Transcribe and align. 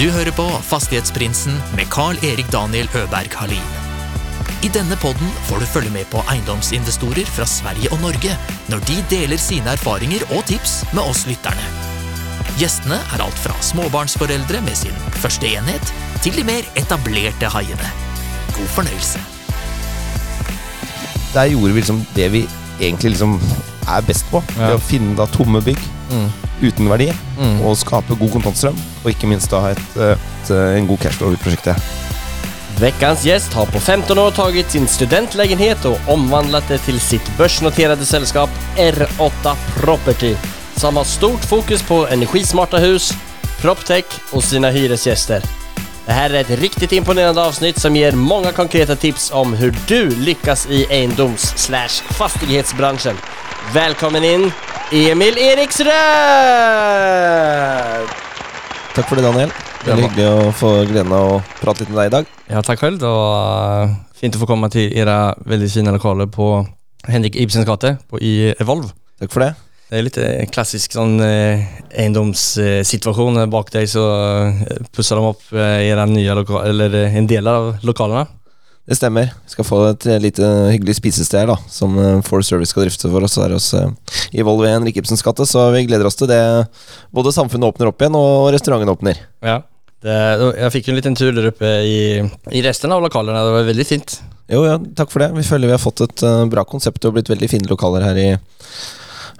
Du 0.00 0.06
hører 0.08 0.32
på 0.32 0.46
Fastighetsprinsen 0.64 1.58
med 1.76 1.90
Carl-Erik 1.92 2.46
Daniel 2.48 2.86
Øberg 2.96 3.34
Halin. 3.36 3.66
I 4.64 4.70
denne 4.72 4.96
podden 4.96 5.28
får 5.44 5.60
du 5.60 5.66
følge 5.68 5.92
med 5.92 6.08
på 6.08 6.22
eiendomsinvestorer 6.32 7.28
fra 7.28 7.44
Sverige 7.44 7.90
og 7.92 8.00
Norge 8.00 8.32
når 8.72 8.80
de 8.88 8.96
deler 9.10 9.36
sine 9.36 9.74
erfaringer 9.76 10.24
og 10.30 10.40
tips 10.48 10.78
med 10.96 11.02
oss 11.04 11.26
lytterne. 11.28 11.68
Gjestene 12.56 12.96
er 12.96 13.26
alt 13.26 13.44
fra 13.44 13.52
småbarnsforeldre 13.60 14.64
med 14.64 14.80
sin 14.80 14.96
første 15.20 15.52
enhet, 15.52 15.92
til 16.24 16.32
de 16.32 16.48
mer 16.48 16.64
etablerte 16.80 17.52
haiene. 17.52 17.92
God 18.56 18.72
fornøyelse. 18.78 19.20
Der 21.36 21.52
gjorde 21.52 21.74
vi 21.74 21.80
liksom 21.82 22.04
det 22.16 22.32
vi 22.38 22.46
egentlig 22.80 23.18
liksom 23.18 23.36
er 23.84 24.00
best 24.08 24.32
på. 24.32 24.40
Ja. 24.56 24.72
Det 24.72 24.80
å 24.80 24.86
finne 24.94 25.18
da 25.20 25.28
tomme 25.28 25.60
bygg 25.60 25.99
Mm. 26.10 26.30
uten 26.62 26.88
verdi, 26.90 27.12
Mm. 27.38 27.60
og 27.62 27.76
skape 27.76 28.14
god 28.14 28.30
kontantstrøm. 28.30 28.76
Og 29.04 29.10
ikke 29.10 29.26
minst 29.26 29.50
da 29.50 29.60
ha 29.60 29.70
et, 29.70 29.96
et, 29.96 30.50
en 30.50 30.86
god 30.86 30.98
cashflow 30.98 31.32
i 31.32 31.36
prosjektet. 31.36 31.76
Veckans 32.80 33.22
gjest 33.24 33.52
har 33.52 33.66
på 33.66 33.78
15 33.80 34.18
år 34.18 34.30
tagit 34.30 34.70
sin 34.70 34.86
studentlägenhet 34.88 35.84
och 35.84 35.98
omvandlat 36.08 36.68
det 36.68 36.78
till 36.78 37.00
sitt 37.00 37.36
börsnoterade 37.38 38.04
sällskap 38.06 38.50
R8 38.76 39.54
Property 39.76 40.34
som 40.76 40.96
har 40.96 41.04
stort 41.04 41.44
fokus 41.44 41.82
på 41.82 42.06
energismarta 42.08 42.78
hus, 42.78 43.12
proptech 43.60 44.04
och 44.32 44.44
sina 44.44 44.70
hyresgäster. 44.70 45.59
Det 46.06 46.12
här 46.12 46.30
är 46.30 46.40
ett 46.40 46.50
riktigt 46.50 46.92
imponerande 46.92 47.44
avsnitt 47.46 47.80
som 47.80 47.96
ger 47.96 48.12
många 48.12 48.52
konkreta 48.52 48.96
tips 48.96 49.30
om 49.32 49.52
hur 49.52 49.76
du 49.88 50.10
lyckas 50.10 50.66
i 50.70 50.84
eiendoms 50.84 51.40
slash 51.56 51.88
fastighetsbranschen. 51.88 53.16
Välkommen 53.74 54.24
in 54.24 54.52
Emil 54.92 55.38
Eriksrød! 55.38 55.90
Takk 58.94 59.08
for 59.08 59.16
det, 59.16 59.22
Daniel. 59.22 59.52
Veldig 59.86 60.02
hyggelig 60.08 60.26
å 60.28 60.50
få 60.52 60.70
gleden 60.84 61.12
av 61.16 61.28
å 61.36 61.42
prate 61.60 61.84
litt 61.84 61.92
med 61.92 62.00
deg 62.02 62.06
i 62.10 62.14
dag. 62.16 62.32
Ja, 62.50 62.62
tack 62.62 62.80
själv. 62.82 62.98
Det 62.98 63.06
var 63.06 63.84
eh, 63.84 63.94
fint 64.14 64.34
att 64.34 64.40
få 64.40 64.46
komma 64.46 64.68
till 64.70 64.92
era 64.98 65.34
väldigt 65.46 65.72
fina 65.72 65.90
lokaler 65.94 66.26
på 66.26 66.66
Henrik 67.08 67.36
Ibsens 67.36 67.66
gate 67.66 67.96
i 68.20 68.54
Evolve. 68.58 68.90
Takk 69.20 69.32
for 69.32 69.40
det. 69.46 69.54
Det 69.90 69.98
är 69.98 70.02
litt 70.06 70.18
klassisk 70.54 70.92
sånn 70.94 71.16
eh, 71.18 71.64
eiendomssituasjon 71.98 73.40
Eh, 73.42 73.46
Bak 73.50 73.72
deg, 73.74 73.88
så 73.90 74.04
eh, 74.06 74.60
pussar 74.94 75.18
de 75.18 75.24
opp 75.32 75.40
eh, 75.50 75.88
era 75.88 76.04
nya 76.06 76.36
lokaler, 76.38 76.68
eller 76.70 76.94
eh, 76.94 77.16
en 77.18 77.26
del 77.26 77.48
av 77.50 77.72
lokalene. 77.82 78.28
Det 78.86 78.96
stemmer. 78.96 79.32
Vi 79.46 79.50
skal 79.56 79.66
få 79.66 79.80
et 79.88 80.06
eh, 80.06 80.20
lite 80.22 80.46
hyggelig 80.70 80.94
spisested 81.00 81.50
da, 81.50 81.56
som 81.66 81.98
Four 82.22 82.46
Service 82.46 82.70
skal 82.70 82.86
drifte 82.86 83.10
for 83.10 83.26
oss 83.26 83.34
her 83.42 83.50
hos 83.56 83.72
eh, 83.74 83.90
i 84.30 84.46
Volvo 84.46 84.68
i 84.68 84.70
Henrik 84.70 85.02
Ibsens 85.02 85.26
gate. 85.26 85.46
Så 85.46 85.66
vi 85.74 85.82
gleder 85.90 86.06
oss 86.06 86.18
til 86.22 86.30
det. 86.30 86.38
Både 87.10 87.34
samfunnet 87.34 87.72
åpner 87.72 87.90
opp 87.90 87.98
igjen, 88.06 88.18
og 88.18 88.52
restauranten 88.54 88.94
åpner. 88.94 89.18
Ja. 89.42 89.58
Det, 90.00 90.14
jeg 90.56 90.72
fikk 90.78 90.86
en 90.88 90.96
liten 90.96 91.18
tur 91.18 91.34
der 91.36 91.50
oppe 91.50 91.74
i, 91.84 91.98
i 92.54 92.62
resten 92.64 92.94
av 92.94 93.02
lokalene. 93.04 93.42
Det 93.42 93.58
var 93.58 93.66
veldig 93.74 93.90
fint. 93.90 94.20
Jo, 94.50 94.62
ja, 94.66 94.78
takk 95.02 95.10
for 95.12 95.22
det. 95.26 95.32
Vi 95.36 95.44
føler 95.46 95.70
vi 95.70 95.74
har 95.76 95.82
fått 95.82 96.06
et 96.06 96.24
eh, 96.26 96.46
bra 96.50 96.62
konsept 96.66 97.04
og 97.10 97.18
blitt 97.18 97.28
veldig 97.30 97.50
fine 97.52 97.68
lokaler 97.70 98.06
her 98.06 98.18
i, 98.22 98.30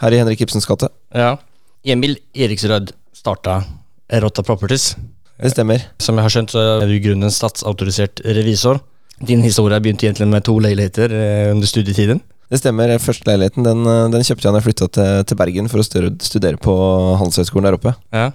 her 0.00 0.14
i 0.14 0.20
Henrik 0.20 0.42
Ibsens 0.44 0.68
gate. 0.68 0.90
Ja. 1.14 1.34
Emil 1.84 2.18
Eriksrød 2.36 2.92
starta 3.16 3.62
R8 4.12 4.44
Properties. 4.44 4.94
Det 5.40 5.52
stemmer. 5.54 5.84
Som 6.02 6.18
jeg 6.18 6.26
har 6.26 6.34
skjønt, 6.34 6.52
så 6.52 6.64
er 6.80 6.88
du 6.88 6.96
i 6.96 7.02
grunnen 7.04 7.32
statsautorisert 7.32 8.20
revisor. 8.36 8.82
Din 9.24 9.44
historie 9.44 9.80
begynte 9.80 10.08
egentlig 10.08 10.28
med 10.28 10.44
to 10.44 10.56
leiligheter 10.60 11.12
eh, 11.12 11.48
under 11.52 11.68
studietiden. 11.68 12.20
Det 12.50 12.58
stemmer. 12.60 12.92
Første 13.00 13.28
leiligheten 13.28 13.64
den, 13.64 13.84
eh, 13.88 14.06
den 14.12 14.24
kjøpte 14.26 14.48
jeg 14.48 14.52
da 14.52 14.60
jeg 14.60 14.68
flytta 14.68 14.88
til, 14.96 15.24
til 15.28 15.40
Bergen 15.40 15.70
for 15.72 15.82
å 15.82 15.86
studere 15.86 16.60
på 16.60 16.76
Handelshøyskolen 17.20 17.68
der 17.68 17.78
oppe. 17.78 17.94
Ja. 18.16 18.30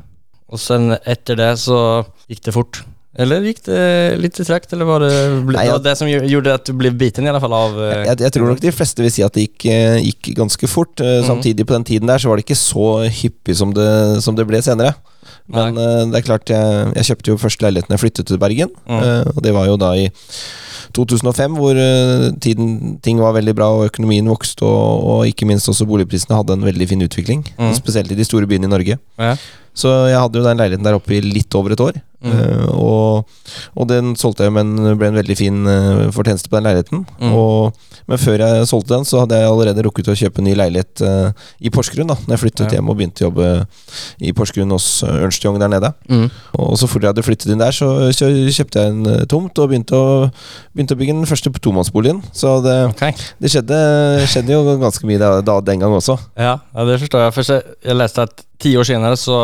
Og 0.50 0.62
sen 0.62 0.94
etter 1.02 1.38
det 1.40 1.52
så 1.62 1.80
gikk 2.30 2.46
det 2.46 2.54
fort. 2.56 2.84
Eller 3.16 3.46
gikk 3.48 3.62
det 3.64 3.82
litt 4.20 4.36
tregt, 4.36 4.74
eller 4.76 4.88
var 4.90 5.00
det, 5.06 5.12
ble, 5.48 5.56
Nei, 5.56 5.66
det 5.66 5.72
jeg- 5.72 5.84
det 5.86 5.94
som 5.98 6.08
gjorde 6.10 6.54
at 6.54 6.66
du 6.68 6.74
ble 6.76 6.92
biten 6.92 7.24
i 7.24 7.30
alle 7.32 7.40
fall 7.40 7.54
av 7.56 7.76
Uh, 7.76 8.04
Jeg, 8.06 8.20
jeg 8.20 8.32
tror 8.36 8.48
nok 8.50 8.60
de 8.60 8.72
fleste 8.76 9.02
vil 9.02 9.12
si 9.12 9.24
at 9.24 9.34
det 9.34 9.46
gikk, 9.48 9.66
eh, 9.72 9.98
gikk 10.04 10.36
ganske 10.36 10.68
fort. 10.68 10.96
Mhm. 11.00 11.24
Samtidig, 11.28 11.66
på 11.66 11.74
den 11.78 11.84
tiden 11.88 12.08
der, 12.08 12.18
så 12.20 12.28
var 12.30 12.38
det 12.38 12.46
ikke 12.46 12.60
så 12.60 13.08
hyppig 13.08 13.56
som 13.56 13.72
det, 13.74 14.22
som 14.22 14.36
det 14.36 14.46
ble 14.48 14.62
senere. 14.62 14.96
Men 15.48 15.78
uh, 15.78 16.06
det 16.12 16.20
er 16.20 16.26
klart, 16.28 16.46
jeg, 16.50 16.94
jeg 16.96 17.06
kjøpte 17.10 17.28
jo 17.32 17.38
første 17.38 17.62
leiligheten 17.66 17.94
jeg 17.96 18.00
flyttet 18.04 18.26
til 18.28 18.38
Bergen. 18.38 18.70
Mm. 18.88 19.36
og 19.36 19.42
det 19.44 19.54
var 19.54 19.68
jo 19.68 19.78
da 19.78 19.94
i 19.96 20.10
2005, 20.96 21.56
hvor 21.58 21.76
tiden, 22.40 23.00
ting 23.04 23.20
var 23.20 23.34
veldig 23.36 23.56
bra, 23.56 23.68
og 23.76 23.90
økonomien 23.90 24.26
vokste, 24.28 24.64
og, 24.64 25.04
og 25.04 25.28
ikke 25.28 25.46
minst 25.48 25.68
også 25.70 25.86
boligprisene 25.88 26.36
hadde 26.38 26.54
en 26.56 26.66
veldig 26.66 26.88
fin 26.90 27.02
utvikling. 27.06 27.44
Mm. 27.60 27.74
Spesielt 27.78 28.12
i 28.12 28.16
de 28.18 28.26
store 28.28 28.48
byene 28.48 28.66
i 28.70 28.72
Norge. 28.72 28.98
Ja. 29.20 29.36
Så 29.76 29.92
jeg 30.08 30.18
hadde 30.18 30.40
jo 30.40 30.46
den 30.46 30.58
leiligheten 30.62 30.88
der 30.88 30.96
oppe 30.96 31.18
i 31.18 31.22
litt 31.22 31.54
over 31.58 31.74
et 31.76 31.82
år. 31.84 31.98
Mhm. 32.26 32.40
eh, 32.42 32.70
og, 32.76 33.28
og 33.78 33.88
den 33.90 34.16
solgte 34.20 34.48
jeg, 34.48 34.54
men 34.56 34.74
ble 34.98 35.12
en 35.12 35.20
veldig 35.20 35.38
fin 35.38 35.60
eh, 35.70 36.06
fortjeneste 36.16 36.50
på 36.50 36.58
den 36.58 36.68
leiligheten. 36.68 37.04
Mm. 37.22 37.34
Og, 37.38 37.78
men 38.10 38.22
før 38.22 38.42
jeg 38.42 38.68
solgte 38.70 38.96
den, 38.96 39.06
så 39.08 39.22
hadde 39.24 39.40
jeg 39.40 39.50
allerede 39.50 39.86
rukket 39.86 40.10
å 40.12 40.18
kjøpe 40.18 40.42
en 40.42 40.48
ny 40.50 40.54
leilighet 40.58 41.02
uh, 41.06 41.46
i 41.62 41.72
Porsgrunn. 41.74 42.10
da 42.12 42.18
Når 42.26 42.36
jeg 42.36 42.42
flyttet 42.44 42.66
Ja. 42.66 42.78
hjem 42.78 42.90
og 42.92 42.98
begynte 43.00 43.24
å 43.24 43.28
jobbe 43.30 43.48
i 44.22 44.34
Porsgrunn 44.36 44.74
hos 44.76 44.88
Ernst 45.08 45.46
Young 45.46 45.58
der 45.62 45.72
nede. 45.72 45.92
Mm. 46.10 46.28
Og 46.62 46.76
så 46.78 46.90
fort 46.90 47.02
jeg 47.06 47.14
hadde 47.14 47.26
flyttet 47.26 47.52
inn 47.54 47.62
der, 47.64 47.74
så, 47.76 47.90
så 48.14 48.30
kjøpte 48.30 48.84
jeg 48.84 48.94
en 48.94 49.26
tomt 49.32 49.58
og 49.62 49.72
begynte 49.72 49.98
å, 49.98 50.30
begynte 50.76 50.98
å 50.98 51.02
bygge 51.02 51.18
den 51.18 51.30
første 51.30 51.54
tomannsboligen. 51.58 52.22
Så 52.36 52.60
det, 52.66 52.76
okay. 52.94 53.16
det 53.42 53.52
skjedde, 53.54 53.80
skjedde 54.30 54.54
jo 54.54 54.78
ganske 54.82 55.10
mye 55.10 55.22
da, 55.22 55.32
da, 55.46 55.60
den 55.66 55.82
gang 55.82 55.96
også. 55.98 56.18
Ja, 56.38 56.60
ja, 56.62 56.86
det 56.90 57.00
forstår 57.06 57.26
jeg. 57.28 57.36
For 57.38 57.56
jeg, 57.56 57.78
jeg 57.90 58.00
leste 58.00 58.26
at 58.30 58.46
ti 58.62 58.72
år 58.80 58.88
senere 58.88 59.18
så 59.20 59.36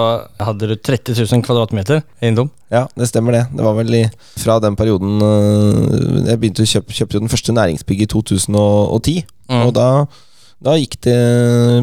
hadde 0.41 0.69
du 0.71 0.75
30 0.77 1.17
000 1.19 1.43
kvadratmeter 1.45 2.01
eiendom. 2.23 2.49
Ja, 2.71 2.85
det 2.95 3.09
stemmer 3.09 3.35
det. 3.35 3.43
Det 3.51 3.65
var 3.65 3.75
vel 3.77 3.93
i, 3.97 4.01
fra 4.39 4.57
den 4.63 4.77
perioden 4.79 5.19
øh, 5.19 6.27
Jeg 6.29 6.39
begynte 6.39 6.63
å 6.63 6.71
kjøpe, 6.73 6.95
kjøpte 6.95 7.19
den 7.19 7.31
første 7.31 7.55
næringsbygget 7.55 8.07
i 8.07 8.11
2010. 8.13 9.15
Mm. 9.51 9.63
Og 9.65 9.73
da, 9.75 9.87
da 10.63 10.77
det, 10.79 11.17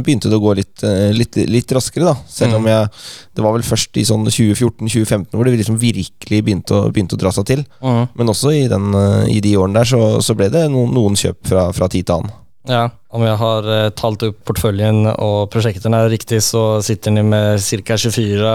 begynte 0.06 0.30
det 0.32 0.38
å 0.38 0.42
gå 0.46 0.56
litt, 0.56 0.84
øh, 0.88 1.10
litt, 1.12 1.36
litt 1.50 1.76
raskere, 1.76 2.08
da. 2.08 2.16
Selv 2.32 2.56
om 2.56 2.64
Mm. 2.64 2.72
jeg 2.72 2.88
Det 3.34 3.44
var 3.44 3.52
vel 3.52 3.62
først 3.62 3.96
i 4.00 4.04
sånn 4.08 4.24
2014-2015 4.26 5.36
hvor 5.36 5.44
det 5.44 5.58
liksom 5.60 5.78
virkelig 5.78 6.42
begynte 6.42 6.74
å, 6.74 6.90
begynte 6.90 7.14
å 7.14 7.20
dra 7.20 7.30
seg 7.30 7.46
til. 7.46 7.64
Mm. 7.82 8.08
Men 8.16 8.32
også 8.32 8.54
i, 8.56 8.66
den, 8.68 8.92
øh, 8.94 9.28
i 9.28 9.40
de 9.40 9.56
årene 9.56 9.74
der 9.74 9.84
så, 9.84 10.22
så 10.24 10.34
ble 10.34 10.48
det 10.50 10.70
noen, 10.72 10.94
noen 10.94 11.14
kjøp 11.14 11.44
fra, 11.46 11.72
fra 11.72 11.88
tid 11.88 12.06
til 12.06 12.22
annen. 12.22 12.32
Ja, 12.68 12.82
om 13.16 13.22
jeg 13.24 13.36
har 13.40 13.68
eh, 13.72 13.88
talt 13.96 14.22
opp 14.26 14.42
portføljen 14.48 15.06
og 15.14 15.48
prosjektene 15.52 16.02
riktig, 16.12 16.42
så 16.44 16.82
sitter 16.84 17.14
ni 17.16 17.22
med 17.24 17.62
ca. 17.64 17.96
24 17.96 18.52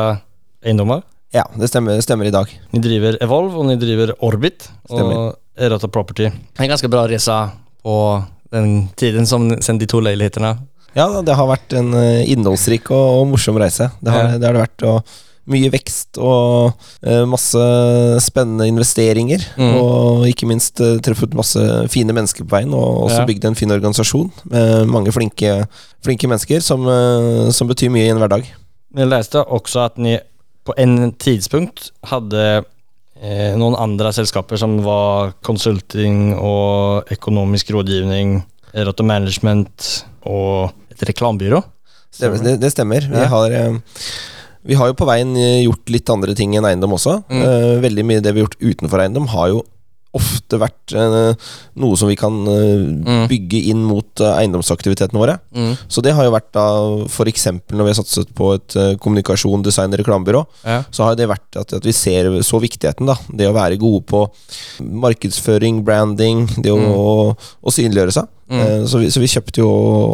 eiendommer. 0.64 1.02
Ja, 1.34 1.48
det 1.58 1.68
stemmer, 1.72 1.98
stemmer 2.06 2.30
i 2.30 2.34
dag. 2.34 2.52
Ni 2.76 2.80
driver 2.84 3.18
Evolve 3.26 3.58
og 3.58 3.66
ni 3.72 3.76
driver 3.82 4.12
Orbit 4.24 4.68
Stemmer. 4.86 5.16
og 5.18 5.64
Erota 5.66 5.90
Property. 5.90 6.28
En 6.62 6.70
ganske 6.70 6.90
bra 6.94 7.08
reise 7.10 7.40
på 7.84 7.96
den 8.54 8.88
tiden 9.02 9.26
som 9.26 9.50
sen 9.66 9.80
de 9.82 9.88
to 9.90 9.98
leilighetene. 10.06 10.54
Ja, 10.94 11.08
det 11.26 11.34
har 11.34 11.50
vært 11.50 11.74
en 11.74 11.90
øh, 11.98 12.22
innholdsrik 12.30 12.92
og, 12.94 13.24
og 13.24 13.28
morsom 13.34 13.58
reise. 13.58 13.90
Det 14.00 14.14
har, 14.14 14.28
Ja. 14.30 14.38
det 14.38 14.46
har 14.46 14.54
det 14.60 14.66
vært. 14.68 14.84
og 14.86 15.16
mye 15.50 15.70
vekst 15.74 16.18
og 16.24 16.74
eh, 17.04 17.24
masse 17.28 17.60
spennende 18.24 18.68
investeringer. 18.72 19.44
Mm. 19.60 19.74
Og 19.82 20.28
ikke 20.30 20.48
minst 20.48 20.80
eh, 20.84 21.00
truffet 21.04 21.36
masse 21.36 21.60
fine 21.92 22.16
mennesker 22.16 22.46
på 22.48 22.56
veien, 22.56 22.74
og 22.78 23.08
også 23.10 23.22
Ja. 23.24 23.26
bygd 23.28 23.46
en 23.50 23.56
fin 23.60 23.72
organisasjon 23.76 24.30
med 24.52 24.88
mange 24.88 25.12
flinke, 25.12 25.68
flinke 26.04 26.30
mennesker 26.32 26.62
som, 26.64 26.88
eh, 26.88 27.50
som 27.52 27.68
betyr 27.68 27.92
mye 27.92 28.08
i 28.08 28.14
en 28.14 28.22
hverdag. 28.24 28.48
Jeg 28.96 29.10
leste 29.10 29.44
også 29.44 29.86
at 29.86 29.98
ni 29.98 30.18
på 30.64 30.74
en 30.80 31.12
tidspunkt 31.20 31.90
hadde 32.08 32.64
eh, 33.22 33.56
noen 33.60 33.76
andre 33.76 34.14
selskaper 34.16 34.58
som 34.58 34.78
var 34.86 35.34
konsulting 35.44 36.38
og 36.40 37.10
økonomisk 37.12 37.74
rådgivning, 37.76 38.44
Erota 38.74 39.04
Management 39.04 40.06
og 40.26 40.72
et 40.94 41.04
reklambyrå. 41.10 41.60
Det, 42.20 42.30
det, 42.44 42.60
det 42.62 42.72
stemmer. 42.72 43.02
Vi 43.10 43.26
har 43.28 43.52
vi 44.66 44.76
har 44.80 44.88
jo 44.92 44.94
på 45.00 45.06
veien 45.10 45.36
eh, 45.38 45.64
gjort 45.66 45.90
litt 45.94 46.10
andre 46.10 46.34
ting 46.36 46.56
enn 46.56 46.66
eiendom 46.70 46.94
også. 46.98 47.20
Mm. 47.30 47.44
Eh, 47.44 47.82
veldig 47.84 48.06
mye 48.10 48.22
det 48.24 48.34
vi 48.34 48.42
har 48.42 48.48
gjort 48.50 48.62
utenfor 48.64 49.04
eiendom, 49.04 49.28
har 49.34 49.50
jo 49.54 49.64
ofte 50.14 50.60
vært 50.62 50.94
eh, 50.94 51.34
noe 51.82 51.96
som 51.98 52.06
vi 52.08 52.16
kan 52.16 52.36
Mm. 52.46 53.24
bygge 53.32 53.60
inn 53.72 53.80
mot 53.84 54.22
eiendomsaktivitetene 54.22 55.18
våre. 55.18 55.40
Mm. 55.58 55.72
Så 55.90 56.04
det 56.06 56.14
har 56.14 56.24
jo 56.28 56.32
vært 56.36 56.52
da 56.54 56.66
f.eks. 57.10 57.48
når 57.74 57.82
vi 57.88 57.90
har 57.90 57.98
satset 57.98 58.30
på 58.38 58.52
et 58.54 58.76
kommunikasjon, 59.02 59.64
design 59.66 59.92
reklamebyrå, 59.98 60.46
Ja. 60.64 60.84
så 60.92 61.04
har 61.10 61.16
det 61.18 61.28
vært 61.32 61.58
at, 61.60 61.74
at 61.74 61.84
vi 61.84 61.92
ser 61.92 62.30
så 62.46 62.62
viktigheten, 62.62 63.08
da. 63.10 63.16
Det 63.34 63.50
å 63.50 63.56
være 63.58 63.80
gode 63.82 64.06
på 64.06 64.28
markedsføring, 64.80 65.84
branding, 65.84 66.46
det 66.62 66.72
å, 66.72 66.78
Mm. 66.78 66.94
å, 66.94 67.36
å 67.64 67.72
synliggjøre 67.74 68.14
seg. 68.14 68.28
Mm. 68.52 68.60
Eh, 68.60 68.86
Så, 68.86 69.00
vi, 69.00 69.08
så 69.10 69.20
vi 69.24 69.28
kjøpte 69.32 69.62
jo 69.62 69.70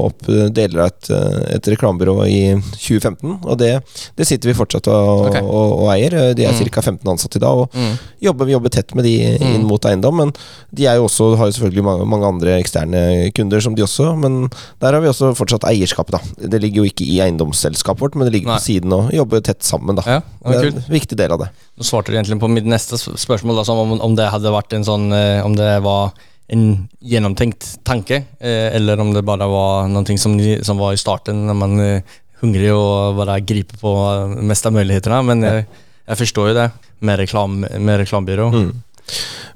opp 0.05 0.27
eh, 0.29 0.49
deler 0.53 0.83
av 0.83 0.91
et, 0.91 1.09
eh, 1.09 1.55
et 1.55 1.69
reklamebyrå 1.73 2.13
i 2.29 2.41
2015, 2.77 3.39
og 3.43 3.57
det, 3.57 3.71
det 4.15 4.27
sitter 4.29 4.51
vi 4.51 4.55
fortsatt 4.59 4.87
og, 4.91 5.25
okay. 5.31 5.41
og, 5.41 5.73
og 5.83 5.89
eier. 5.95 6.33
De 6.37 6.45
er 6.45 6.53
Mm. 6.53 6.69
ca. 6.69 6.81
15 6.81 7.09
ansatte 7.09 7.37
i 7.39 7.43
dag, 7.43 7.57
og 7.63 7.73
Mm. 7.73 7.97
jobber, 8.21 8.45
vi 8.45 8.53
jobber 8.53 8.69
tett 8.69 8.93
med 8.95 9.03
de 9.05 9.15
inn 9.39 9.61
Mm. 9.63 9.67
mot 9.67 9.81
eiendom. 9.85 10.15
Men 10.17 10.33
de 10.73 10.85
er 10.85 10.95
jo 10.99 11.05
også, 11.07 11.35
har 11.37 11.47
jo 11.49 11.55
selvfølgelig 11.57 11.83
mange, 11.83 12.05
mange 12.05 12.25
andre 12.27 12.59
eksterne 12.61 13.31
kunder, 13.33 13.59
som 13.61 13.75
de 13.75 13.83
også. 13.83 14.15
Men 14.17 14.49
der 14.79 14.93
har 14.93 15.01
vi 15.01 15.07
også 15.07 15.33
fortsatt 15.35 15.63
eierskapet, 15.65 16.11
da. 16.11 16.47
Det 16.47 16.61
ligger 16.61 16.83
jo 16.83 16.89
ikke 16.91 17.05
i 17.07 17.19
eiendomsselskapet 17.25 17.99
vårt, 17.99 18.15
men 18.15 18.27
det 18.29 18.33
ligger 18.37 18.53
Nei. 18.53 18.57
på 18.59 18.67
siden 18.67 18.93
og 18.93 19.11
jobber 19.11 19.41
tett 19.41 19.61
sammen, 19.63 19.95
da. 19.95 20.03
Ja, 20.05 20.21
det 20.45 20.55
er 20.57 20.71
kult. 20.71 20.75
en 20.87 20.93
viktig 20.93 21.17
del 21.17 21.31
av 21.31 21.39
det. 21.39 21.49
Nå 21.79 21.83
svarte 21.87 22.11
du 22.11 22.17
egentlig 22.17 22.39
på 22.39 22.49
mitt 22.51 22.65
neste 22.65 22.95
spørsmål, 22.99 23.63
da, 23.65 23.71
om, 23.73 23.99
om 24.01 24.15
det 24.15 24.29
hadde 24.29 24.51
vært 24.51 24.73
en 24.73 24.83
sånn 24.83 25.09
Om 25.45 25.55
det 25.55 25.81
var 25.83 26.11
en 26.49 26.65
gjennomtenkt 26.99 27.77
tanke, 27.85 28.23
eh, 28.39 28.75
eller 28.75 28.99
om 28.99 29.13
det 29.13 29.25
bare 29.25 29.47
var 29.49 29.87
noe 29.91 30.17
som, 30.17 30.35
som 30.65 30.81
var 30.81 30.95
i 30.95 31.01
starten, 31.01 31.45
når 31.47 31.57
man 31.57 31.79
er 31.83 32.01
hungrig 32.41 32.71
og 32.73 33.19
bare 33.19 33.39
griper 33.45 33.79
på 33.81 33.93
eh, 34.09 34.37
mest 34.49 34.65
av 34.65 34.75
mulighetene. 34.75 35.21
Men 35.27 35.45
jeg, 35.45 35.65
jeg 36.09 36.21
forstår 36.23 36.51
jo 36.51 36.57
det, 36.57 36.69
med, 37.05 37.19
reklam, 37.21 37.59
med 37.61 38.01
reklamebyrå. 38.01 38.49
Mm. 38.53 38.69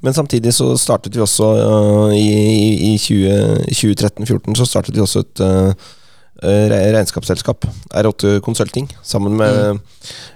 Men 0.03 0.15
samtidig 0.15 0.53
så 0.53 0.71
startet 0.81 1.15
vi 1.15 1.21
også 1.23 1.49
uh, 1.61 2.13
i, 2.15 2.23
i, 2.25 2.93
i 2.93 2.95
20 2.97 3.69
2013-2014 3.69 4.57
så 4.57 4.65
startet 4.67 4.97
vi 4.97 5.03
også 5.03 5.21
et 5.23 5.43
re- 5.43 5.75
regnskapsselskap, 6.41 7.65
R8 7.93 8.39
Consulting, 8.43 8.87
sammen 9.05 9.37
med 9.37 9.79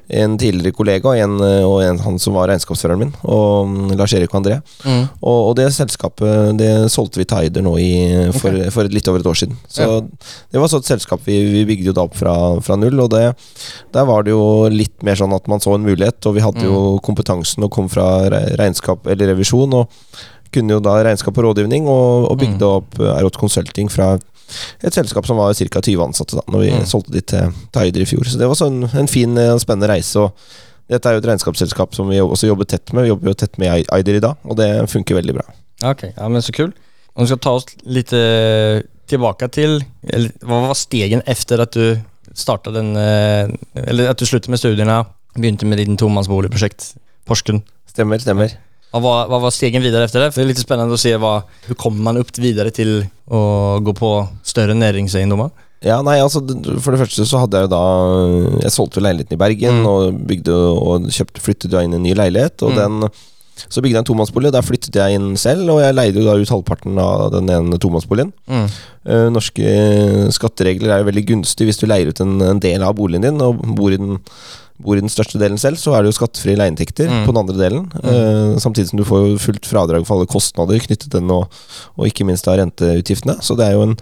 en 0.08 0.38
tidligere 0.40 0.72
kollega 0.72 1.10
og 1.10 1.18
en, 1.20 1.34
øh, 1.44 1.66
og 1.68 1.82
en 1.84 1.98
han 2.00 2.20
som 2.22 2.38
var 2.38 2.48
regnskapsføreren 2.48 3.02
min, 3.02 3.10
og 3.28 3.68
mm, 3.68 3.90
Lars-Erik 4.00 4.32
og 4.32 4.40
André. 4.40 4.60
Mm. 4.86 5.02
Og, 5.20 5.40
og 5.50 5.56
det 5.60 5.66
selskapet 5.76 6.54
det 6.62 6.70
solgte 6.94 7.20
vi 7.20 7.26
Tider 7.28 7.66
nå 7.66 7.74
i, 7.82 7.90
for, 8.38 8.56
for 8.72 8.88
litt 8.94 9.10
over 9.12 9.20
et 9.20 9.28
år 9.28 9.40
siden. 9.42 9.58
Så 9.68 9.84
Ja. 9.88 9.98
det 10.54 10.62
var 10.62 10.72
så 10.72 10.80
et 10.80 10.88
selskap 10.94 11.26
vi, 11.28 11.42
vi 11.52 11.66
bygde 11.68 11.92
jo 11.92 11.98
da 11.98 12.06
opp 12.08 12.16
fra, 12.16 12.38
fra 12.64 12.78
null, 12.80 13.00
og 13.04 13.12
det, 13.12 13.26
der 13.94 14.08
var 14.08 14.24
det 14.24 14.32
jo 14.32 14.70
litt 14.72 15.04
mer 15.04 15.20
sånn 15.20 15.36
at 15.36 15.48
man 15.52 15.60
så 15.64 15.76
en 15.76 15.84
mulighet, 15.88 16.22
og 16.30 16.38
vi 16.38 16.46
hadde 16.46 16.64
jo 16.70 16.98
kompetansen 17.04 17.68
og 17.68 17.74
kom 17.76 17.90
fra 17.92 18.08
regnskap 18.30 19.08
eller 19.12 19.34
revisjon, 19.34 19.74
og 19.82 19.92
kunne 20.56 20.78
jo 20.78 20.80
da 20.80 21.02
regnskap 21.04 21.36
og 21.38 21.50
rådgivning, 21.50 21.90
og, 21.92 22.32
og 22.32 22.40
bygde 22.40 22.64
opp 22.80 22.96
eh, 23.04 23.12
R8 23.20 23.42
Consulting 23.44 23.92
fra 23.92 24.14
et 24.84 24.94
selskap 24.94 25.26
som 25.28 25.38
var 25.38 25.54
ca. 25.54 25.82
20 25.82 26.04
ansatte 26.06 26.36
da 26.38 26.44
Når 26.48 26.60
vi 26.64 26.72
Mm. 26.72 26.86
solgte 26.86 27.12
de 27.12 27.22
til, 27.22 27.52
til 27.74 28.02
i 28.02 28.06
fjor. 28.06 28.24
Så 28.26 28.38
det 28.40 28.48
var 28.48 28.56
sånn 28.56 28.84
en 28.96 29.08
fin 29.08 29.38
og 29.38 29.60
spennende 29.62 29.90
reise. 29.90 30.16
Og 30.20 30.34
dette 30.90 31.06
er 31.10 31.14
jo 31.18 31.22
et 31.24 31.30
regnskapsselskap 31.32 31.94
som 31.96 32.08
vi 32.10 32.18
også 32.24 32.48
jobber 32.48 32.66
tett 32.66 32.94
med. 32.94 33.04
Vi 33.04 33.10
jobber 33.10 33.28
jo 33.32 33.34
tett 33.34 33.58
med 33.60 33.68
Eider 33.74 33.94
Aider 33.94 34.16
i 34.16 34.20
dag, 34.24 34.36
og 34.46 34.56
det 34.58 34.90
funker 34.90 35.16
veldig 35.20 35.34
bra. 35.36 35.44
Ok, 35.84 36.04
ja 36.16 36.28
men 36.30 36.42
så 36.42 36.54
kul. 36.56 36.72
Om 37.16 37.24
vi 37.26 37.28
skal 37.32 37.40
ta 37.44 37.52
oss 37.58 37.66
litt 37.86 38.14
eh, 38.14 38.82
tilbake 39.10 39.50
til 39.52 39.82
eller, 40.08 40.32
Hva 40.46 40.68
var 40.68 40.76
stegen 40.78 41.22
efter 41.26 41.60
at 41.62 41.72
du 41.74 41.98
startet 42.38 42.74
den 42.76 42.96
eh, 42.96 43.48
Eller 43.88 44.10
at 44.12 44.18
du 44.20 44.26
sluttet 44.26 44.50
med 44.50 44.60
studiene, 44.60 45.06
begynte 45.36 45.66
med 45.66 45.78
din 45.80 45.98
tomannsboligprosjekt 45.98 46.96
Porsgrunn? 47.26 47.64
Stemmer, 47.90 48.20
stemmer. 48.22 48.54
Hva 48.96 49.28
hva 49.28 49.40
var 49.44 49.52
stegen 49.52 49.84
videre 49.84 50.06
efter 50.08 50.24
det? 50.24 50.32
For 50.34 50.42
det 50.42 50.46
er 50.48 50.54
litt 50.54 50.64
spennende 50.64 50.96
å 50.96 51.00
se 51.02 51.12
hva, 51.20 51.44
Hvordan 51.68 51.78
kommer 51.84 52.02
man 52.08 52.18
opp 52.22 52.32
videre 52.40 52.72
til 52.74 53.04
å 53.30 53.80
gå 53.84 53.94
på 53.98 54.12
større 54.48 54.74
næringseiendommer? 54.78 55.52
Ja, 55.86 56.00
nei, 56.02 56.16
altså 56.24 56.42
For 56.82 56.96
det 56.96 57.02
første 57.04 57.26
så 57.30 57.44
hadde 57.44 57.60
jeg 57.60 57.68
jo 57.68 57.74
da 57.76 57.82
Jeg 58.64 58.72
solgte 58.74 58.98
jo 58.98 59.04
leiligheten 59.06 59.36
i 59.38 59.42
Bergen 59.44 59.82
Mm. 59.84 59.86
og 59.92 60.22
bygde 60.28 60.54
og 60.56 61.10
kjøpte, 61.14 61.44
flyttet 61.44 61.72
jo 61.72 61.84
inn 61.84 61.94
i 61.94 62.00
en 62.00 62.04
ny 62.08 62.14
leilighet. 62.18 62.64
Og 62.64 62.72
Mm. 62.74 62.78
den 63.02 63.12
Så 63.58 63.82
bygde 63.82 63.98
jeg 63.98 64.04
en 64.06 64.06
tomannsbolig, 64.06 64.48
og 64.48 64.54
der 64.54 64.62
flyttet 64.62 64.94
jeg 64.94 65.16
inn 65.18 65.36
selv. 65.36 65.68
Og 65.74 65.80
jeg 65.82 65.96
leide 65.96 66.20
jo 66.22 66.26
da 66.26 66.36
ut 66.38 66.48
halvparten 66.50 66.98
av 67.02 67.32
den 67.32 67.50
ene 67.50 67.80
tomannsboligen. 67.80 68.32
Mm. 68.48 68.68
Eh, 69.08 69.30
norske 69.34 70.32
skatteregler 70.32 70.92
er 70.94 71.00
jo 71.02 71.10
veldig 71.12 71.26
gunstig 71.26 71.66
hvis 71.66 71.80
du 71.82 71.88
leier 71.90 72.08
ut 72.12 72.22
en, 72.22 72.40
en 72.42 72.60
del 72.60 72.84
av 72.86 72.94
boligen 72.96 73.22
din 73.26 73.42
og 73.42 73.58
bor 73.76 73.92
i 73.92 73.98
den 73.98 74.20
bor 74.78 74.98
i 74.98 75.02
den 75.02 75.10
største 75.10 75.40
delen 75.42 75.58
selv, 75.58 75.80
så 75.82 75.96
er 75.98 76.04
det 76.06 76.12
jo 76.12 76.20
skattefrie 76.20 76.58
leieinntekter 76.60 77.10
Mm. 77.10 77.26
på 77.26 77.34
den 77.34 77.42
andre 77.42 77.58
delen. 77.58 77.88
Eh, 78.04 78.60
samtidig 78.62 78.92
som 78.92 79.00
du 79.00 79.06
får 79.08 79.24
jo 79.24 79.42
fullt 79.42 79.66
fradrag 79.66 80.06
for 80.06 80.18
alle 80.18 80.30
kostnader 80.30 80.78
knyttet 80.78 81.10
til 81.10 81.20
den, 81.20 81.32
og, 81.34 81.50
og 81.98 82.06
ikke 82.06 82.26
minst 82.28 82.46
da 82.46 82.58
renteutgiftene. 82.60 83.40
Så 83.42 83.58
det 83.58 83.66
er 83.66 83.74
jo 83.74 83.88
en, 83.88 83.98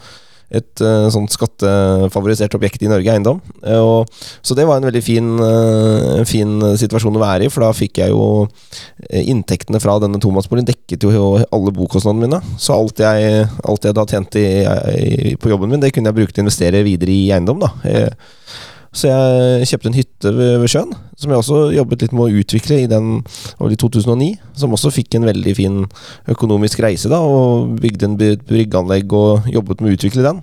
et 0.51 0.81
uh, 0.83 1.07
sånn 1.09 1.25
skattefavorisert 1.31 2.53
objekt 2.53 2.83
i 2.85 2.89
Norge, 2.91 3.09
eiendom. 3.09 3.39
Uh, 3.63 3.79
og, 3.81 4.19
så 4.45 4.53
det 4.53 4.67
var 4.67 4.77
en 4.77 4.85
veldig 4.85 5.01
fin, 5.01 5.31
fin 6.29 6.53
situasjon 6.77 7.17
å 7.17 7.23
være 7.23 7.47
i, 7.47 7.49
for 7.49 7.65
da 7.65 7.71
fikk 7.73 8.03
jeg 8.03 8.13
jo 8.13 8.45
inntektene 9.09 9.81
fra 9.81 9.97
denne 10.03 10.19
tomannsboligen 10.21 10.67
dekket 10.69 11.07
jo 11.07 11.39
alle 11.39 11.73
bokostnadene 11.75 12.27
mine. 12.27 12.43
Så 12.61 12.75
alt 12.75 12.99
jeg, 13.01 13.47
alt 13.65 13.87
jeg 13.87 13.95
da 13.97 14.05
tjente 14.11 14.43
i, 14.43 14.63
i, 15.31 15.35
på 15.39 15.49
jobben 15.49 15.71
min, 15.71 15.81
det 15.81 15.91
kunne 15.95 16.11
jeg 16.11 16.19
bruke 16.19 16.35
til 16.35 16.43
å 16.43 16.47
investere 16.49 16.85
videre 16.85 17.15
i 17.15 17.31
eiendom. 17.33 17.63
da. 17.65 17.73
Så 18.95 19.09
jeg 19.09 19.67
kjøpte 19.69 19.89
en 19.91 19.97
hytte 19.97 20.31
ved, 20.31 20.53
ved 20.61 20.71
sjøen, 20.71 20.93
som 21.19 21.31
jeg 21.31 21.41
også 21.41 21.61
jobbet 21.75 22.05
litt 22.05 22.13
med 22.15 22.25
å 22.25 22.41
utvikle 22.41 22.77
i 22.85 22.89
den 22.91 23.17
i 23.19 23.77
2009. 23.81 24.29
Som 24.55 24.75
også 24.77 24.93
fikk 24.95 25.17
en 25.17 25.27
veldig 25.27 25.55
fin 25.57 25.81
økonomisk 26.31 26.79
reise, 26.85 27.11
da, 27.11 27.19
og 27.19 27.75
bygde 27.83 28.07
en 28.07 28.15
bryggeanlegg 28.17 29.15
og 29.15 29.49
jobbet 29.51 29.83
med 29.83 29.91
å 29.91 29.97
utvikle 29.99 30.23
den. 30.25 30.39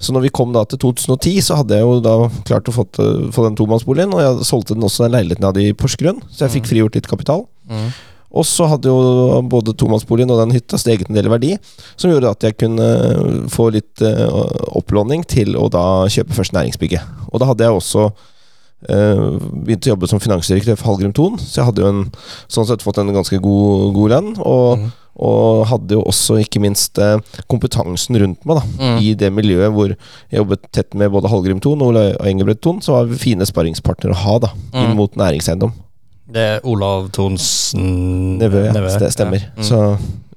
Så 0.00 0.12
når 0.12 0.26
vi 0.26 0.32
kom 0.34 0.52
da 0.52 0.64
til 0.68 0.80
2010, 0.82 1.36
så 1.44 1.60
hadde 1.60 1.76
jeg 1.78 1.84
jo 1.86 2.00
da 2.04 2.16
klart 2.48 2.68
å 2.68 2.74
få, 2.74 2.86
få 3.32 3.44
den 3.46 3.56
tomannsboligen, 3.60 4.12
og 4.16 4.24
jeg 4.24 4.48
solgte 4.48 4.76
den 4.76 4.84
også 4.84 5.06
den 5.06 5.14
leiligheten 5.14 5.44
jeg 5.44 5.52
hadde 5.52 5.68
i 5.68 5.76
Porsgrunn, 5.78 6.18
så 6.32 6.44
jeg 6.46 6.58
fikk 6.58 6.72
frigjort 6.72 6.98
litt 6.98 7.08
kapital. 7.08 7.46
Mm. 7.70 7.92
Og 8.34 8.44
så 8.48 8.66
hadde 8.66 8.90
jo 8.90 9.40
både 9.46 9.76
tomannsboligen 9.78 10.30
og 10.34 10.40
den 10.42 10.54
hytta 10.56 10.78
steget 10.80 11.06
en 11.08 11.14
del 11.14 11.28
verdi, 11.30 11.52
som 11.96 12.10
gjorde 12.10 12.32
at 12.34 12.42
jeg 12.48 12.56
kunne 12.58 13.48
få 13.54 13.68
litt 13.76 14.02
uh, 14.02 14.50
opplåning 14.74 15.22
til 15.30 15.54
å 15.60 15.68
da 15.70 15.84
kjøpe 16.10 16.34
først 16.34 16.52
næringsbygget. 16.56 17.06
Og 17.30 17.38
da 17.42 17.52
hadde 17.52 17.68
jeg 17.68 17.80
også 17.80 18.10
Uh, 18.84 19.38
begynt 19.64 19.86
å 19.86 19.94
jobbe 19.94 20.08
som 20.10 20.20
finansdirektør 20.20 20.76
for 20.76 20.90
Hallgrim 20.90 21.12
Thon, 21.16 21.38
så 21.40 21.62
jeg 21.62 21.68
hadde 21.70 21.80
jo 21.80 21.88
en, 21.88 22.02
sånn 22.52 22.66
sett 22.68 22.82
fått 22.84 22.98
en 23.00 23.14
ganske 23.16 23.38
god, 23.40 23.94
god 23.96 24.12
lønn. 24.12 24.26
Og, 24.44 24.82
mm. 24.82 24.90
og 25.24 25.62
hadde 25.70 25.96
jo 25.96 26.02
også 26.10 26.36
ikke 26.42 26.60
minst 26.60 27.00
eh, 27.00 27.14
kompetansen 27.48 28.18
rundt 28.20 28.44
meg 28.44 28.58
da, 28.60 28.64
Mm. 28.82 28.98
i 29.00 29.14
det 29.16 29.30
miljøet 29.32 29.72
hvor 29.72 29.94
jeg 29.94 30.36
jobbet 30.36 30.68
tett 30.76 30.92
med 31.00 31.14
både 31.16 31.32
Hallgrim 31.32 31.62
Thon 31.64 31.80
og 31.80 31.94
Ole 31.94 32.04
Engebret 32.28 32.60
Thon, 32.60 32.82
så 32.84 32.98
var 32.98 33.08
vi 33.08 33.16
fine 33.24 33.48
sparringspartnere 33.48 34.12
å 34.12 34.20
ha 34.26 34.36
da, 34.44 34.52
inn 34.74 34.90
Mm. 34.92 34.96
mot 35.00 35.16
næringseiendom. 35.16 35.72
Det 36.34 36.42
er 36.42 36.64
Olav 36.66 37.08
Thons 37.14 37.46
mm, 37.78 38.38
Nevø, 38.40 38.64
ja. 38.66 38.74
nevø, 38.74 38.90
Det 38.98 39.12
Stemmer. 39.14 39.44
Ja. 39.44 39.54
Mm. 39.54 39.66
Så 39.68 39.80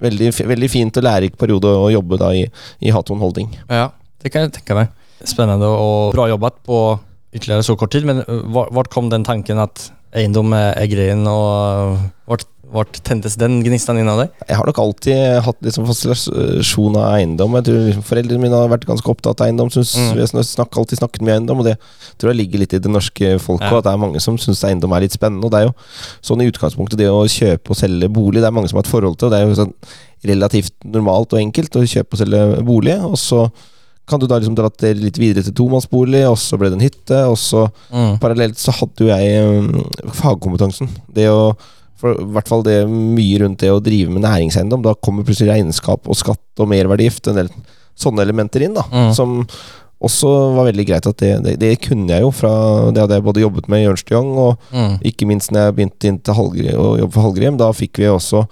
veldig, 0.02 0.30
veldig 0.46 0.70
fint 0.70 1.00
og 1.00 1.06
lærerik 1.06 1.38
periode 1.40 1.72
å 1.74 1.88
jobbe 1.90 2.20
da 2.20 2.30
i, 2.38 2.44
i 2.84 2.94
Haton 2.94 3.18
Holding. 3.22 3.50
Ja, 3.66 3.90
det 4.22 4.30
kan 4.30 4.46
jeg 4.46 4.54
tenke 4.60 4.78
meg. 4.78 4.94
Spennende 5.26 5.66
og 5.66 6.14
bra 6.14 6.28
jobbet 6.30 6.60
på 6.66 6.78
ytterligere 7.34 7.66
så 7.66 7.74
kort 7.78 7.92
tid, 7.92 8.06
men 8.06 8.22
hvor 8.22 8.88
kom 8.92 9.10
den 9.10 9.26
tanken 9.26 9.58
at 9.60 9.88
eiendom 10.16 10.54
er, 10.56 10.86
greien, 10.88 11.26
og 11.28 11.98
uh, 12.30 12.44
vart, 12.72 12.98
tentes 13.06 13.36
den 13.40 13.58
gnistan 13.64 13.98
innan 14.00 14.18
deg? 14.22 14.32
Jeg 14.48 14.58
har 14.58 14.68
nok 14.68 14.78
alltid 14.82 15.40
hatt 15.46 15.58
liksom 15.64 15.86
fascinasjon 15.88 16.98
av 17.00 17.14
eiendom. 17.16 17.54
Jeg 17.58 17.66
tror 17.68 17.78
liksom 17.86 18.04
Foreldrene 18.08 18.42
mine 18.42 18.60
har 18.60 18.70
vært 18.72 18.86
ganske 18.88 19.12
opptatt 19.12 19.40
av 19.40 19.48
eiendom. 19.48 19.70
Synes, 19.72 19.94
Mm. 19.98 20.14
Vi 20.14 20.20
har 20.20 20.44
snakket, 20.44 20.78
alltid 20.78 20.98
snakket 21.00 21.22
mye 21.24 21.36
eiendom, 21.38 21.62
og 21.62 21.64
det 21.68 21.76
tror 22.18 22.32
jeg 22.32 22.40
ligger 22.42 22.62
litt 22.64 22.74
i 22.76 22.82
det 22.84 22.90
norske 22.92 23.38
folket. 23.40 23.70
Ja. 23.70 23.78
At 23.78 23.84
det 23.88 23.92
er 23.94 24.02
mange 24.04 24.20
som 24.20 24.36
syns 24.38 24.64
eiendom 24.64 24.92
er 24.92 25.06
litt 25.06 25.16
spennende. 25.16 25.44
Og 25.44 25.50
det 25.54 25.62
er 25.62 25.66
jo 25.70 25.74
sånn 26.20 26.42
i 26.44 26.50
utgangspunktet 26.50 26.98
det 27.00 27.08
å 27.08 27.24
kjøpe 27.24 27.70
og 27.72 27.80
selge 27.80 28.08
bolig, 28.12 28.42
det 28.42 28.50
er 28.50 28.54
mange 28.54 28.68
som 28.68 28.76
har 28.78 28.86
et 28.86 28.92
forhold 28.92 29.18
til, 29.18 29.28
og 29.28 29.32
det 29.32 29.40
er 29.40 29.48
jo 29.48 29.58
sånn 29.62 29.74
relativt 30.28 30.74
normalt 30.84 31.32
og 31.32 31.40
enkelt 31.40 31.76
å 31.78 31.86
kjøpe 31.86 32.16
og 32.16 32.22
selge 32.22 32.62
bolig. 32.66 32.96
Og 33.06 33.16
så 33.20 33.44
kan 34.08 34.18
du 34.20 34.26
da 34.26 34.38
liksom 34.40 34.54
dra 34.56 34.70
det 34.80 34.94
litt 34.96 35.18
videre 35.20 35.44
til 35.44 35.52
tomannsbolig, 35.52 36.22
og 36.30 36.38
så 36.40 36.56
ble 36.58 36.70
det 36.72 36.78
en 36.78 36.86
hytte, 36.86 37.18
og 37.28 37.36
så 37.36 37.66
Parallelt 38.22 38.56
så 38.58 38.72
hadde 38.72 39.04
jo 39.04 39.10
jeg 39.12 39.42
um, 39.44 39.82
fagkompetansen. 40.16 40.88
Det 41.12 41.28
å 41.28 41.52
for 41.98 42.14
i 42.14 42.28
hvert 42.36 42.48
fall 42.50 42.62
det 42.66 42.76
mye 42.90 43.40
rundt 43.42 43.58
det 43.64 43.72
å 43.74 43.80
drive 43.82 44.12
med 44.14 44.22
næringseiendom. 44.22 44.84
Da 44.86 44.94
kommer 45.02 45.26
plutselig 45.26 45.50
regnskap 45.50 46.06
og 46.08 46.18
skatt 46.18 46.62
og 46.62 46.70
merverdigift, 46.70 47.26
en 47.30 47.40
del 47.42 47.50
sånne 47.98 48.22
elementer 48.22 48.62
inn, 48.62 48.76
da. 48.78 48.84
Mm. 48.92 49.10
Som 49.16 49.34
også 49.98 50.30
var 50.54 50.68
veldig 50.68 50.84
greit 50.86 51.06
at 51.10 51.18
det, 51.18 51.32
det, 51.42 51.56
det 51.58 51.72
kunne 51.82 52.12
jeg 52.14 52.22
jo 52.22 52.28
fra 52.30 52.52
Det 52.94 53.02
hadde 53.02 53.16
jeg 53.18 53.24
både 53.26 53.42
jobbet 53.42 53.66
med 53.72 53.82
i 53.82 53.88
Ernst 53.90 54.12
Young, 54.14 54.30
og 54.38 54.70
Mm. 54.70 54.98
ikke 55.10 55.26
minst 55.26 55.50
når 55.50 55.66
jeg 55.66 55.74
begynte 55.74 56.34
å 56.38 56.88
jobbe 57.00 57.12
for 57.12 57.24
Hallgrim. 57.26 57.58
Da 57.58 57.72
fikk 57.74 57.98
vi 57.98 58.06
også 58.06 58.44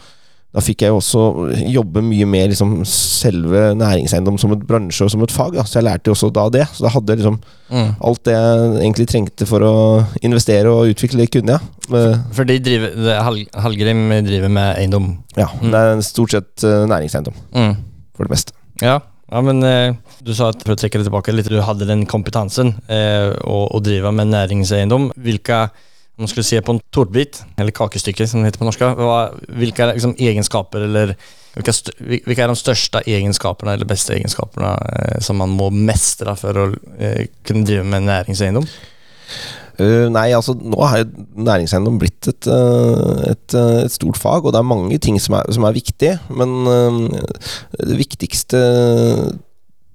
da 0.57 0.63
fikk 0.65 0.87
jeg 0.87 0.89
jo 0.89 0.97
også 1.03 1.23
jobbe 1.69 2.01
mye 2.01 2.25
med 2.33 2.49
liksom 2.55 2.71
selve 2.89 3.75
næringseiendom 3.77 4.39
som 4.41 4.55
et 4.55 4.63
bransje 4.65 5.05
og 5.05 5.11
som 5.13 5.21
et 5.27 5.35
fag. 5.35 5.53
Da. 5.59 5.65
Så 5.69 5.77
jeg 5.83 5.85
lærte 5.85 6.09
jo 6.09 6.15
også 6.17 6.31
da 6.33 6.47
det. 6.55 6.63
Så 6.73 6.87
da 6.87 6.93
hadde 6.95 7.13
jeg 7.13 7.21
liksom 7.21 7.39
Mm. 7.67 7.89
alt 8.09 8.21
det 8.25 8.33
jeg 8.33 8.77
egentlig 8.79 9.07
trengte 9.11 9.47
for 9.51 9.59
å 9.67 9.73
investere 10.23 10.71
og 10.71 10.87
utvikle, 10.93 11.27
kunne 11.29 11.57
jeg. 11.57 11.61
Men, 11.91 12.21
For 12.33 12.45
de 12.47 12.61
driver, 12.63 13.21
Hall, 13.27 13.41
Hallgrim 13.59 14.05
driver 14.25 14.49
med 14.49 14.77
eiendom. 14.79 15.09
ja, 15.37 15.47
Mm. 15.61 15.71
det 15.73 15.81
er 15.83 16.01
stort 16.07 16.31
sett 16.31 16.63
næringseiendom. 16.63 17.35
næringseiendom, 17.53 17.77
for 18.15 18.25
det 18.25 18.31
meste. 18.31 18.53
Ja, 18.81 19.01
ja 19.33 19.41
men 19.43 19.63
eh, 19.65 19.93
du 20.25 20.33
sa 20.33 20.49
at 20.51 20.63
for 20.63 20.73
å 20.73 20.79
trekke 20.79 21.03
det 21.03 21.09
tilbake 21.11 21.35
litt, 21.35 21.49
du 21.51 21.61
hadde 21.61 21.87
den 21.87 22.07
kompetansen 22.07 22.77
eh, 22.89 23.35
å, 23.45 23.67
å 23.75 23.83
drive 23.83 24.13
med 24.15 24.29
næringseiendom. 24.33 25.11
Hvilke 25.19 25.69
om 26.17 26.25
man 26.25 26.31
skulle 26.33 26.49
se 26.49 26.61
på 26.65 26.73
en 26.73 26.81
tårtbit, 26.95 27.43
eller 27.61 27.75
kakestykke 27.77 28.27
som 28.29 28.41
det 28.41 28.51
heter 28.51 28.63
på 28.63 28.69
norsk, 28.69 28.85
hvilke 29.61 29.91
liksom, 29.93 30.15
egenskaper 30.17 30.87
eller 30.87 31.13
hvilke, 31.57 31.75
hvilke 32.25 32.43
er 32.45 32.53
de 32.53 32.57
største 32.57 33.03
egenskapene 33.09 33.77
eller 33.77 33.89
beste 33.89 34.17
egenskapene 34.17 34.73
eh, 34.97 35.21
som 35.25 35.39
man 35.41 35.53
må 35.57 35.69
mestre 35.73 36.33
for 36.41 36.57
å 36.61 36.67
eh, 36.97 37.29
kunne 37.45 37.69
drive 37.69 37.85
med 37.85 38.09
næringseiendom? 38.09 38.69
Uh, 39.77 40.09
nei, 40.09 40.31
altså 40.33 40.55
nå 40.57 40.79
har 40.89 41.03
næringseiendom 41.37 41.99
blitt 42.01 42.31
et, 42.31 42.47
uh, 42.49 43.27
et, 43.29 43.45
uh, 43.53 43.83
et, 43.83 43.93
stort 43.93 44.17
fag, 44.17 44.47
og 44.47 44.55
det 44.55 44.63
er 44.63 44.69
mange 44.71 44.97
ting 45.05 45.19
som 45.21 45.37
er, 45.37 45.51
som 45.53 45.67
er 45.69 45.77
viktig. 45.77 46.15
Men 46.33 47.11
det 47.77 47.99
viktigste, 47.99 48.63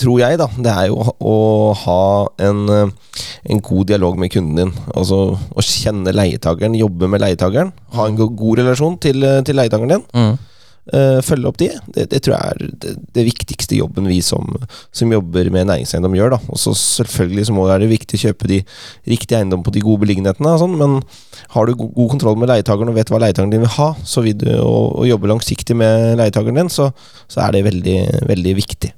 tror 0.01 0.21
jeg, 0.21 0.39
da, 0.41 0.47
det 0.65 0.73
er 0.73 0.89
jo 0.91 0.99
å 1.01 1.35
ha 1.83 2.03
en, 2.47 2.61
en 2.71 3.63
god 3.63 3.91
dialog 3.91 4.19
med 4.21 4.33
kunden 4.33 4.59
din. 4.59 4.75
Altså 4.95 5.21
å 5.35 5.65
kjenne 5.65 6.15
leietakeren, 6.15 6.77
jobbe 6.79 7.09
med 7.11 7.23
leietakeren. 7.23 7.73
Ha 7.97 8.07
en 8.09 8.19
god 8.21 8.63
relasjon 8.63 8.97
til, 9.03 9.27
til 9.47 9.61
leietakeren 9.61 9.97
din. 9.97 10.07
Mm. 10.17 10.39
Uh, 10.89 11.19
følge 11.21 11.45
opp 11.45 11.59
de. 11.61 11.67
Det, 11.93 12.07
det, 12.09 12.19
tror 12.25 12.33
jeg 12.33 12.53
er 12.53 12.77
det, 12.81 12.93
det, 13.13 13.23
viktigste 13.27 13.77
jobben 13.77 14.07
vi 14.09 14.17
som, 14.25 14.47
som 14.89 15.11
jobber 15.13 15.51
med 15.53 15.69
næringseiendom 15.69 16.15
gjør. 16.17 16.33
da 16.33 16.39
Og 16.49 16.57
så 16.59 16.73
Selvfølgelig 16.73 17.45
så 17.47 17.53
må 17.55 17.67
det 17.67 17.75
være 17.75 17.91
viktig 17.91 18.17
å 18.17 18.23
kjøpe 18.23 18.49
de 18.49 18.57
riktige 19.13 19.37
eiendommene 19.37 19.67
på 19.67 19.75
de 19.75 19.83
gode 19.85 20.01
beliggenhetene. 20.03 20.55
Sånn, 20.59 20.73
men 20.79 20.97
har 21.53 21.69
du 21.69 21.75
god, 21.77 21.93
god 21.95 22.09
kontroll 22.15 22.39
med 22.41 22.49
leietakeren 22.49 22.91
og 22.91 22.97
vet 22.97 23.13
hva 23.13 23.21
leietakeren 23.21 23.53
din 23.53 23.63
vil 23.63 23.75
ha, 23.77 23.91
så 24.03 24.25
vil 24.25 24.39
du 24.41 24.49
og, 24.55 24.97
og 25.03 25.05
jobbe 25.11 25.29
langsiktig 25.31 25.77
med 25.77 26.17
leietakeren 26.19 26.63
din, 26.63 26.73
så, 26.73 26.89
så, 27.27 27.45
er 27.45 27.55
det 27.55 27.67
veldig, 27.69 27.99
veldig 28.33 28.57
viktig. 28.57 28.91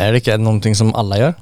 Er 0.00 0.12
det 0.12 0.22
ikke 0.22 0.38
noen 0.40 0.60
ting 0.64 0.76
som 0.78 0.94
alle 0.98 1.20
gjør? 1.20 1.40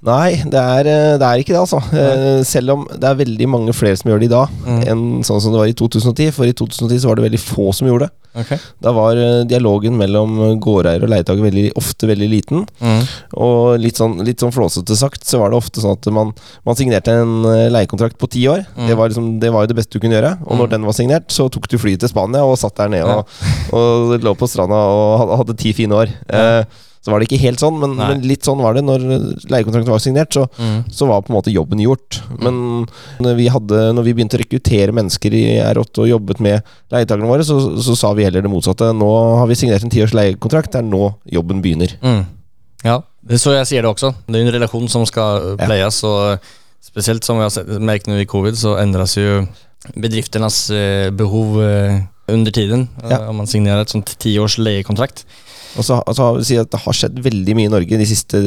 Nei, 0.00 0.38
det 0.48 0.56
er, 0.56 0.88
eh, 0.88 1.14
det 1.20 1.26
er, 1.26 1.40
ikke 1.42 1.52
det, 1.52 1.60
altså. 1.60 1.80
Nei. 1.92 2.40
Selv 2.48 2.72
om 2.72 2.86
det 2.88 3.04
er 3.04 3.18
veldig 3.18 3.48
mange 3.52 3.74
flere 3.76 3.98
som 4.00 4.08
gjør 4.08 4.22
det 4.22 4.30
i 4.30 4.32
dag, 4.32 4.54
mm. 4.64 4.78
enn 4.88 5.02
sånn 5.26 5.42
som 5.44 5.52
det 5.52 5.60
var 5.60 5.68
i 5.68 5.76
2010. 5.76 6.30
For 6.32 6.48
i 6.48 6.54
2010 6.56 7.02
så 7.02 7.10
var 7.10 7.20
det 7.20 7.26
veldig 7.26 7.40
få 7.42 7.66
som 7.76 7.90
gjorde 7.90 8.08
det. 8.08 8.16
Okay. 8.40 8.62
Da 8.80 8.94
var 8.96 9.18
eh, 9.20 9.42
dialogen 9.50 9.98
mellom 10.00 10.38
gårdeier 10.62 11.04
og 11.04 11.12
leietaker 11.12 11.44
veldig, 11.44 11.66
ofte 11.76 12.08
veldig 12.08 12.30
liten. 12.32 12.64
Mm. 12.80 13.04
Og 13.44 13.76
litt 13.82 14.00
sånn, 14.00 14.16
litt 14.24 14.40
sånn 14.40 14.54
flåsete 14.56 14.96
sagt, 14.96 15.26
så 15.28 15.42
var 15.42 15.52
det 15.52 15.60
ofte 15.60 15.84
sånn 15.84 15.98
at 15.98 16.10
man, 16.16 16.32
man 16.64 16.80
signerte 16.80 17.20
en 17.20 17.36
eh, 17.50 17.68
leiekontrakt 17.74 18.16
på 18.16 18.30
ti 18.32 18.48
år. 18.48 18.64
Mm. 18.78 18.86
Det, 18.88 19.00
var 19.02 19.12
liksom, 19.12 19.32
det 19.44 19.52
var 19.52 19.66
jo 19.66 19.74
det 19.74 19.80
beste 19.82 19.98
du 19.98 20.04
kunne 20.06 20.16
gjøre. 20.16 20.36
Og 20.46 20.54
når 20.56 20.70
mm. 20.70 20.76
den 20.78 20.86
var 20.88 20.96
signert, 20.96 21.28
så 21.34 21.50
tok 21.52 21.68
du 21.68 21.76
flyet 21.82 22.00
til 22.00 22.12
Spania 22.12 22.46
og 22.48 22.56
satt 22.62 22.80
der 22.80 22.94
nede 22.96 23.20
og, 23.20 23.40
og, 23.76 24.16
lå 24.24 24.32
på 24.38 24.48
stranda 24.48 24.80
og 24.94 25.42
hadde 25.42 25.60
ti 25.60 25.76
fine 25.76 26.00
år. 26.06 26.14
Ja. 26.30 26.46
Eh, 26.62 26.86
så 27.00 27.12
var 27.12 27.20
det 27.20 27.30
ikke 27.30 27.40
helt 27.40 27.62
sånn, 27.62 27.78
men, 27.80 27.94
men 27.96 28.20
litt 28.28 28.44
sånn 28.44 28.60
var 28.60 28.76
det. 28.76 28.82
Når 28.84 29.04
leiekontrakten 29.48 29.88
var 29.88 30.02
signert, 30.04 30.36
så, 30.36 30.44
mm. 30.60 30.90
så, 30.92 31.06
var 31.08 31.22
på 31.24 31.32
en 31.32 31.38
måte 31.38 31.54
jobben 31.54 31.80
gjort. 31.80 32.18
Mm. 32.28 32.42
Men 32.44 32.58
når 33.24 33.38
vi, 33.38 33.46
hadde, 33.54 33.78
når 33.96 34.04
vi, 34.04 34.14
begynte 34.18 34.36
å 34.36 34.42
rekruttere 34.42 34.96
mennesker 34.96 35.36
i 35.38 35.44
R8 35.64 36.04
og 36.04 36.10
jobbet 36.10 36.42
med 36.44 36.74
leietakerne 36.92 37.30
våre, 37.30 37.46
så, 37.48 37.56
så, 37.80 37.96
sa 37.96 38.12
vi 38.18 38.28
heller 38.28 38.44
det 38.44 38.52
motsatte. 38.52 38.92
Nå 38.92 39.08
har 39.40 39.48
vi 39.48 39.56
signert 39.56 39.86
en 39.86 39.94
tiårs 39.94 40.12
leiekontrakt, 40.16 40.74
det 40.74 40.82
er 40.82 40.90
nå 40.90 41.06
jobben 41.40 41.64
begynner. 41.64 41.96
Mm. 42.04 42.22
Ja, 42.84 43.00
det 43.24 43.40
så 43.40 43.56
jeg 43.56 43.72
sier 43.72 43.84
det 43.84 43.94
også. 43.94 44.12
Det 44.28 44.36
er 44.36 44.44
en 44.44 44.54
relasjon 44.60 44.92
som 44.92 45.08
skal 45.08 45.54
pleies. 45.60 46.04
Ja. 46.04 46.12
Og 46.12 46.84
spesielt 46.84 47.24
som 47.24 47.40
vi 47.40 47.48
har 47.48 47.80
merket 47.80 48.12
nå 48.12 48.20
i 48.20 48.28
covid, 48.28 48.60
så 48.60 48.76
endres 48.80 49.16
jo 49.16 49.44
bedriftenes 49.96 50.66
eh, 50.76 51.08
behov 51.16 51.62
eh, 51.64 52.02
under 52.28 52.52
tiden. 52.52 52.90
Ja. 53.08 53.24
Om 53.30 53.40
man 53.40 53.48
signerer 53.48 53.88
et 53.88 53.92
sånt 53.92 54.18
tiårs 54.20 54.60
leiekontrakt. 54.60 55.24
Og 55.78 55.86
så 55.86 55.98
altså, 56.02 56.32
si 56.46 56.56
at 56.58 56.70
Det 56.72 56.80
har 56.82 56.96
skjedd 56.96 57.20
veldig 57.22 57.54
mye 57.56 57.68
i 57.68 57.72
Norge 57.72 57.98
de 58.00 58.06
siste 58.08 58.40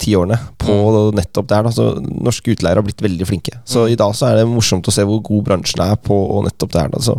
ti 0.00 0.14
årene 0.16 0.38
på 0.60 0.74
mm. 0.74 1.18
nettopp 1.18 1.48
der. 1.50 1.66
Da. 1.66 1.72
Så 1.74 1.88
norske 2.00 2.54
utleiere 2.54 2.80
har 2.80 2.86
blitt 2.86 3.04
veldig 3.04 3.28
flinke. 3.28 3.56
Så 3.68 3.84
mm. 3.84 3.94
i 3.94 3.98
dag 4.00 4.14
så 4.16 4.30
er 4.30 4.40
det 4.40 4.46
morsomt 4.50 4.88
å 4.88 4.94
se 4.94 5.04
hvor 5.08 5.20
god 5.26 5.44
bransjen 5.50 5.84
er 5.84 5.98
på 6.00 6.16
nettopp 6.46 6.76
der. 6.76 6.92
Da. 6.94 7.02
Så 7.04 7.18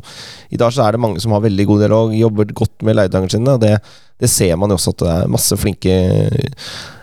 I 0.49 0.61
dag 0.61 0.73
så 0.73 0.85
er 0.85 0.95
det 0.95 1.03
mange 1.03 1.21
som 1.23 1.35
har 1.35 1.45
veldig 1.45 1.67
god 1.69 1.85
dialog, 1.85 2.15
jobber 2.17 2.55
godt 2.63 2.87
med 2.87 2.97
leietagerne 2.99 3.35
sine. 3.35 3.57
Og 3.57 3.61
det, 3.63 3.75
det, 4.21 4.31
ser 4.31 4.57
man 4.59 4.73
jo 4.73 4.79
også 4.79 4.95
at 4.95 5.03
det 5.03 5.13
er 5.17 5.35
masse 5.37 5.59
flinke 5.59 5.99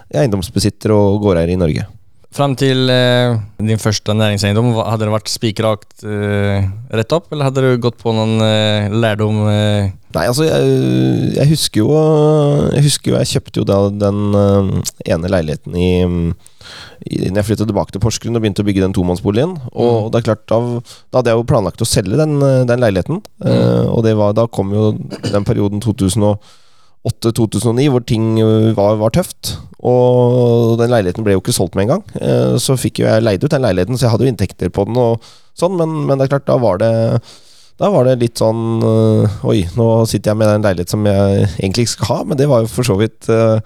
eiendomsbesittere 0.08 0.96
og 0.96 1.22
gårdeiere 1.26 1.54
i 1.54 1.60
Norge. 1.60 1.86
Fram 2.28 2.52
til 2.60 2.90
eh, 2.92 3.38
din 3.56 3.80
første 3.80 4.12
næringseiendom, 4.12 4.74
hadde 4.84 5.06
det 5.06 5.14
vært 5.14 5.30
spikrakt 5.32 6.02
eh, 6.04 6.66
rett 6.92 7.14
opp, 7.16 7.30
eller 7.32 7.48
hadde 7.48 7.62
du 7.64 7.80
gått 7.80 7.96
på 8.02 8.12
noen 8.12 8.42
eh, 8.44 8.92
lærdom? 8.92 9.38
Eh? 9.48 9.88
Nei, 10.12 10.26
altså, 10.26 10.44
jeg, 10.44 10.74
jeg, 11.38 11.48
husker 11.48 11.82
jo 11.82 11.88
Jeg 12.74 12.84
husker 12.84 13.12
jo, 13.12 13.16
jeg 13.20 13.30
kjøpte 13.32 13.60
jo 13.60 13.64
da 13.68 13.78
den 13.92 14.20
uh, 14.32 14.70
ene 15.04 15.28
leiligheten 15.28 15.74
i, 15.76 15.90
i 17.04 17.18
Når 17.28 17.42
jeg 17.42 17.48
flyttet 17.50 17.68
tilbake 17.68 17.92
til 17.92 18.04
Porsgrunn 18.04 18.36
og 18.36 18.44
begynte 18.44 18.64
å 18.64 18.68
bygge 18.68 18.84
den 18.84 18.96
tomannsboligen. 18.96 19.56
Og 19.72 19.92
mm. 19.96 20.12
det 20.12 20.20
er 20.20 20.28
klart, 20.30 20.46
da, 20.48 20.60
da, 21.08 21.18
hadde 21.20 21.32
jeg 21.32 21.40
jo 21.40 21.48
planlagt 21.48 21.84
å 21.84 21.88
selge 21.88 22.20
den, 22.20 22.38
den 22.68 22.84
leiligheten. 22.84 23.20
Mm. 23.40 23.92
Og 23.92 24.04
det 24.04 24.16
var, 24.20 24.36
da 24.36 24.48
kom 24.52 24.72
jo 24.76 24.90
den 25.24 25.48
perioden 25.48 25.84
2000 25.84 26.28
og 26.28 26.56
2008-2009, 27.06 27.88
hvor 27.92 28.04
ting 28.06 28.38
øh, 28.42 28.76
var, 28.76 28.98
var, 29.00 29.12
tøft. 29.14 29.56
Og 29.78 30.78
den 30.80 30.90
leiligheten 30.90 31.26
ble 31.26 31.36
jo 31.36 31.42
ikke 31.42 31.54
solgt 31.54 31.78
med 31.78 31.86
en 31.86 31.92
gang. 31.96 32.06
Eh, 32.20 32.56
så 32.62 32.78
fikk 32.80 33.02
jo 33.02 33.06
jeg 33.06 33.24
leid 33.24 33.44
ut 33.44 33.52
den 33.52 33.64
leiligheten, 33.64 33.98
så 33.98 34.06
jeg 34.06 34.14
hadde 34.14 34.26
jo 34.26 34.32
inntekter 34.32 34.72
på 34.74 34.88
den, 34.88 34.98
og 34.98 35.22
sånn, 35.58 35.76
men, 35.78 35.94
men 36.08 36.18
det 36.18 36.26
er 36.26 36.34
klart, 36.36 36.48
da 36.50 36.58
var 36.62 36.82
det 36.82 36.94
da 37.78 37.92
var 37.94 38.08
det 38.08 38.16
litt 38.18 38.40
sånn 38.40 38.82
øh, 38.82 39.34
Oi, 39.46 39.60
nå 39.78 39.84
sitter 40.10 40.32
jeg 40.32 40.38
med 40.40 40.50
en 40.50 40.64
leilighet 40.66 40.90
som 40.90 41.04
jeg 41.06 41.44
egentlig 41.60 41.86
ikke 41.86 41.92
skal 41.92 42.10
ha, 42.10 42.16
men 42.26 42.40
det 42.40 42.48
var 42.50 42.64
jo 42.64 42.70
for 42.72 42.88
så 42.88 42.96
vidt 42.98 43.28
uh, 43.30 43.62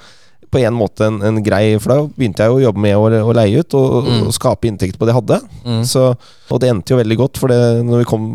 på 0.53 0.61
en 0.61 0.77
måte 0.77 1.07
en, 1.09 1.19
en, 1.25 1.41
grei 1.45 1.79
For 1.81 1.95
da 1.95 1.99
begynte 2.05 2.45
jeg 2.45 2.53
å 2.53 2.61
jobbe 2.67 2.85
med 2.85 2.99
å, 2.99 3.09
å 3.31 3.37
leie 3.37 3.63
ut 3.63 3.77
og, 3.79 4.05
mm. 4.05 4.21
og, 4.27 4.35
skape 4.37 4.69
inntekt 4.69 4.99
på 5.01 5.09
det 5.09 5.15
jeg 5.15 5.21
hadde. 5.23 5.39
Mm. 5.65 5.81
Så, 5.89 6.05
og 6.53 6.61
det 6.61 6.69
endte 6.69 6.93
jo 6.93 7.01
veldig 7.01 7.19
godt, 7.21 7.41
for 7.41 7.53
det, 7.53 7.59
når 7.87 8.03
vi 8.03 8.09
kom, 8.09 8.29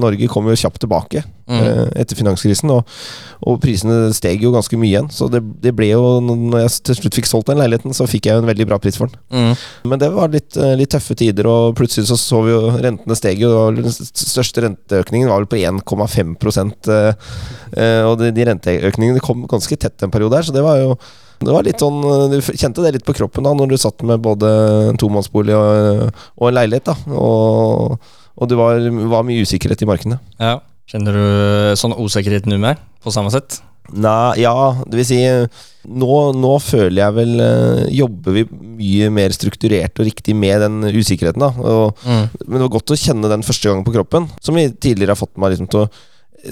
Norge 0.00 0.28
kom 0.32 0.50
jo 0.50 0.58
kjapt 0.58 0.82
tilbake 0.82 1.22
mm. 1.22 1.60
eh, 1.60 1.88
etter 2.02 2.18
finanskrisen. 2.18 2.72
Og, 2.74 2.90
og, 3.44 3.58
prisene 3.62 4.10
steg 4.16 4.42
jo 4.42 4.52
ganske 4.54 4.78
mye 4.80 4.90
igjen. 4.90 5.10
Så 5.14 5.28
det, 5.32 5.42
det, 5.62 5.74
ble 5.76 5.92
jo 5.92 6.18
Når 6.24 6.64
jeg 6.64 6.74
til 6.90 6.98
slutt 7.00 7.18
fikk 7.20 7.30
solgt 7.30 7.52
den 7.52 7.60
leiligheten, 7.62 7.94
så 7.96 8.08
fikk 8.10 8.28
jeg 8.28 8.38
jo 8.38 8.44
en 8.44 8.50
veldig 8.50 8.68
bra 8.70 8.80
pris 8.82 8.98
for 8.98 9.12
den. 9.12 9.22
Mm. 9.30 9.64
Men 9.92 10.02
det 10.02 10.10
var 10.14 10.32
litt, 10.34 10.58
eh, 10.58 10.74
litt, 10.80 10.92
tøffe 10.94 11.16
tider, 11.18 11.48
og 11.50 11.76
plutselig 11.78 12.08
så 12.10 12.18
så 12.20 12.42
vi 12.46 12.54
jo 12.54 12.62
rentene 12.74 13.18
steg 13.18 13.42
jo. 13.44 13.52
Den 13.76 13.94
største 13.94 14.66
renteøkningen 14.66 15.30
var 15.30 15.44
vel 15.44 15.50
på 15.50 15.60
1,5 15.60 16.34
eh, 16.94 17.28
eh, 17.78 18.00
og 18.08 18.18
de, 18.22 18.32
de 18.34 18.48
renteøkningene 18.50 19.22
kom 19.24 19.46
ganske 19.50 19.78
tett 19.78 20.02
en 20.02 20.14
periode 20.14 20.40
her, 20.40 20.48
så 20.48 20.54
det 20.54 20.64
var 20.64 20.82
jo 20.82 20.96
det 21.42 21.52
var 21.54 21.66
litt 21.66 21.82
sånn 21.82 22.00
Du 22.30 22.38
kjente 22.44 22.84
det 22.84 22.94
litt 22.96 23.06
på 23.06 23.16
kroppen 23.16 23.46
da 23.46 23.54
når 23.56 23.74
du 23.74 23.76
satt 23.80 24.04
med 24.06 24.22
både 24.24 24.50
en 24.90 25.00
tomannsbolig 25.00 25.56
og, 25.58 26.14
og 26.38 26.48
en 26.48 26.58
leilighet. 26.58 26.92
da 26.92 27.18
Og, 27.18 27.98
og 28.34 28.50
det 28.50 28.58
var, 28.58 28.80
var, 29.10 29.26
mye 29.26 29.44
usikkerhet 29.44 29.84
i 29.84 29.88
markedene. 29.88 30.20
Ja. 30.38 30.58
Kjenner 30.90 31.16
du 31.16 31.78
sånn 31.80 31.96
usikkerhet 31.96 32.48
nå 32.50 32.58
mer, 32.60 32.80
på 33.02 33.12
samme 33.14 33.32
sett? 33.32 33.60
Nei, 33.94 34.40
ja, 34.40 34.54
det 34.88 34.96
vil 34.96 35.06
si 35.06 35.18
nå, 35.84 36.14
nå, 36.40 36.52
føler 36.64 37.02
jeg 37.02 37.14
vel 37.18 37.32
Jobber 37.92 38.32
vi 38.32 38.44
mye 38.48 39.10
mer 39.12 39.34
strukturert 39.36 40.00
og 40.00 40.08
riktig 40.08 40.32
med 40.36 40.64
den 40.64 40.78
usikkerheten, 40.88 41.44
da. 41.44 41.50
Og, 41.52 42.00
mm. 42.00 42.24
Men 42.46 42.56
det 42.56 42.64
var 42.64 42.74
godt 42.78 42.94
å 42.94 42.98
kjenne 42.98 43.30
den 43.32 43.44
første 43.44 43.68
gangen 43.68 43.84
på 43.86 43.94
kroppen, 43.96 44.30
som 44.40 44.56
vi 44.56 44.70
tidligere 44.72 45.12
har 45.12 45.20
fått 45.20 45.36
meg 45.40 45.52
liksom 45.52 45.68
til 45.72 45.84
å 45.84 45.88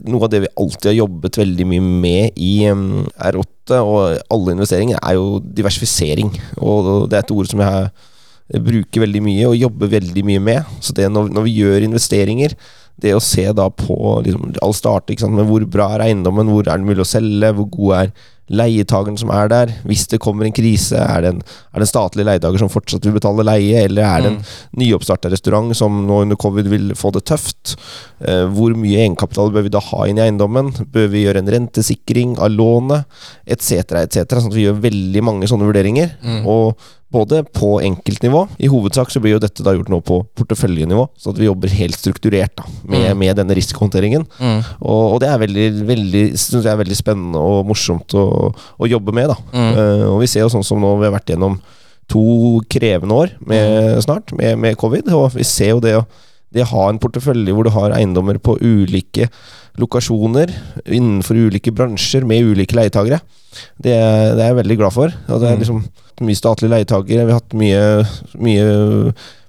noe 0.06 0.26
av 0.26 0.30
det 0.32 0.42
vi 0.44 0.52
alltid 0.58 0.90
har 0.90 0.98
jobbet 1.00 1.38
veldig 1.42 1.66
mye 1.68 1.82
med 2.04 2.38
i 2.40 2.52
um, 2.72 3.02
R8 3.16 3.78
og 3.80 4.20
alle 4.32 4.54
investeringer, 4.56 5.00
er 5.02 5.18
jo 5.18 5.40
diversifisering. 5.44 6.32
Og 6.60 7.08
det 7.10 7.18
er 7.18 7.26
et 7.26 7.34
ord 7.34 7.50
som 7.50 7.62
jeg 7.62 8.62
bruker 8.62 9.04
veldig 9.04 9.22
mye 9.24 9.48
og 9.48 9.58
jobber 9.58 9.92
veldig 9.98 10.24
mye 10.28 10.42
med. 10.44 10.76
Så 10.84 10.94
det 10.96 11.08
når, 11.12 11.30
når 11.32 11.46
vi 11.46 11.56
gjør 11.60 11.86
investeringer, 11.88 12.56
det 13.02 13.14
å 13.16 13.22
se 13.24 13.44
da 13.56 13.68
på 13.72 13.96
liksom, 14.26 14.52
Alt 14.62 14.78
starter 14.78 15.32
med 15.32 15.48
hvor 15.48 15.64
bra 15.70 15.88
er 15.96 16.08
eiendommen, 16.08 16.50
hvor 16.52 16.66
er 16.66 16.78
det 16.78 16.88
mulig 16.88 17.04
å 17.04 17.08
selge, 17.08 17.54
hvor 17.56 17.68
god 17.72 17.94
er 18.02 18.12
leietakeren 18.52 19.18
som 19.20 19.32
er 19.34 19.50
der. 19.52 19.72
Hvis 19.88 20.04
det 20.12 20.20
kommer 20.22 20.46
en 20.46 20.54
krise, 20.54 20.98
er 21.00 21.24
det 21.24 21.32
en, 21.34 21.42
er 21.42 21.80
det 21.80 21.86
en 21.86 21.92
statlig 21.92 22.26
leietaker 22.28 22.62
som 22.62 22.72
fortsatt 22.72 23.06
vil 23.08 23.16
betale 23.16 23.46
leie, 23.46 23.84
eller 23.86 24.06
er 24.06 24.24
det 24.24 24.32
en 24.32 24.38
mm. 24.40 24.54
nyoppstarta 24.82 25.32
restaurant 25.32 25.72
som 25.76 26.02
nå 26.08 26.22
under 26.26 26.40
covid 26.40 26.70
vil 26.72 26.92
få 26.98 27.12
det 27.16 27.24
tøft? 27.30 27.76
Eh, 28.20 28.44
hvor 28.52 28.76
mye 28.78 29.04
egenkapital 29.04 29.52
bør 29.54 29.66
vi 29.66 29.74
da 29.74 29.82
ha 29.92 30.08
inn 30.08 30.20
i 30.20 30.26
eiendommen? 30.26 30.72
Bør 30.92 31.08
vi 31.12 31.26
gjøre 31.26 31.42
en 31.42 31.52
rentesikring 31.56 32.36
av 32.42 32.52
lånet? 32.54 33.08
Etc., 33.46 33.80
etc. 34.04 34.38
Sånn 34.38 34.52
at 34.52 34.58
vi 34.58 34.66
gjør 34.68 34.82
veldig 34.84 35.24
mange 35.24 35.50
sånne 35.50 35.68
vurderinger. 35.68 36.16
Mm. 36.22 36.42
Og 36.48 36.90
både 37.12 37.42
på 37.54 37.74
enkeltnivå 37.84 38.44
I 38.62 38.70
hovedsak 38.72 39.10
så 39.12 39.20
blir 39.22 39.36
jo 39.36 39.42
dette 39.42 39.64
da 39.64 39.74
gjort 39.76 39.90
nå 39.92 40.00
på 40.06 40.22
porteføljenivå, 40.38 41.04
så 41.18 41.32
at 41.32 41.40
vi 41.40 41.48
jobber 41.48 41.74
helt 41.76 41.98
strukturert 41.98 42.54
da 42.58 42.66
med, 42.82 43.10
mm. 43.10 43.20
med 43.20 43.38
denne 43.40 43.56
risikohåndteringen. 43.58 44.24
Mm. 44.38 44.58
Og, 44.80 45.02
og, 45.02 45.20
det 45.22 45.30
er 45.30 45.42
veldig, 45.42 45.68
veldig, 45.88 46.24
synes 46.40 46.64
jeg 46.64 46.72
er 46.72 46.80
veldig 46.80 46.98
spennende 46.98 47.42
og 47.42 47.68
morsomt 47.68 48.16
å, 48.18 48.26
å 48.52 48.90
jobbe 48.90 49.14
med. 49.16 49.32
da 49.32 49.38
mm. 49.52 49.70
uh, 49.78 50.08
Og 50.14 50.20
vi 50.24 50.32
ser 50.32 50.46
jo 50.46 50.52
sånn 50.52 50.66
som 50.66 50.82
nå 50.82 50.96
vi 51.00 51.08
har 51.08 51.16
vært 51.16 51.34
gjennom 51.34 51.60
to 52.10 52.26
krevende 52.72 53.16
år 53.16 53.32
med, 53.40 53.62
mm. 53.96 54.02
snart 54.04 54.34
med, 54.36 54.58
med, 54.60 54.78
covid, 54.80 55.08
og 55.16 55.32
vi 55.36 55.46
ser 55.48 55.76
jo 55.76 55.82
det 55.84 55.96
å 56.00 56.06
det 56.52 56.66
ha 56.68 56.82
en 56.88 57.00
portefølje 57.00 57.54
hvor 57.56 57.64
du 57.64 57.72
har 57.72 57.94
eiendommer 57.96 58.36
på 58.42 58.58
ulike 58.60 59.30
lokasjoner 59.80 60.52
innenfor 60.84 61.38
ulike 61.48 61.72
bransjer 61.74 62.26
med 62.28 62.52
ulike 62.52 62.76
leietagere. 62.76 63.22
Det, 63.76 63.92
det, 63.92 64.40
er 64.40 64.50
jeg 64.50 64.60
veldig 64.60 64.78
glad 64.80 64.94
for. 64.94 65.12
Og 65.28 65.42
det 65.42 65.48
er 65.48 65.58
mm. 65.58 65.62
liksom 65.64 65.82
mye 66.28 66.38
statlige 66.38 66.72
leietagere. 66.74 67.26
Vi 67.26 67.34
har 67.34 67.40
hatt 67.40 67.58
mye, 67.58 67.82
mye 68.42 68.66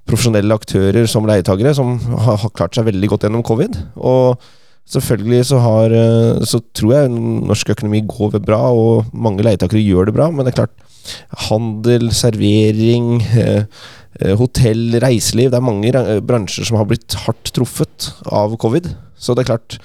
profesjonelle 0.08 0.56
aktører 0.56 1.08
som 1.10 1.28
leietagere 1.28 1.74
som 1.76 1.96
har, 1.98 2.38
har, 2.42 2.52
klart 2.56 2.76
seg 2.76 2.88
veldig 2.88 3.12
godt 3.12 3.28
gjennom 3.28 3.46
covid. 3.46 3.80
Og 4.00 4.44
Selvfølgelig 4.84 5.46
så, 5.48 5.58
har, 5.64 5.92
eh, 5.96 6.42
så 6.44 6.58
tror 6.76 6.90
jeg 6.92 7.12
norsk 7.14 7.70
økonomi 7.72 8.02
går 8.04 8.36
bra, 8.44 8.60
og 8.68 9.06
mange 9.16 9.40
leietakere 9.46 9.80
gjør 9.80 10.10
det 10.10 10.14
bra. 10.16 10.26
Men 10.28 10.44
det 10.44 10.52
er 10.52 10.58
klart, 10.58 10.74
handel, 11.48 12.10
servering, 12.12 13.22
eh, 13.22 13.46
eh, 13.48 13.64
hotell, 14.38 14.98
reiseliv 15.02 15.50
Det 15.50 15.58
er 15.58 15.64
mange 15.64 15.90
bransjer 16.22 16.68
som 16.68 16.76
har 16.78 16.86
blitt 16.90 17.16
hardt 17.26 17.50
truffet 17.56 18.12
av 18.30 18.54
covid. 18.62 18.92
Så 19.24 19.32
det 19.32 19.44
er 19.44 19.54
klart, 19.54 19.76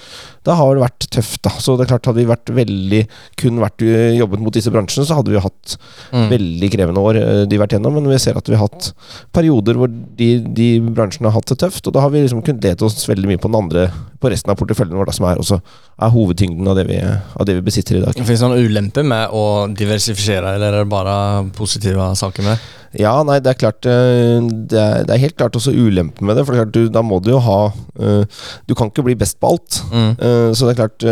da 0.43 0.55
har 0.57 0.73
det 0.75 0.81
vært 0.83 1.05
tøft, 1.13 1.39
da. 1.45 1.51
Så 1.63 1.77
det 1.77 1.85
er 1.85 1.91
klart, 1.93 2.07
hadde 2.09 2.19
vi 2.19 2.27
vært 2.27 2.49
veldig 2.51 2.99
kun 3.39 3.61
vært 3.61 3.83
eh, 3.85 4.17
jobbet 4.17 4.41
mot 4.43 4.51
disse 4.55 4.71
bransjene, 4.73 5.05
så 5.07 5.15
hadde 5.19 5.31
vi 5.31 5.39
hatt 5.39 5.77
Mm. 6.09 6.25
veldig 6.31 6.69
krevende 6.73 7.01
år 7.05 7.17
eh, 7.19 7.43
de 7.45 7.57
vært 7.61 7.75
gjennom. 7.75 7.93
Men 7.93 8.09
vi 8.09 8.17
ser 8.19 8.35
at 8.39 8.49
vi 8.49 8.57
har 8.57 8.65
hatt 8.65 8.89
perioder 9.35 9.77
hvor 9.77 9.87
de, 9.87 10.29
de 10.57 10.67
bransjene 10.81 11.29
har 11.29 11.37
hatt 11.37 11.53
det 11.53 11.59
tøft. 11.61 11.85
Og 11.87 11.93
da 11.95 12.01
har 12.01 12.09
vi 12.11 12.23
liksom 12.25 12.41
kunnet 12.43 12.65
lete 12.65 12.83
oss 12.87 13.05
veldig 13.07 13.29
mye 13.29 13.39
på 13.39 13.47
den 13.51 13.59
andre, 13.61 13.85
på 14.19 14.31
resten 14.33 14.51
av 14.51 14.57
porteføljen 14.59 14.97
vår, 14.97 15.07
da, 15.11 15.15
som 15.15 15.29
er 15.29 15.39
også 15.39 15.61
er 15.61 16.13
hovedtyngden 16.17 16.67
av 16.67 16.75
det, 16.79 16.87
vi, 16.89 16.97
av 17.05 17.45
det 17.47 17.55
vi 17.59 17.65
besitter 17.69 17.99
i 17.99 18.03
dag. 18.03 18.17
Finns 18.17 18.41
det 18.43 18.49
noen 18.49 18.65
ulemper 18.65 19.05
med 19.07 19.29
å 19.31 19.45
diversifisere, 19.71 20.55
eller 20.57 20.73
er 20.73 20.83
det 20.83 20.91
bare 20.91 21.15
positive 21.55 22.09
saker 22.19 22.43
med 22.49 22.57
det? 22.57 22.75
Ja, 22.97 23.11
nei, 23.27 23.37
det 23.43 23.51
er 23.51 23.59
klart 23.59 23.85
eh, 23.89 24.39
Det 24.41 24.79
er, 24.79 25.03
det 25.05 25.13
er 25.13 25.21
helt 25.21 25.37
klart 25.37 25.57
også 25.57 25.73
ulempen 25.75 26.25
med 26.25 26.39
det. 26.39 26.45
For 26.45 26.55
det 26.55 26.63
klart, 26.63 26.73
du, 26.73 26.89
da 26.93 27.03
må 27.05 27.19
du 27.21 27.33
jo 27.35 27.43
ha 27.45 27.59
eh, 27.99 28.41
Du 28.69 28.75
kan 28.77 28.89
ikke 28.89 29.05
bli 29.05 29.17
best 29.19 29.39
på 29.41 29.53
alt. 29.53 29.83
Mm. 29.91 30.09
Eh, 30.15 30.49
så 30.57 30.65
det 30.65 30.73
er 30.73 30.81
klart 30.81 31.07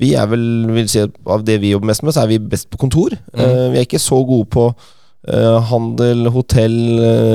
Vi 0.00 0.10
er 0.18 0.26
vel, 0.30 0.44
vil 0.74 0.90
si 0.90 1.04
av 1.04 1.46
det 1.46 1.60
vi 1.62 1.70
jobber 1.74 1.92
mest 1.92 2.02
med, 2.02 2.16
så 2.16 2.24
er 2.24 2.34
vi 2.34 2.42
best 2.42 2.66
på 2.72 2.80
kontor. 2.82 3.14
Eh, 3.14 3.70
vi 3.70 3.78
er 3.78 3.86
ikke 3.86 4.02
så 4.02 4.20
gode 4.26 4.50
på 4.50 4.68
handel, 5.24 6.26
hotell, 6.28 6.74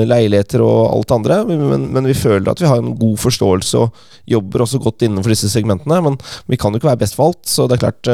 leiligheter 0.06 0.62
og 0.62 0.92
alt 0.92 1.08
det 1.08 1.14
andre. 1.16 1.38
Men, 1.48 1.88
men 1.90 2.04
vi 2.06 2.14
føler 2.14 2.52
at 2.52 2.60
vi 2.62 2.68
har 2.70 2.78
en 2.78 2.92
god 2.94 3.16
forståelse 3.18 3.80
og 3.80 4.04
jobber 4.30 4.62
også 4.62 4.78
godt 4.84 5.02
innenfor 5.08 5.32
disse 5.32 5.50
segmentene. 5.50 5.98
Men 6.04 6.20
vi 6.46 6.60
kan 6.60 6.70
jo 6.70 6.78
ikke 6.78 6.92
være 6.92 7.00
best 7.00 7.18
for 7.18 7.32
alt, 7.32 7.40
så 7.50 7.66
det 7.66 7.80
er 7.80 7.82
klart 7.88 8.12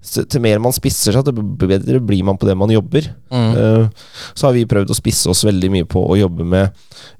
eh, 0.00 0.24
til 0.24 0.42
mer 0.44 0.58
man 0.62 0.74
spisser 0.76 1.14
seg, 1.16 1.24
til 1.28 1.38
bedre 1.60 2.00
blir 2.00 2.24
man 2.26 2.38
på 2.40 2.48
det 2.48 2.56
man 2.58 2.72
jobber. 2.72 3.10
Mm. 3.32 3.52
Eh, 3.56 4.08
så 4.34 4.48
har 4.48 4.56
vi 4.56 4.66
prøvd 4.70 4.90
å 4.90 4.98
spisse 4.98 5.30
oss 5.30 5.44
veldig 5.46 5.70
mye 5.76 5.88
på 5.88 6.02
å 6.02 6.18
jobbe 6.18 6.46
med, 6.46 6.74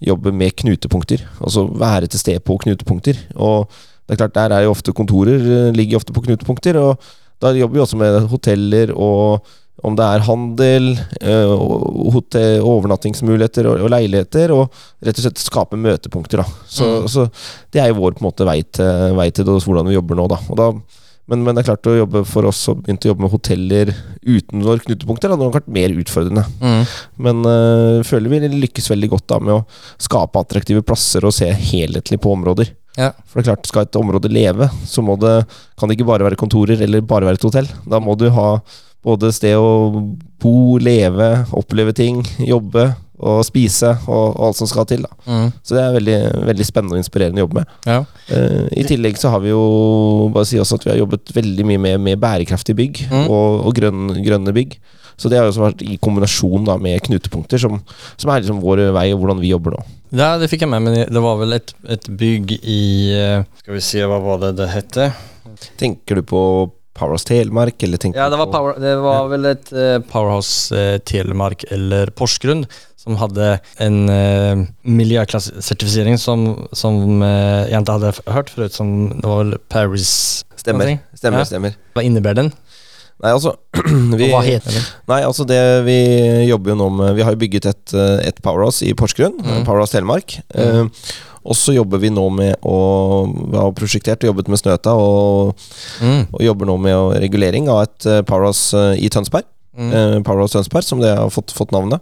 jobbe 0.04 0.32
med 0.32 0.56
knutepunkter. 0.62 1.24
Altså 1.40 1.66
være 1.70 2.10
til 2.10 2.22
stede 2.22 2.44
på 2.44 2.58
knutepunkter. 2.64 3.18
Og 3.36 3.70
det 4.06 4.16
er 4.16 4.22
klart, 4.24 4.34
der 4.34 4.56
er 4.56 4.66
jo 4.66 4.74
ofte 4.74 4.94
kontorer, 4.96 5.38
eh, 5.38 5.72
ligger 5.76 6.00
ofte 6.00 6.12
på 6.16 6.24
knutepunkter. 6.26 6.80
Og 6.80 7.10
da 7.40 7.54
jobber 7.56 7.78
vi 7.78 7.84
også 7.86 7.96
med 8.00 8.28
hoteller 8.32 8.92
og 8.96 9.46
om 9.82 9.94
det 9.96 10.04
er 10.04 10.24
handel, 10.26 10.90
eh, 11.24 11.48
og 11.48 12.10
hotell, 12.12 12.58
overnattingsmuligheter 12.68 13.64
og, 13.70 13.80
og 13.86 13.88
leiligheter, 13.94 14.52
og 14.52 14.74
rett 15.00 15.16
og 15.16 15.24
slett 15.24 15.40
skape 15.40 15.78
møtepunkter. 15.80 16.42
Da. 16.42 16.44
Så, 16.68 16.84
Mm. 16.84 17.06
så 17.08 17.24
det 17.72 17.80
er 17.80 17.88
jo 17.88 18.00
vår 18.02 18.12
på 18.18 18.20
en 18.20 18.28
måte 18.28 18.44
vei 18.44 18.58
til, 18.62 19.14
vei 19.16 19.30
til 19.30 19.46
det, 19.48 19.56
hvordan 19.64 19.88
vi 19.88 19.96
jobber 19.96 20.18
nå. 20.20 20.26
Da. 20.28 20.36
Og 20.52 20.56
da 20.60 20.66
men, 21.30 21.44
men 21.46 21.54
det 21.54 21.62
er 21.62 21.68
klart 21.70 21.86
å 21.86 21.94
jobbe 21.94 22.24
for 22.26 22.48
oss 22.48 22.58
som 22.66 22.80
begynte 22.82 23.06
å 23.06 23.12
jobbe 23.12 23.24
med 23.24 23.32
hoteller 23.32 23.92
utenfor 24.20 24.82
knutepunkter 24.82 25.30
hadde 25.30 25.46
nok 25.46 25.56
vært 25.60 25.70
mer 25.70 25.94
utfordrende. 25.94 26.42
Mm. 26.58 26.80
Men 27.26 27.44
uh, 27.46 28.02
føler 28.06 28.32
vi 28.32 28.50
lykkes 28.56 28.90
veldig 28.90 29.12
godt 29.12 29.28
da 29.30 29.38
med 29.42 29.54
å 29.54 29.64
skape 30.02 30.42
attraktive 30.42 30.82
plasser 30.86 31.24
og 31.26 31.34
se 31.36 31.46
helhetlig 31.54 32.18
på 32.22 32.34
områder. 32.34 32.72
Ja. 32.98 33.12
For 33.30 33.38
det 33.38 33.44
er 33.44 33.52
klart, 33.52 33.70
skal 33.70 33.86
et 33.86 34.00
område 34.00 34.32
leve, 34.32 34.66
så 34.90 35.04
det, 35.22 35.34
kan 35.78 35.88
det 35.90 35.96
ikke 35.96 36.08
bare 36.10 36.26
være 36.26 36.40
kontorer 36.40 36.82
eller 36.82 37.06
bare 37.06 37.30
være 37.30 37.38
et 37.38 37.46
hotell. 37.46 37.70
Da 37.86 38.02
må 38.02 38.18
du 38.18 38.26
ha 38.34 38.48
både 39.06 39.30
sted 39.32 39.54
å 39.56 40.02
bo, 40.42 40.56
leve, 40.82 41.30
oppleve 41.56 41.94
ting, 41.96 42.24
jobbe 42.42 42.90
og 43.20 43.42
spise 43.44 43.92
og, 44.06 44.36
og 44.36 44.46
alt 44.48 44.58
som 44.60 44.68
skal 44.70 44.86
til. 44.90 45.04
Mm. 45.26 45.50
Så 45.62 45.76
det 45.76 45.82
er 45.84 45.96
veldig, 45.98 46.18
veldig 46.50 46.66
spennende 46.68 46.96
og 46.96 47.02
inspirerende 47.02 47.42
å 47.42 47.44
jobbe 47.46 47.60
med. 47.60 47.74
Ja. 47.86 47.98
Uh, 48.30 48.66
I 48.80 48.86
tillegg 48.88 49.18
så 49.20 49.32
har 49.34 49.42
vi 49.44 49.52
jo 49.52 49.60
bare 50.34 50.48
si 50.48 50.60
også 50.60 50.78
at 50.80 50.86
vi 50.88 50.92
har 50.94 51.00
jobbet 51.02 51.34
veldig 51.36 51.66
mye 51.68 51.82
med, 51.88 52.00
med 52.08 52.20
bærekraftige 52.22 52.78
bygg 52.80 53.04
Mm. 53.10 53.26
og, 53.32 53.60
og 53.66 53.74
grønne, 53.76 54.14
grønne 54.24 54.52
bygg. 54.54 54.76
Så 55.20 55.28
det 55.28 55.36
har 55.36 55.48
også 55.50 55.60
vært 55.66 55.82
i 55.84 55.98
kombinasjon 56.00 56.64
da 56.64 56.78
med 56.80 57.00
knutepunkter, 57.04 57.60
som, 57.60 57.80
som 58.16 58.30
er 58.32 58.40
liksom 58.40 58.60
vår 58.62 58.86
vei 58.96 59.10
og 59.12 59.20
hvordan 59.20 59.40
vi 59.42 59.50
jobber 59.52 59.74
nå. 59.76 59.82
Ja, 60.16 60.30
det 60.40 60.48
fikk 60.50 60.64
jeg 60.64 60.70
med, 60.72 60.82
men 60.86 60.96
det 61.12 61.22
var 61.22 61.36
vel 61.42 61.52
et, 61.58 61.74
et 61.92 62.08
bygg 62.08 62.54
i, 62.58 62.80
Skal 63.60 63.76
vi 63.76 63.82
se, 63.84 64.00
hva 64.08 64.16
var 64.24 64.40
det 64.46 64.54
det 64.62 64.70
hette? 64.72 65.10
Tenker 65.80 66.18
du 66.20 66.24
på 66.26 66.40
Powerhouse 66.96 67.24
Telemark, 67.28 67.76
eller 67.86 68.00
tenker 68.00 68.18
Ja, 68.20 68.28
det 68.32 68.38
var, 68.40 68.48
power, 68.52 68.78
det 68.80 68.94
var 69.00 69.28
vel 69.30 69.46
et 69.52 69.70
uh, 69.76 69.98
Powerhouse 70.10 70.74
uh, 70.74 70.96
Telemark 71.06 71.62
eller 71.72 72.10
Porsgrunn 72.16 72.64
som 73.00 73.16
hadde 73.16 73.46
en 73.80 73.94
uh, 74.12 74.66
miljøklassesertifisering 74.84 76.18
som, 76.20 76.66
som 76.72 77.22
uh, 77.22 77.64
jag 77.70 77.78
inte 77.80 77.92
hade 77.92 78.12
hört 78.26 78.50
förut, 78.50 78.72
som 78.72 79.20
det 79.20 79.26
var 79.26 79.44
vel 79.44 79.58
Paris 79.68 80.44
Stemmer. 80.56 80.98
Stemmer, 81.16 81.38
Ja. 81.40 81.44
stemmer. 81.48 81.72
Hva 81.96 82.02
innebærer 82.04 82.34
den? 82.42 82.50
Nei, 83.22 83.30
altså 83.32 83.54
vi, 84.16 84.28
Hva 84.28 84.38
vad 84.38 84.44
heter 84.48 84.72
den? 84.76 84.84
Nei, 85.08 85.22
altså 85.24 85.44
det 85.48 85.60
vi 85.84 85.96
jobber 86.48 86.72
jo 86.72 86.76
nå 86.80 86.86
med 86.98 87.14
Vi 87.16 87.24
har 87.24 87.34
jo 87.34 87.40
bygget 87.40 87.66
et, 87.68 87.92
eh, 87.96 88.28
et 88.28 88.38
Powerhouse 88.44 88.84
i 88.84 88.94
Porsgrunn, 88.96 89.34
Mm. 89.40 89.64
Powerhouse 89.66 89.92
Telemark. 89.96 90.38
Mm. 90.54 90.88
Uh, 90.92 91.10
og 91.44 91.56
så 91.56 91.72
jobber 91.72 92.00
vi 92.00 92.10
nå 92.12 92.26
med 92.32 92.56
å 92.64 92.76
Vi 93.50 93.56
har 93.56 93.72
prosjektert 93.76 94.24
og 94.24 94.30
jobbet 94.34 94.48
med 94.52 94.60
Snøta, 94.60 94.92
og, 94.96 95.54
Mm. 96.00 96.26
og 96.32 96.40
jobber 96.44 96.68
nå 96.68 96.76
med 96.80 97.20
regulering 97.24 97.68
av 97.72 97.82
et 97.86 98.06
eh, 98.06 98.20
Powerhouse 98.28 98.76
eh, 98.76 99.00
i 99.04 99.08
Tønsberg. 99.12 99.44
Mm. 99.80 99.92
eh, 99.96 100.16
Powerhouse 100.26 100.52
Tønsberg, 100.52 100.84
som 100.84 101.00
det 101.00 101.14
har 101.16 101.30
fått, 101.32 101.54
fått 101.56 101.72
navnet. 101.72 102.00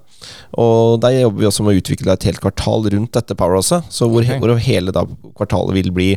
Og 0.58 0.98
der 1.00 1.20
jobber 1.20 1.38
vi 1.44 1.46
også 1.46 1.62
med 1.64 1.76
å 1.76 1.80
utvikle 1.82 2.12
et 2.16 2.24
helt 2.26 2.40
kvartal 2.42 2.88
rundt 2.90 3.12
dette 3.14 3.36
Powerhouset. 3.38 3.86
Så 3.94 4.08
hvor, 4.10 4.26
Ok. 4.26 4.40
hvor 4.42 4.58
hele 4.58 4.90
da 4.92 5.04
kvartalet 5.38 5.74
vil 5.78 5.92
bli 5.94 6.08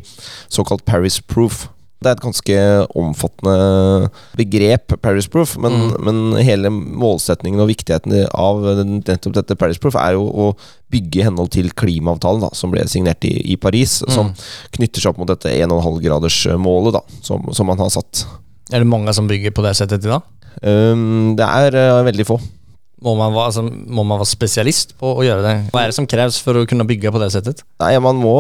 såkalt 0.50 0.84
Paris 0.86 1.20
Proof. 1.22 1.68
Det 2.02 2.10
er 2.10 2.16
et 2.18 2.24
ganske 2.26 2.56
omfattende 2.98 4.10
begrep, 4.36 4.96
Paris 5.04 5.28
Proof, 5.30 5.56
men, 5.62 5.72
Mm. 5.92 6.04
men 6.04 6.44
hele 6.44 6.70
målsetningen 6.74 7.62
og 7.62 7.70
viktigheten 7.70 8.26
av 8.34 8.58
nettopp 8.88 9.34
dette 9.34 9.56
Paris 9.56 9.78
Proof 9.78 9.94
er 9.96 10.14
jo 10.14 10.24
å 10.26 10.48
bygge 10.92 11.20
i 11.22 11.24
henhold 11.28 11.52
til 11.52 11.70
klimaavtalen 11.70 12.42
da, 12.42 12.50
som 12.54 12.72
ble 12.72 12.82
signert 12.90 13.24
i, 13.24 13.54
i 13.54 13.56
Paris, 13.56 14.02
som 14.10 14.32
Mm. 14.32 14.34
knytter 14.72 15.00
seg 15.00 15.10
opp 15.14 15.20
mot 15.20 15.28
dette 15.28 15.54
1,5-gradersmålet 15.54 16.94
da, 16.94 17.02
som, 17.22 17.46
som 17.54 17.68
man 17.68 17.78
har 17.78 17.90
satt. 17.94 18.26
Er 18.72 18.80
det 18.80 18.88
mange 18.88 19.14
som 19.14 19.28
bygger 19.28 19.52
på 19.54 19.62
det 19.66 19.76
settet 19.78 20.04
i 20.04 20.08
idag? 20.10 20.24
Um, 20.62 21.38
det 21.40 21.48
er 21.48 21.78
uh, 21.80 22.02
veldig 22.08 22.28
få. 22.28 22.40
Må 23.02 23.16
man, 23.18 23.32
være, 23.34 23.48
alltså, 23.50 23.64
må 23.66 24.04
man 24.06 24.20
være, 24.20 24.30
spesialist 24.30 24.92
på 25.00 25.10
å 25.18 25.24
gjøre 25.26 25.42
det? 25.42 25.54
Hva 25.74 25.82
er 25.82 25.90
det 25.90 25.96
som 25.98 26.06
kreves 26.06 26.36
for 26.38 26.60
å 26.60 26.68
kunne 26.70 26.86
bygge 26.86 27.10
på 27.10 27.22
det 27.24 27.32
settet? 27.34 27.64
Nei, 27.82 27.96
man 28.04 28.20
må 28.22 28.36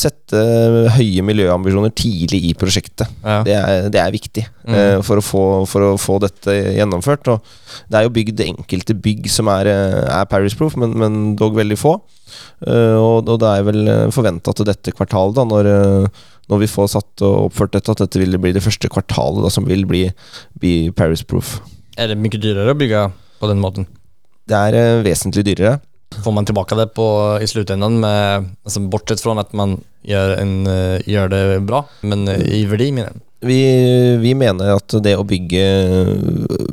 sette 0.00 0.40
høye 0.94 1.24
miljøambisjoner 1.28 1.92
tidlig 1.92 2.40
i 2.48 2.54
prosjektet. 2.56 3.04
Ja. 3.20 3.42
Det 3.44 3.58
er, 3.58 3.90
det 3.92 4.00
er 4.04 4.14
viktig 4.14 4.46
Mm. 4.68 4.74
uh, 4.76 4.98
for, 5.00 5.16
å 5.16 5.24
få, 5.24 5.42
for 5.64 5.84
å 5.86 5.92
få 5.96 6.18
dette 6.20 6.52
gjennomført. 6.76 7.28
Og 7.32 7.86
det 7.88 8.00
er 8.00 8.04
jo 8.04 8.12
bygd 8.12 8.42
enkelte 8.44 8.96
bygg 8.96 9.28
som 9.32 9.48
er, 9.48 9.70
eh, 9.72 10.02
er 10.12 10.26
Paris 10.28 10.56
Proof, 10.58 10.76
men, 10.76 10.92
men 11.00 11.14
dog 11.40 11.56
veldig 11.56 11.78
få. 11.80 11.94
Uh, 12.60 12.96
og, 13.00 13.28
og 13.28 13.38
det 13.40 13.48
er 13.48 13.64
vel 13.64 13.88
forventa 14.12 14.52
til 14.52 14.68
dette 14.68 14.92
kvartalet, 14.92 15.38
da, 15.38 15.46
når, 15.48 15.70
når 16.48 16.62
vi 16.62 16.70
får 16.70 16.88
satt 16.94 17.24
og 17.26 17.48
oppført 17.48 17.74
dette, 17.76 17.92
at 17.92 18.02
dette 18.04 18.20
vil 18.22 18.38
bli 18.40 18.54
det 18.56 18.62
første 18.64 18.88
kvartalet 18.92 19.44
da, 19.44 19.50
som 19.52 19.66
vil 19.68 19.84
bli, 19.88 20.06
bli 20.60 20.74
Paris 20.96 21.22
Proof. 21.28 21.58
Er 21.98 22.08
det 22.12 22.18
mye 22.20 22.40
dyrere 22.40 22.72
å 22.72 22.78
bygge 22.78 23.04
på 23.42 23.50
den 23.50 23.60
måten? 23.62 23.88
Det 24.48 24.56
er 24.56 24.78
eh, 24.78 25.02
vesentlig 25.04 25.44
dyrere. 25.50 25.76
Får 26.24 26.32
man 26.32 26.46
tilbake 26.48 26.76
det 26.78 26.88
på, 26.96 27.04
i 27.44 27.46
sluttenden, 27.50 27.98
med, 28.00 28.48
altså, 28.64 28.80
bortsett 28.88 29.20
fra 29.20 29.34
at 29.42 29.52
man 29.52 29.76
gjør, 30.08 30.38
en, 30.40 30.54
eh, 30.72 31.02
gör 31.04 31.28
det 31.28 31.42
bra, 31.68 31.82
men 32.00 32.24
eh, 32.32 32.40
i 32.62 32.66
verdi 32.70 32.88
mener 32.96 33.10
jeg? 33.12 33.24
Vi, 33.44 33.58
vi 34.18 34.32
mener 34.34 34.72
at 34.80 34.94
det 35.04 35.12
å 35.14 35.22
bygge 35.22 35.60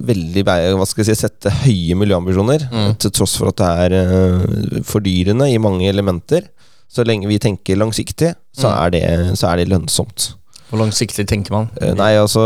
veldig 0.07 0.41
Hva 0.47 0.87
skal 0.89 1.03
jeg 1.03 1.11
si, 1.11 1.25
sette 1.27 1.51
høye 1.61 1.97
miljøambisjoner, 1.99 2.63
Mm. 2.71 2.95
til 2.97 3.11
tross 3.13 3.35
for 3.37 3.51
at 3.51 3.59
det 3.61 3.67
er 3.85 3.95
eh, 3.99 4.81
fordyrende 4.87 5.51
i 5.51 5.59
mange 5.61 5.85
elementer, 5.91 6.47
så 6.91 7.05
lenge 7.07 7.27
vi 7.27 7.41
tenker 7.41 7.77
langsiktig, 7.79 8.35
så, 8.55 8.69
Mm. 8.69 8.75
er, 8.79 8.89
det, 8.95 9.37
så 9.39 9.51
er 9.51 9.57
det 9.57 9.69
lønnsomt. 9.69 10.33
Hvor 10.65 10.79
langsiktig 10.81 11.27
tenker 11.29 11.53
man? 11.53 11.67
Eh, 11.77 11.93
Nei, 11.93 12.15
altså 12.17 12.41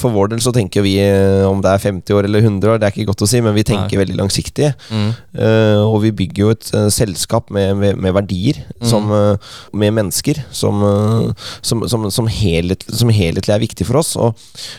For 0.00 0.10
vår 0.14 0.30
del 0.32 0.40
så 0.40 0.52
tenker 0.56 0.80
vi 0.82 0.94
eh, 1.02 1.44
om 1.44 1.60
det 1.60 1.68
er 1.68 1.82
50 1.82 2.16
år 2.16 2.24
eller 2.24 2.40
100 2.40 2.70
år, 2.72 2.78
det 2.80 2.88
er 2.88 2.94
ikke 2.94 3.10
godt 3.10 3.24
å 3.26 3.28
si, 3.28 3.42
men 3.44 3.52
vi 3.54 3.64
tenker 3.68 4.00
veldig 4.00 4.16
langsiktig. 4.16 4.70
Mm. 4.88 5.10
Uh, 5.36 5.82
og 5.84 6.00
vi 6.06 6.14
bygger 6.22 6.42
jo 6.44 6.52
et 6.54 6.70
uh, 6.72 6.86
selskap 6.88 7.52
med, 7.54 7.74
med, 7.76 8.00
med 8.00 8.14
verdier, 8.16 8.62
som, 8.80 9.10
uh, 9.12 9.36
med 9.76 9.92
mennesker, 9.98 10.40
som, 10.50 10.80
som, 11.60 11.84
som, 11.92 12.08
som, 12.10 12.30
helhet, 12.32 12.88
som 12.88 13.12
helhetlig 13.12 13.54
er 13.54 13.62
viktig 13.66 13.86
for 13.86 14.00
oss. 14.00 14.14
Og 14.16 14.32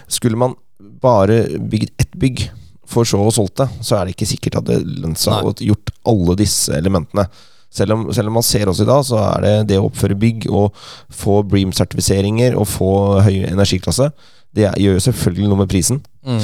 skulle 0.09 0.39
man 0.39 0.57
bare 0.99 1.43
bygd 1.59 1.93
ett 2.01 2.17
bygg, 2.17 2.47
for 2.89 3.05
så 3.05 3.21
å 3.21 3.29
solgt 3.29 3.61
det, 3.61 3.69
så 3.85 3.99
er 3.99 4.07
det 4.07 4.15
ikke 4.15 4.31
sikkert 4.31 4.55
at 4.63 4.65
det 4.71 4.81
lønte 4.81 5.21
seg 5.21 5.45
å 5.45 5.53
gjort 5.61 5.93
alle 6.09 6.35
disse 6.39 6.73
elementene. 6.73 7.27
Selv 7.69 7.93
om, 7.93 8.07
selv 8.15 8.31
om 8.31 8.39
man 8.39 8.45
ser 8.45 8.69
oss 8.71 8.81
i 8.81 8.87
dag, 8.89 9.03
så 9.05 9.19
er 9.21 9.45
det 9.45 9.53
det 9.69 9.77
å 9.79 9.87
oppføre 9.89 10.17
bygg 10.17 10.47
og 10.49 10.73
få 11.13 11.43
Bream-sertifiseringer 11.51 12.57
og 12.57 12.67
få 12.71 12.91
høy 13.25 13.43
energiklasse, 13.51 14.09
det 14.57 14.65
gjør 14.81 14.95
jo 14.97 15.01
selvfølgelig 15.05 15.49
noe 15.51 15.59
med 15.59 15.69
prisen. 15.69 15.99
Mm. 16.25 16.39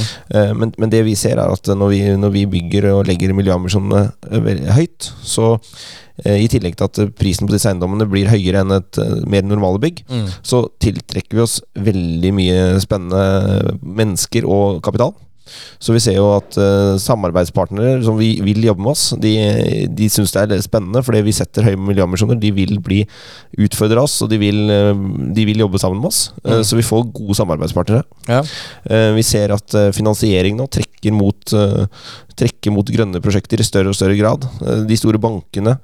Men, 0.61 0.71
men 0.77 0.91
det 0.93 0.99
vi 1.07 1.15
ser, 1.17 1.39
er 1.41 1.49
at 1.49 1.69
når 1.73 1.89
vi, 1.89 1.99
når 2.21 2.33
vi 2.35 2.43
bygger 2.51 2.85
og 2.91 3.07
legger 3.09 3.33
miljøambisjonene 3.33 4.03
eh, 4.29 4.61
høyt, 4.77 5.07
så 5.25 5.55
eh, 6.21 6.43
i 6.43 6.47
tillegg 6.51 6.77
til 6.77 6.85
at 6.85 7.01
eh, 7.01 7.09
prisen 7.17 7.49
på 7.49 7.55
disse 7.55 7.71
eiendommene 7.71 8.05
blir 8.11 8.29
høyere 8.29 8.61
enn 8.61 8.75
et 8.77 9.01
eh, 9.01 9.17
mer 9.25 9.45
normale 9.49 9.81
bygg, 9.81 10.03
Mm. 10.05 10.27
så 10.45 10.61
tiltrekker 10.85 11.33
vi 11.39 11.43
oss 11.47 11.57
veldig 11.73 12.31
mye 12.37 12.59
spennende 12.85 13.75
mennesker 13.81 14.45
og 14.45 14.83
kapital. 14.85 15.15
Så 15.79 15.93
vi 15.95 16.01
ser 16.03 16.17
jo 16.17 16.27
at 16.35 16.57
uh, 16.57 16.95
samarbeidspartnere 17.01 17.99
som 18.05 18.17
vi 18.19 18.31
vil 18.43 18.63
jobbe 18.65 18.83
med 18.85 18.93
oss, 18.95 19.03
de, 19.21 19.33
de 19.93 20.09
syns 20.11 20.33
det 20.35 20.57
er 20.57 20.63
spennende 20.65 21.03
fordi 21.05 21.21
vi 21.25 21.33
setter 21.35 21.65
høye 21.67 21.79
miljøambisjoner. 21.79 22.39
De 22.41 22.51
vil 22.55 22.79
bli 22.83 23.03
utfordre 23.65 24.01
oss, 24.03 24.17
og 24.25 24.31
de 24.31 24.39
vil, 24.41 24.61
eh, 24.71 24.93
de 25.35 25.45
vil 25.47 25.61
jobbe 25.63 25.79
sammen 25.81 26.01
med 26.01 26.11
oss. 26.11 26.31
Eh, 26.43 26.55
Mm. 26.55 26.63
Så 26.63 26.77
vi 26.77 26.85
får 26.87 27.11
gode 27.11 27.35
samarbeidspartnere. 27.35 28.03
Ja. 28.29 28.39
Uh, 28.87 29.11
Vi 29.15 29.23
ser 29.27 29.51
at 29.51 29.75
finansiering 29.93 30.55
nå 30.57 30.69
trekker 30.71 31.13
mot, 31.13 31.53
trekker 32.35 32.73
mot 32.73 32.87
grønne 32.89 33.21
prosjekter 33.21 33.59
i 33.61 33.67
større 33.67 33.91
og 33.91 33.97
større 33.97 34.15
grad. 34.17 34.47
De 34.87 34.97
store 34.97 35.19
bankene 35.21 35.75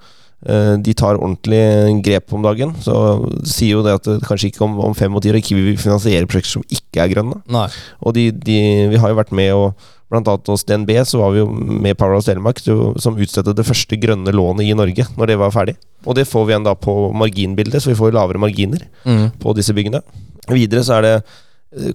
de 0.42 0.94
tar 0.98 1.20
ordentlig 1.22 2.02
grep 2.06 2.34
om 2.34 2.42
dagen. 2.42 2.72
Så 2.82 2.94
sier 3.46 3.76
jo 3.78 3.84
det 3.86 3.94
at 4.00 4.08
det 4.10 4.20
kanskje 4.26 4.50
ikke 4.50 4.64
om, 4.66 4.80
om 4.82 4.94
fem 4.98 5.14
og 5.14 5.22
ti 5.22 5.30
år 5.30 5.38
ikke 5.38 5.54
vil 5.60 5.78
finansiere 5.78 6.26
prosjekter 6.26 6.56
som 6.58 6.64
ikke 6.74 7.04
er 7.04 7.12
grønne. 7.14 7.42
Nei. 7.54 7.68
Og 8.02 8.16
de, 8.18 8.32
de, 8.34 8.56
vi 8.90 8.98
har 9.04 9.14
jo 9.14 9.20
vært 9.22 9.32
med 9.38 9.54
og 9.58 9.90
Blant 10.12 10.28
annet 10.28 10.50
hos 10.52 10.66
DNB 10.68 10.90
så 11.08 11.22
var 11.22 11.30
vi 11.32 11.40
jo 11.40 11.46
med 11.56 11.96
Powerhouse 11.96 12.28
Telemark 12.28 12.58
som 12.60 13.16
utstedte 13.16 13.54
det 13.56 13.64
første 13.64 13.96
grønne 13.96 14.34
lånet 14.36 14.68
i 14.68 14.74
Norge 14.76 15.06
når 15.16 15.30
det 15.32 15.38
var 15.40 15.54
ferdig. 15.56 15.78
Og 16.04 16.18
det 16.18 16.26
får 16.28 16.44
vi 16.50 16.52
igjen 16.52 16.66
da 16.68 16.74
på 16.76 16.96
marginbildet, 17.16 17.80
så 17.80 17.94
vi 17.94 17.96
får 17.96 18.12
lavere 18.18 18.42
marginer 18.44 18.84
Mm. 19.08 19.30
på 19.40 19.54
disse 19.56 19.72
byggene. 19.72 20.02
Videre 20.52 20.84
så 20.84 20.98
er 20.98 21.02
det 21.08 21.14
eh, 21.22 21.32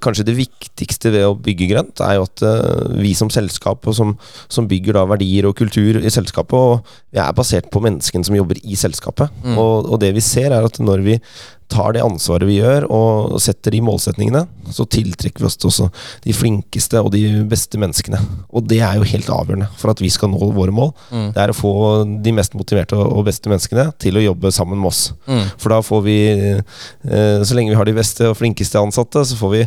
kanskje 0.01 0.25
det 0.25 0.37
viktigste 0.39 1.11
ved 1.13 1.27
å 1.29 1.35
bygge 1.37 1.69
grønt, 1.69 2.01
er 2.01 2.17
jo 2.17 2.25
at 2.25 2.43
eh, 2.49 3.01
vi 3.03 3.13
som 3.19 3.29
selskap 3.33 3.85
og 3.85 3.97
som, 3.99 4.15
som 4.49 4.69
bygger 4.71 4.97
da 4.97 5.05
verdier 5.11 5.49
og 5.49 5.57
kultur 5.59 6.01
i 6.01 6.13
selskapet, 6.13 6.57
og 6.57 7.13
vi 7.13 7.21
er 7.21 7.37
basert 7.37 7.69
på 7.73 7.83
menneskene 7.85 8.25
som 8.25 8.39
jobber 8.39 8.61
i 8.65 8.79
selskapet. 8.79 9.33
Mm. 9.45 9.59
Og, 9.61 9.91
og 9.93 10.01
det 10.01 10.15
vi 10.17 10.25
ser 10.25 10.55
er 10.57 10.65
at 10.65 10.81
når 10.81 11.05
vi 11.05 11.19
tar 11.73 11.97
det 11.97 12.05
ansvaret 12.05 12.47
vi 12.49 12.59
gjør 12.61 12.87
og 12.93 13.37
setter 13.43 13.75
de 13.75 13.83
målsetningene, 13.85 14.45
så 14.73 14.87
tiltrekker 14.91 15.43
vi 15.43 15.49
oss 15.49 15.59
til 15.59 15.71
også 15.71 15.89
de 16.25 16.35
flinkeste 16.37 17.01
og 17.03 17.11
de 17.15 17.23
beste 17.49 17.79
menneskene. 17.81 18.21
Og 18.55 18.67
det 18.71 18.81
er 18.85 18.99
jo 18.99 19.09
helt 19.09 19.31
avgjørende 19.33 19.69
for 19.79 19.93
at 19.93 20.03
vi 20.03 20.11
skal 20.13 20.31
nå 20.33 20.51
våre 20.57 20.75
mål. 20.75 20.93
Mm. 21.11 21.29
Det 21.35 21.43
er 21.43 21.53
å 21.53 21.57
få 21.57 21.73
de 22.23 22.35
mest 22.37 22.57
motiverte 22.59 22.99
og 22.99 23.27
beste 23.27 23.51
menneskene 23.51 23.89
til 24.03 24.19
å 24.19 24.25
jobbe 24.25 24.53
sammen 24.55 24.81
med 24.81 24.91
oss. 24.93 25.03
Mm. 25.27 25.45
For 25.63 25.75
da 25.75 25.81
får 25.85 26.05
vi 26.07 26.19
eh, 26.33 27.41
Så 27.47 27.57
lenge 27.57 27.73
vi 27.73 27.79
har 27.79 27.89
de 27.89 27.97
beste 27.97 28.31
og 28.31 28.37
flinkeste 28.39 28.81
ansatte, 28.81 29.25
så 29.27 29.39
får 29.39 29.53
vi, 29.55 29.63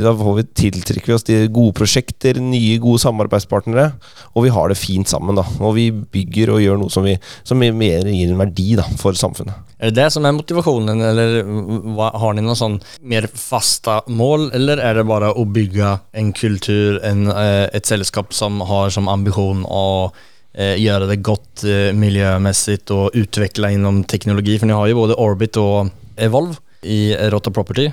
da 0.00 0.14
får 0.16 0.38
vi 0.38 0.46
tiltrekker 0.64 1.12
vi 1.12 1.16
oss 1.16 1.26
de 1.26 1.40
gode 1.52 1.74
prosjekter, 1.78 2.38
nye, 2.42 2.78
gode 2.82 3.02
samarbeidspartnere, 3.02 3.90
og 4.34 4.46
vi 4.46 4.54
har 4.54 4.70
det 4.70 4.78
fint 4.78 5.10
sammen, 5.10 5.38
da. 5.38 5.46
Og 5.60 5.74
vi 5.78 5.88
bygger 5.90 6.54
og 6.54 6.62
gjør 6.62 6.80
noe 6.80 6.92
som, 6.92 7.06
vi, 7.06 7.16
som 7.46 7.60
mer 7.60 8.06
gir 8.06 8.30
en 8.30 8.40
verdi 8.40 8.74
da, 8.78 8.86
for 9.00 9.16
samfunnet. 9.18 9.66
Er 9.80 9.90
det 9.90 10.02
det 10.02 10.10
som 10.12 10.26
er 10.28 10.34
motivasjonen, 10.36 11.00
eller 11.10 11.39
har 11.44 12.34
ni 12.34 12.44
noen 12.44 12.58
sånn 12.58 12.78
mer 13.02 13.28
faste 13.34 14.00
mål, 14.10 14.50
eller 14.56 14.82
er 14.82 14.98
det 14.98 15.06
bare 15.08 15.32
å 15.32 15.44
bygge 15.48 15.92
en 16.12 16.32
kultur, 16.36 17.00
en, 17.06 17.28
eh, 17.32 17.68
et 17.72 17.86
selskap 17.86 18.34
som 18.36 18.60
har 18.68 18.90
som 18.94 19.08
ambisjon 19.08 19.64
å 19.66 20.12
eh, 20.54 20.76
gjøre 20.80 21.10
det 21.10 21.20
godt 21.26 21.64
eh, 21.64 21.90
miljømessig 21.96 22.82
og 22.90 23.16
utvikle 23.18 23.74
innom 23.76 24.02
teknologi? 24.04 24.58
For 24.58 24.70
ni 24.70 24.76
har 24.76 24.90
jo 24.90 25.00
både 25.02 25.18
Orbit 25.20 25.60
og 25.60 25.90
Evolve 26.20 26.58
i 26.82 27.12
Rotta 27.28 27.52
Property, 27.52 27.90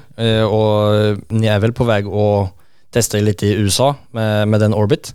og 0.48 1.20
ni 1.36 1.50
er 1.52 1.60
vel 1.60 1.74
på 1.76 1.84
vei 1.84 2.00
å 2.08 2.48
teste 2.96 3.20
litt 3.20 3.44
i 3.44 3.50
USA 3.60 3.90
med, 4.16 4.48
med 4.48 4.64
den 4.64 4.76
Orbit? 4.76 5.12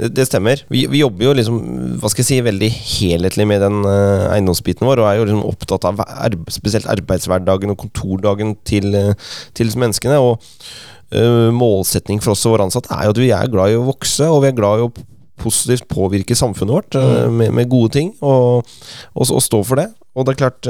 Det, 0.00 0.10
det 0.16 0.26
stemmer. 0.28 0.62
Vi, 0.72 0.84
vi 0.90 1.02
jobber 1.02 1.28
jo 1.28 1.34
liksom, 1.38 1.58
hva 2.00 2.10
skal 2.10 2.24
jeg 2.24 2.28
si, 2.28 2.38
veldig 2.46 2.70
helhetlig 2.70 3.46
med 3.48 3.62
den 3.64 3.80
uh, 3.86 4.30
eiendomsbiten 4.34 4.86
vår, 4.88 5.02
og 5.02 5.10
er 5.10 5.18
jo 5.18 5.26
liksom 5.28 5.44
opptatt 5.48 5.88
av 5.88 6.02
arbe, 6.06 6.52
spesielt 6.52 6.88
arbeidshverdagen 6.90 7.74
og 7.74 7.80
kontordagen 7.84 8.56
til, 8.68 8.90
uh, 8.96 9.30
til 9.56 9.72
menneskene. 9.80 10.18
Og 10.22 10.40
uh, 11.16 11.48
målsetning 11.54 12.22
for 12.24 12.34
oss 12.34 12.46
og 12.48 12.56
våre 12.56 12.68
ansatte 12.68 12.92
er 12.96 13.08
jo 13.08 13.14
at 13.16 13.22
vi 13.22 13.32
er 13.36 13.52
glad 13.52 13.74
i 13.74 13.80
å 13.80 13.86
vokse, 13.88 14.28
og 14.28 14.44
vi 14.44 14.52
er 14.52 14.58
glad 14.58 14.80
i 14.80 14.88
å 14.88 14.92
positivt 15.40 15.86
påvirke 15.88 16.36
samfunnet 16.36 16.74
vårt 16.74 16.96
eh, 17.00 17.30
med, 17.32 17.54
med 17.56 17.68
gode 17.72 17.94
ting, 17.94 18.10
og, 18.20 18.66
og, 19.14 19.22
og 19.24 19.40
stå 19.40 19.62
for 19.64 19.80
det. 19.80 19.86
Og 20.12 20.26
det 20.26 20.34
er 20.34 20.40
klart, 20.42 20.68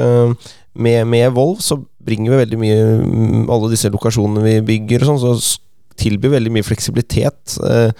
med, 0.78 1.08
med 1.10 1.32
Volv 1.34 1.58
så 1.64 1.80
bringer 2.06 2.30
vi 2.30 2.40
veldig 2.44 2.58
mye 2.60 2.82
mm, 3.00 3.50
Alle 3.50 3.70
disse 3.72 3.90
lokasjonene 3.92 4.44
vi 4.44 4.54
bygger 4.68 5.04
og 5.04 5.10
sånn, 5.10 5.40
så 5.40 5.58
tilbyr 6.00 6.34
veldig 6.36 6.52
mye 6.54 6.66
fleksibilitet 6.66 7.56
eh, 7.66 7.90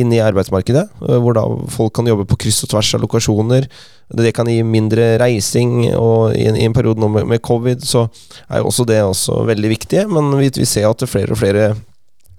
inn 0.00 0.14
i 0.14 0.22
arbeidsmarkedet, 0.22 0.86
eh, 1.02 1.18
hvor 1.22 1.36
da 1.36 1.44
folk 1.72 1.94
kan 1.98 2.08
jobbe 2.08 2.26
på 2.30 2.38
kryss 2.46 2.62
og 2.66 2.72
tvers 2.72 2.94
av 2.96 3.04
lokasjoner. 3.04 3.68
Det 4.16 4.32
kan 4.36 4.48
gi 4.50 4.60
mindre 4.66 5.16
reising, 5.22 5.90
og 5.98 6.36
i 6.36 6.46
en, 6.50 6.58
i 6.58 6.66
en 6.68 6.76
periode 6.76 7.02
nå 7.02 7.10
med, 7.12 7.26
med 7.30 7.42
covid 7.44 7.84
så 7.86 8.06
er 8.46 8.62
jo 8.62 8.70
også 8.70 8.86
det 8.88 9.02
også 9.02 9.42
veldig 9.50 9.72
viktig, 9.74 10.06
men 10.12 10.30
vi, 10.38 10.52
vi 10.54 10.68
ser 10.68 10.88
at 10.90 11.06
flere 11.10 11.34
og 11.34 11.42
flere 11.42 11.74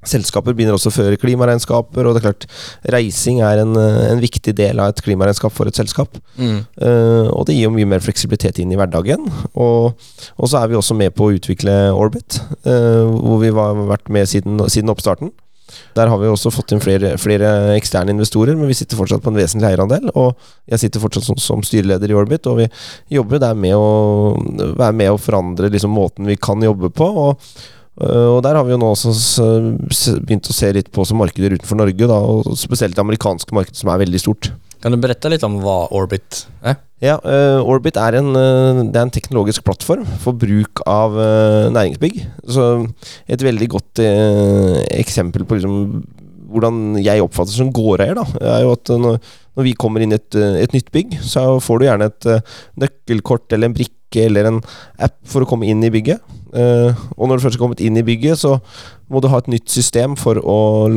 Selskaper 0.09 0.55
begynner 0.55 0.77
også 0.77 0.91
å 0.91 0.95
føre 0.95 1.19
klimaregnskaper, 1.21 2.07
og 2.07 2.15
det 2.15 2.21
er 2.21 2.27
klart 2.27 2.47
reising 2.93 3.41
er 3.45 3.63
en, 3.63 3.75
eh, 3.79 4.11
en 4.11 4.21
viktig 4.23 4.55
del 4.57 4.79
av 4.83 4.93
et 4.93 5.01
klimaregnskap 5.05 5.53
for 5.53 5.69
et 5.69 5.77
selskap. 5.77 6.19
Mm. 6.37 6.59
Uh, 6.81 7.27
og 7.33 7.47
det 7.47 7.57
gir 7.57 7.67
jo 7.67 7.73
mye 7.75 7.89
mer 7.89 8.03
fleksibilitet 8.03 8.61
inn 8.61 8.71
i 8.71 8.77
hverdagen. 8.79 9.25
Og, 9.55 9.97
og 10.37 10.49
så 10.49 10.61
er 10.61 10.71
vi 10.71 10.79
også 10.79 10.97
med 10.97 11.15
på 11.17 11.27
å 11.27 11.35
utvikle 11.37 11.75
Orbit, 11.95 12.39
uh, 12.67 13.05
hvor 13.07 13.41
vi 13.43 13.51
har 13.55 13.83
vært 13.89 14.09
med 14.13 14.29
siden, 14.29 14.63
siden 14.71 14.93
oppstarten. 14.93 15.33
Der 15.97 16.07
har 16.07 16.19
vi 16.21 16.29
også 16.29 16.51
fått 16.53 16.71
inn 16.71 16.81
flere, 16.83 17.15
flere 17.19 17.49
eksterne 17.75 18.13
investorer, 18.13 18.55
men 18.55 18.69
vi 18.69 18.77
sitter 18.77 18.99
fortsatt 18.99 19.23
på 19.23 19.31
en 19.33 19.39
vesentlig 19.39 19.71
eierandel. 19.71 20.11
Og 20.15 20.37
jeg 20.71 20.85
sitter 20.85 21.03
fortsatt 21.03 21.27
som, 21.27 21.39
som 21.41 21.63
styreleder 21.65 22.11
i 22.11 22.17
Orbit, 22.17 22.47
og 22.49 22.61
vi 22.61 22.67
jobber 23.17 23.41
der 23.43 23.57
med 23.57 23.75
å 23.75 24.37
være 24.77 24.95
med 24.95 25.11
å 25.13 25.19
forandre 25.21 25.71
liksom, 25.73 25.95
måten 25.97 26.29
vi 26.29 26.37
kan 26.39 26.63
jobbe 26.63 26.93
på. 26.95 27.09
og 27.25 27.49
og 27.97 28.43
Der 28.45 28.53
har 28.53 28.65
vi 28.67 28.75
jo 28.75 28.77
nå 28.81 28.91
også 28.93 29.45
begynt 30.21 30.49
å 30.51 30.53
se 30.53 30.69
litt 30.75 30.91
på 30.93 31.05
markeder 31.17 31.55
utenfor 31.57 31.79
Norge, 31.79 32.09
da, 32.09 32.17
og 32.17 32.51
spesielt 32.59 32.93
det 32.93 33.01
amerikanske 33.01 33.55
markedet, 33.57 33.79
som 33.79 33.89
er 33.89 34.03
veldig 34.03 34.21
stort. 34.21 34.51
Kan 34.83 34.93
du 34.93 34.99
berette 35.01 35.29
litt 35.31 35.45
om 35.45 35.57
hva 35.63 35.87
Orbit 35.95 36.43
er? 36.61 36.77
Ja, 37.01 37.17
uh, 37.21 37.61
Orbit 37.61 37.97
er 38.01 38.17
en, 38.17 38.31
uh, 38.33 38.83
det 38.85 38.97
er 38.97 39.03
en 39.05 39.13
teknologisk 39.13 39.65
plattform 39.65 40.05
for 40.21 40.37
bruk 40.37 40.81
av 40.89 41.17
uh, 41.17 41.67
næringsbygg. 41.73 42.23
Så 42.49 42.65
Et 43.29 43.43
veldig 43.43 43.67
godt 43.69 44.01
eksempel 44.93 45.45
på 45.45 45.57
liksom, 45.57 46.05
hvordan 46.53 46.97
jeg 47.03 47.21
oppfattes 47.21 47.57
som 47.59 47.73
gårdeier, 47.73 48.17
da, 48.17 48.25
er 48.39 48.63
jo 48.63 48.73
at 48.77 48.93
når, 48.93 49.19
når 49.57 49.67
vi 49.67 49.75
kommer 49.77 50.01
inn 50.01 50.13
i 50.13 50.17
et, 50.17 50.37
et 50.37 50.73
nytt 50.73 50.89
bygg, 50.93 51.17
så 51.25 51.59
får 51.61 51.79
du 51.79 51.87
gjerne 51.87 52.09
et 52.09 52.29
nøkkelkort 52.79 53.53
eller 53.53 53.69
en 53.69 53.77
brikke 53.77 53.96
eller 54.15 54.45
en 54.45 54.61
app 55.03 55.17
for 55.27 55.43
å 55.43 55.49
komme 55.49 55.67
inn 55.67 55.83
i 55.83 55.91
bygget. 55.91 56.21
Uh, 56.55 56.95
og 57.17 57.27
når 57.27 57.37
du 57.37 57.43
først 57.43 57.57
har 57.59 57.65
kommet 57.65 57.81
inn 57.83 57.97
i 57.99 58.05
bygget, 58.07 58.39
så 58.39 58.57
må 59.11 59.19
du 59.21 59.27
ha 59.27 59.37
et 59.37 59.49
nytt 59.51 59.69
system 59.69 60.15
for 60.15 60.39
å 60.39 60.87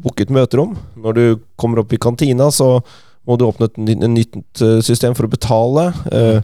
booke 0.00 0.22
et 0.22 0.30
møterom. 0.30 0.76
Når 0.96 1.12
du 1.18 1.24
kommer 1.58 1.82
opp 1.82 1.92
i 1.92 1.98
kantina, 1.98 2.50
så 2.54 2.78
må 3.26 3.36
du 3.36 3.44
åpne 3.44 3.68
et 3.68 3.78
nytt, 4.08 4.62
eh, 4.62 4.80
system 4.80 5.14
for 5.14 5.26
å 5.26 5.30
betale. 5.30 5.92
Eh, 6.12 6.40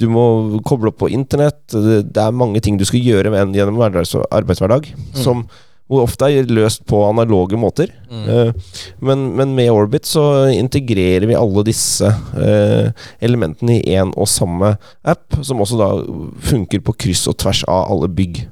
Du 0.00 0.08
må 0.08 0.62
koble 0.64 0.88
opp 0.88 0.96
på 1.02 1.10
internett. 1.12 1.60
Det 1.68 2.16
er 2.16 2.30
mange 2.32 2.62
ting 2.62 2.78
du 2.78 2.86
skal 2.86 3.00
gjøre 3.04 3.28
med 3.30 3.40
en 3.42 3.52
gjennom 3.52 3.82
arbeidshverdag, 3.84 4.86
som 5.12 5.42
hvor 5.90 6.06
ofte 6.06 6.28
er 6.30 6.50
løst 6.50 6.84
på 6.88 7.00
analoge 7.08 7.58
måter. 7.58 7.90
Mm. 8.10 8.22
Eh, 8.30 8.76
men, 9.02 9.26
men 9.38 9.56
med 9.58 9.72
Orbit 9.74 10.06
så 10.06 10.22
integrerer 10.54 11.26
vi 11.26 11.38
alle 11.38 11.66
disse 11.66 12.06
eh, 12.38 12.92
elementene 13.18 13.80
i 13.80 13.98
én 13.98 14.14
og 14.14 14.30
samme 14.30 14.76
app, 15.02 15.40
som 15.42 15.62
også 15.62 15.80
da 15.80 15.90
funker 16.46 16.84
på 16.86 16.94
kryss 17.06 17.26
og 17.30 17.40
tvers 17.42 17.64
av 17.66 17.90
alle 17.90 18.10
bygg. 18.14 18.44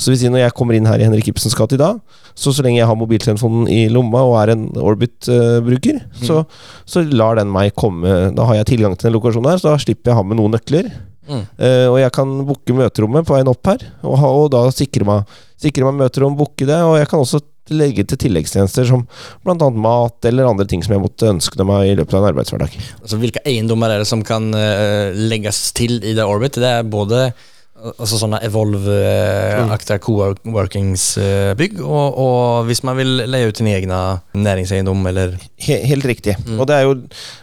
Så 0.00 0.12
hvis 0.12 0.22
når 0.28 0.44
jeg 0.44 0.56
kommer 0.56 0.76
inn 0.76 0.88
her 0.88 1.00
i 1.00 1.06
Henrik 1.06 1.28
Ibsens 1.28 1.56
gate 1.56 1.76
i 1.76 1.80
dag, 1.80 1.98
så 2.38 2.52
så 2.54 2.64
lenge 2.64 2.78
jeg 2.78 2.88
har 2.88 2.96
mobiltelefonen 2.96 3.66
i 3.72 3.82
lomma 3.92 4.22
og 4.24 4.36
er 4.40 4.54
en 4.54 4.68
Orbit-bruker, 4.80 5.98
så, 6.22 6.44
så 6.88 7.02
lar 7.08 7.40
den 7.40 7.50
meg 7.52 7.74
komme 7.76 8.30
Da 8.36 8.46
har 8.48 8.60
jeg 8.60 8.70
tilgang 8.74 8.96
til 8.96 9.10
den 9.10 9.16
lokasjonen 9.18 9.50
her, 9.50 9.60
så 9.60 9.72
da 9.72 9.82
slipper 9.82 10.12
jeg 10.12 10.16
å 10.16 10.20
ha 10.20 10.26
med 10.28 10.40
noen 10.40 10.56
nøkler. 10.56 10.88
Mm. 11.30 11.44
Uh, 11.60 11.86
og 11.92 11.98
jeg 12.00 12.12
kan 12.16 12.32
booke 12.48 12.74
møterommet 12.74 13.26
på 13.26 13.36
veien 13.36 13.50
opp 13.50 13.70
her, 13.70 13.84
og, 14.02 14.16
ha, 14.22 14.30
og 14.42 14.48
da 14.54 14.64
sikre 14.74 15.06
meg, 15.06 15.36
sikre 15.60 15.86
meg 15.88 15.98
møterom, 16.00 16.36
booke 16.38 16.68
det. 16.68 16.78
Og 16.86 16.98
jeg 17.00 17.10
kan 17.10 17.22
også 17.22 17.42
legge 17.70 18.02
til 18.08 18.18
tilleggstjenester 18.24 18.88
som 18.88 19.04
bl.a. 19.46 19.68
mat 19.70 20.26
eller 20.26 20.48
andre 20.48 20.66
ting 20.68 20.82
som 20.82 20.96
jeg 20.96 21.04
måtte 21.04 21.30
ønske 21.30 21.66
meg 21.66 21.92
i 21.92 21.94
løpet 22.00 22.16
av 22.16 22.24
en 22.24 22.30
arbeidshverdag. 22.32 22.74
Altså, 22.98 23.20
hvilke 23.20 23.44
eiendommer 23.46 23.92
er 23.92 24.02
det 24.02 24.10
som 24.10 24.24
kan 24.26 24.50
uh, 24.56 25.14
legges 25.14 25.68
til 25.76 26.00
i 26.02 26.16
det 26.18 26.26
Orbit? 26.26 26.58
Det 26.58 26.72
er 26.80 26.90
både 26.90 27.30
Altså 27.80 28.18
sånne 28.20 28.40
Evolve-aktige 28.44 30.00
co-workingsbygg. 30.04 31.78
Og, 31.80 32.18
og 32.20 32.68
hvis 32.68 32.82
man 32.86 32.98
vil 32.98 33.24
leie 33.30 33.48
ut 33.48 33.60
sin 33.60 33.70
egen 33.70 33.92
næringseiendom 34.36 35.06
eller 35.10 35.38
Helt, 35.60 35.84
helt 35.90 36.06
riktig. 36.08 36.34
Og, 36.56 36.64
det 36.68 36.78
jo, 36.86 36.94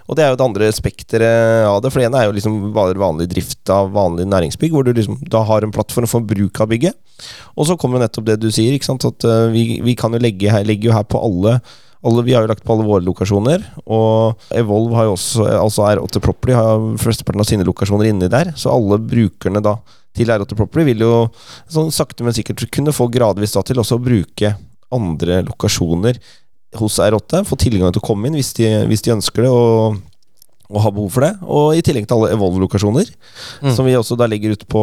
og 0.09 0.17
det 0.17 0.23
er 0.25 0.31
jo 0.31 0.37
det 0.39 0.45
andre 0.47 0.69
spekteret 0.73 1.67
av 1.69 1.81
det. 1.83 1.91
For 1.93 2.01
det 2.01 2.07
ene 2.09 2.21
er 2.21 2.29
jo 2.29 2.35
liksom 2.37 2.55
vanlig 2.73 3.27
drift 3.29 3.69
av 3.73 3.91
vanlig 3.93 4.25
næringsbygg, 4.29 4.73
hvor 4.73 4.85
du 4.85 4.93
liksom 4.95 5.19
da 5.29 5.43
har 5.45 5.65
en 5.65 5.73
plattform 5.73 6.09
for 6.09 6.25
bruk 6.25 6.61
av 6.63 6.71
bygget. 6.71 6.97
Og 7.55 7.69
så 7.69 7.77
kommer 7.77 7.97
jo 7.97 8.05
nettopp 8.05 8.25
det 8.29 8.39
du 8.41 8.49
sier, 8.49 8.73
ikke 8.73 8.89
sant? 8.89 9.05
at 9.05 9.27
uh, 9.27 9.51
vi, 9.53 9.79
vi, 9.85 9.93
kan 9.97 10.13
jo 10.13 10.21
legge 10.21 10.49
her, 10.49 10.65
legge 10.65 10.93
her 10.93 11.05
på 11.05 11.21
alle 11.21 11.59
alle, 12.05 12.23
vi 12.23 12.33
har 12.35 12.45
jo 12.45 12.51
lagt 12.51 12.63
på 12.63 12.75
alle 12.75 12.85
våre 12.87 13.03
lokasjoner. 13.03 13.63
Og 13.89 14.37
Evolve 14.55 14.95
har 14.95 15.07
jo 15.09 15.15
også, 15.15 15.47
altså 15.57 15.87
R8 15.89 16.21
Property 16.23 16.55
har 16.55 16.83
flesteparten 17.01 17.43
av 17.43 17.47
sine 17.49 17.65
lokasjoner 17.67 18.11
inni 18.11 18.29
der. 18.31 18.53
Så 18.55 18.71
alle 18.71 18.99
brukerne 19.01 19.63
da 19.65 19.77
til 20.17 20.33
R8 20.33 20.57
Property 20.57 20.89
vil 20.89 21.05
jo 21.05 21.13
sånn 21.71 21.93
sakte, 21.93 22.25
men 22.25 22.35
sikkert 22.35 22.65
kunne 22.73 22.95
få 22.95 23.09
gradvis 23.13 23.55
da 23.55 23.63
til 23.65 23.79
også 23.81 23.99
å 23.99 24.03
bruke 24.03 24.53
andre 24.93 25.41
lokasjoner 25.47 26.19
hos 26.79 26.99
R8. 27.03 27.43
Få 27.47 27.57
tilgang 27.59 27.93
til 27.93 28.03
å 28.03 28.07
komme 28.07 28.29
inn 28.29 28.37
hvis 28.37 28.53
de, 28.59 28.69
hvis 28.89 29.05
de 29.05 29.15
ønsker 29.17 29.47
det. 29.47 29.53
og 29.53 30.03
og 30.67 30.81
har 30.83 30.91
behov 30.91 31.13
for 31.15 31.23
det. 31.23 31.29
Og 31.47 31.77
i 31.77 31.83
tillegg 31.85 32.07
til 32.07 32.17
alle 32.17 32.33
Evolve-lokasjoner, 32.35 33.11
mm. 33.63 33.69
som 33.71 33.87
vi 33.87 33.93
også 33.95 34.17
da 34.19 34.27
legger 34.27 34.51
ut 34.51 34.65
på 34.67 34.81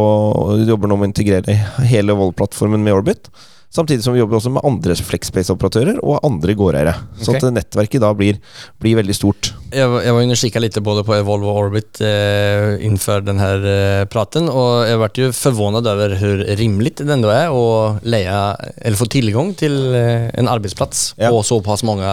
Jobber 0.65 0.89
nå 0.89 0.97
med 0.97 1.11
å 1.11 1.11
integrere 1.11 1.57
hele 1.91 2.15
Evolve-plattformen 2.17 2.81
med 2.81 2.97
Orbit. 2.97 3.29
Samtidig 3.75 4.05
som 4.05 4.15
vi 4.15 4.21
jobber 4.21 4.39
også 4.39 4.53
med 4.55 4.63
andre 4.67 4.95
Flexpace-operatører 4.95 5.99
og 6.07 6.23
andre 6.27 6.55
gårdeiere. 6.55 6.95
Okay. 7.17 7.25
Så 7.27 7.35
at 7.35 7.47
nettverket 7.57 8.05
da 8.05 8.13
blir, 8.15 8.39
blir 8.79 9.01
veldig 9.01 9.17
stort. 9.17 9.51
Jeg, 9.75 9.89
jeg 10.05 10.15
var 10.15 10.23
inne 10.23 10.37
og 10.37 10.39
kikka 10.39 10.63
litt 10.63 10.79
både 10.87 11.03
på 11.07 11.17
Evolve 11.17 11.51
og 11.51 11.59
Orbit 11.65 11.99
eh, 12.07 12.77
innenfor 12.87 13.25
denne 13.27 13.51
eh, 13.59 14.05
praten, 14.11 14.47
og 14.47 14.87
jeg 14.87 15.01
ble 15.03 15.27
jo 15.27 15.33
forvånet 15.35 15.91
over 15.91 16.15
hvor 16.21 16.45
rimelig 16.61 16.95
det 17.01 17.09
ennå 17.17 17.33
er 17.35 17.51
å 17.51 17.65
leie, 18.07 18.39
eller 18.79 19.01
få 19.01 19.11
tilgang 19.11 19.51
til 19.59 19.75
eh, 19.91 20.29
en 20.39 20.51
arbeidsplass 20.53 21.07
ja. 21.19 21.33
på 21.35 21.43
såpass 21.43 21.83
mange 21.89 22.07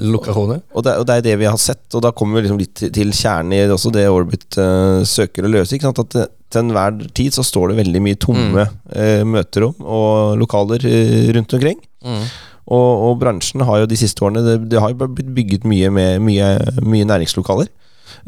lokasjoner. 0.00 0.64
Og, 0.72 0.78
og, 0.80 0.86
det, 0.86 0.96
og, 1.02 1.08
det, 1.10 1.18
er 1.18 1.28
det 1.28 1.40
vi 1.44 1.50
har 1.50 1.60
sett, 1.60 1.84
og 1.92 2.06
da 2.06 2.14
kommer 2.16 2.40
vi 2.40 2.46
liksom 2.46 2.62
litt 2.62 2.86
til 2.88 3.12
kjernen 3.12 3.58
i 3.58 3.66
også 3.68 3.92
det 3.92 4.08
Orbit 4.08 4.56
eh, 4.56 5.02
søker 5.08 5.44
å 5.44 5.52
løse. 5.58 5.76
Ikke 5.76 5.92
sant? 5.92 6.06
At 6.08 6.38
til 6.52 6.62
enhver 6.62 7.00
tid 7.16 7.34
så 7.34 7.44
står 7.46 7.72
det 7.72 7.80
veldig 7.82 8.02
mye 8.04 8.18
tomme 8.20 8.66
mm. 8.68 8.78
eh, 8.94 9.24
møterom 9.28 9.76
og 9.82 10.38
lokaler 10.40 10.84
eh, 10.88 11.30
rundt 11.36 11.56
omkring. 11.58 11.80
Mm. 12.04 12.24
Og, 12.72 12.90
og, 13.08 13.16
bransjen 13.20 13.64
har 13.66 13.82
jo 13.82 13.88
de 13.90 13.98
siste 13.98 14.22
årene 14.22 14.44
Det, 14.46 14.54
det 14.70 14.80
har 14.80 14.92
jo 14.92 15.08
blitt 15.08 15.32
bygget 15.34 15.66
mye, 15.68 15.90
med, 15.90 16.22
mye, 16.22 16.54
mye 16.86 17.08
næringslokaler. 17.10 17.70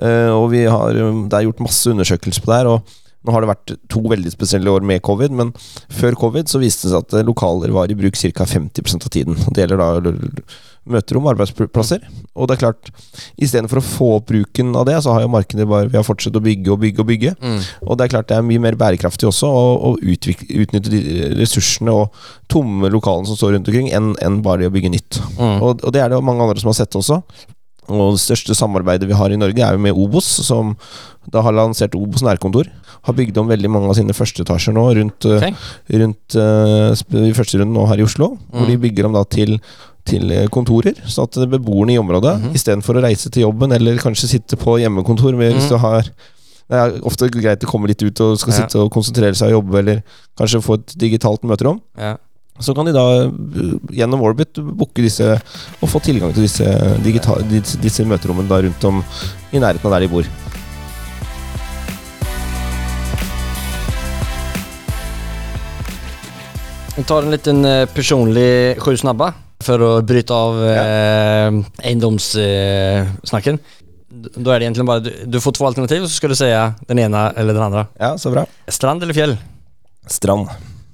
Eh, 0.03 0.31
og 0.33 0.51
vi 0.55 0.65
har, 0.67 0.97
det 0.97 1.39
er 1.39 1.47
gjort 1.47 1.65
masse 1.65 1.91
undersøkelser 1.93 2.45
på 2.45 2.51
det 2.51 2.61
her. 2.61 2.71
Og 2.75 3.25
nå 3.25 3.33
har 3.33 3.45
det 3.45 3.53
vært 3.53 3.75
to 3.89 4.03
veldig 4.13 4.33
spesielle 4.35 4.73
år 4.73 4.85
med 4.85 5.01
covid, 5.07 5.33
men 5.33 5.55
før 5.89 6.17
covid 6.27 6.51
så 6.51 6.61
viste 6.61 6.91
det 6.91 6.93
seg 6.93 7.07
at 7.07 7.29
lokaler 7.29 7.73
var 7.73 7.89
i 7.89 7.97
bruk 7.97 8.19
ca. 8.21 8.45
50% 8.45 9.07
av 9.07 9.15
tiden. 9.15 9.39
Det 9.49 9.65
gjelder 9.65 9.81
da 9.81 10.19
møterom, 10.91 11.27
arbeidsplasser. 11.33 12.03
Og 12.35 12.49
det 12.49 12.57
er 12.57 12.63
klart, 12.65 12.91
istedenfor 13.41 13.81
å 13.81 13.85
få 13.85 14.09
opp 14.19 14.29
bruken 14.31 14.75
av 14.77 14.87
det, 14.89 14.99
så 15.05 15.15
har 15.15 15.25
jo 15.25 15.33
markedet 15.33 15.67
bare 15.71 15.89
Vi 15.89 15.97
har 15.97 16.07
fortsatt 16.07 16.37
å 16.37 16.43
bygge 16.45 16.73
og 16.75 16.81
bygge 16.83 17.03
og 17.03 17.09
bygge. 17.09 17.35
Mm. 17.41 17.59
Og 17.87 17.99
det 17.99 18.07
er 18.07 18.15
klart 18.17 18.31
det 18.31 18.39
er 18.39 18.47
mye 18.47 18.63
mer 18.63 18.79
bærekraftig 18.81 19.29
også 19.31 19.49
å, 19.49 19.65
å 19.91 19.95
utnytte 20.03 20.93
de 20.93 21.03
ressursene 21.41 21.95
og 21.95 22.25
tomme 22.53 22.91
lokalene 22.93 23.31
som 23.31 23.39
står 23.39 23.57
rundt 23.57 23.71
omkring, 23.71 23.91
enn 23.95 24.15
en 24.25 24.41
bare 24.45 24.65
det 24.65 24.73
å 24.73 24.77
bygge 24.77 24.93
nytt. 24.97 25.21
Mm. 25.39 25.59
Og, 25.61 25.71
og, 25.81 25.91
det 25.95 26.03
er 26.03 26.11
det 26.11 26.19
jo 26.19 26.27
mange 26.27 26.45
andre 26.45 26.61
som 26.63 26.73
har 26.73 26.81
sett 26.83 27.01
også. 27.01 27.23
Og 27.93 28.15
det 28.17 28.23
største 28.23 28.57
samarbeidet 28.57 29.09
vi 29.09 29.17
har 29.17 29.33
i 29.33 29.39
Norge, 29.41 29.61
er 29.61 29.77
jo 29.77 29.83
med 29.83 29.99
Obos, 30.01 30.27
som 30.47 30.73
da 31.33 31.43
har 31.45 31.57
lansert 31.57 31.97
Obos 31.99 32.25
nærkontor. 32.25 32.71
Har 33.05 33.17
bygd 33.17 33.39
om 33.41 33.51
veldig 33.51 33.71
mange 33.73 33.91
av 33.93 33.99
sine 33.99 34.17
førsteetasjer 34.17 34.77
nå 34.77 34.85
rundt, 34.99 35.27
okay. 35.29 35.53
rundt 36.01 36.37
uh, 36.41 36.95
i 37.21 37.35
første 37.37 37.61
runde 37.61 37.77
nå 37.77 37.85
her 37.91 38.01
i 38.01 38.07
Oslo. 38.07 38.35
Mm. 38.39 38.55
Hvor 38.57 38.71
de 38.71 38.79
bygger 38.87 39.09
om 39.09 39.17
da 39.17 39.25
til, 39.29 39.59
til 40.05 40.33
kontorer, 40.53 40.99
så 41.09 41.25
at 41.25 41.39
beboerne 41.49 41.95
i 41.95 41.99
området 41.99 42.37
mm 42.37 42.45
-hmm. 42.45 42.55
istedenfor 42.55 42.97
å 42.97 43.05
reise 43.05 43.31
til 43.31 43.43
jobben 43.43 43.73
eller 43.73 43.97
kanskje 43.97 44.29
sitte 44.29 44.57
på 44.57 44.79
hjemmekontor 44.79 45.33
med, 45.33 45.53
mm. 45.53 45.59
hvis 45.59 45.69
du 45.71 45.77
har 45.77 46.05
det 46.71 46.77
er 46.81 46.95
ofte 47.05 47.29
greit 47.29 47.65
å 47.65 47.69
komme 47.69 47.91
litt 47.91 48.03
ut 48.03 48.21
og 48.25 48.39
skal 48.41 48.55
ja. 48.55 48.63
sitte 48.63 48.81
og 48.81 48.93
konsentrere 48.93 49.37
seg 49.37 49.53
og 49.53 49.59
jobbe, 49.59 49.79
eller 49.79 50.01
kanskje 50.39 50.63
få 50.65 50.79
et 50.81 50.95
digitalt 50.97 51.45
møterom. 51.45 51.81
Ja. 51.99 52.17
Så 52.63 52.73
kan 52.75 52.87
de 52.87 52.95
da 52.95 53.05
gjennom 53.91 54.23
Orbit 54.23 54.61
booke 54.63 55.03
disse 55.03 55.27
og 55.83 55.91
få 55.91 55.99
tilgang 55.99 56.33
til 56.33 56.47
disse, 56.47 56.65
digital, 57.05 57.43
disse, 57.51 57.81
disse 57.83 58.07
møterommene 58.07 58.49
da 58.49 58.63
rundt 58.63 58.85
om 58.89 59.03
i 59.53 59.59
nærheten 59.59 59.91
av 59.91 59.97
der 59.97 60.07
de 60.07 60.13
bor. 60.15 60.33
Vi 66.95 67.03
tar 67.03 67.27
en 67.27 67.35
liten 67.35 67.65
eh, 67.67 67.89
personlig 67.91 68.79
sju 68.79 68.95
snabba 69.03 69.33
for 69.67 69.83
å 69.85 69.91
bryte 70.07 70.37
av 70.37 70.61
eh, 70.69 71.57
eiendomssnakken. 71.85 73.59
Da 74.15 74.55
er 74.55 74.63
det 74.63 74.69
egentlig 74.69 74.87
bare 74.87 75.03
du, 75.03 75.11
du 75.27 75.41
får 75.43 75.57
to 75.57 75.67
alternativ, 75.67 76.05
og 76.05 76.11
så 76.11 76.21
skal 76.21 76.33
du 76.35 76.39
si 76.39 76.51
den 76.91 77.01
ene 77.03 77.27
eller 77.35 77.57
den 77.57 77.67
andre. 77.67 77.87
Ja, 77.99 78.13
så 78.21 78.31
bra 78.31 78.45
Strand 78.71 79.03
eller 79.03 79.17
fjell? 79.17 79.35
Strand. 80.07 80.53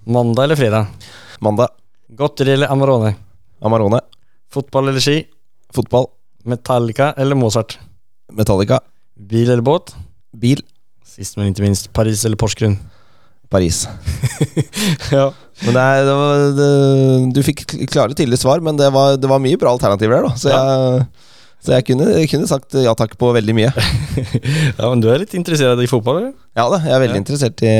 Mandag 0.09 0.46
eller 0.46 0.56
fredag? 0.56 0.87
Mandag. 1.44 1.74
Godteri 2.16 2.54
eller 2.56 2.72
Amarone? 2.72 3.12
Amarone. 3.61 4.00
Fotball 4.50 4.88
eller 4.88 5.04
ski? 5.04 5.24
Fotball. 5.74 6.09
Metallica 6.48 7.12
eller 7.12 7.37
Mozart? 7.37 7.76
Metallica. 8.33 8.80
Bil 9.14 9.50
eller 9.50 9.62
båt? 9.62 9.92
Bil. 10.33 10.62
Sist, 11.04 11.37
men 11.37 11.50
ikke 11.52 11.66
minst, 11.66 11.90
Paris 11.92 12.24
eller 12.24 12.38
Porsgrunn? 12.40 12.78
Paris. 13.50 13.83
ja. 15.11 15.33
Men 15.64 15.77
det 15.77 15.83
er, 15.83 16.05
det 16.07 16.14
var, 16.16 16.44
det, 16.57 16.68
du 17.37 17.42
fikk 17.44 17.64
klare, 17.92 18.14
tydelige 18.16 18.40
svar, 18.40 18.62
men 18.64 18.79
det 18.81 18.88
var, 18.94 19.18
det 19.20 19.29
var 19.29 19.42
mye 19.42 19.59
bra 19.61 19.75
alternativer 19.77 20.16
der, 20.16 20.29
da. 20.31 20.40
Så 20.40 20.53
jeg, 20.53 21.03
så 21.61 21.75
jeg 21.77 21.85
kunne, 21.90 22.07
jeg 22.16 22.31
kunne, 22.33 22.49
sagt 22.49 22.77
ja 22.81 22.94
takk 22.96 23.18
på 23.20 23.33
veldig 23.37 23.55
mye. 23.57 23.70
ja, 24.79 24.87
Men 24.87 25.03
du 25.05 25.11
er 25.12 25.20
litt 25.20 25.35
interessert 25.37 25.83
i 25.85 25.88
fotball? 25.90 26.23
eller? 26.23 26.33
Ja 26.57 26.64
da, 26.73 26.79
jeg 26.87 26.94
er 26.96 27.03
veldig 27.03 27.18
ja. 27.18 27.25
interessert 27.25 27.64
i 27.68 27.75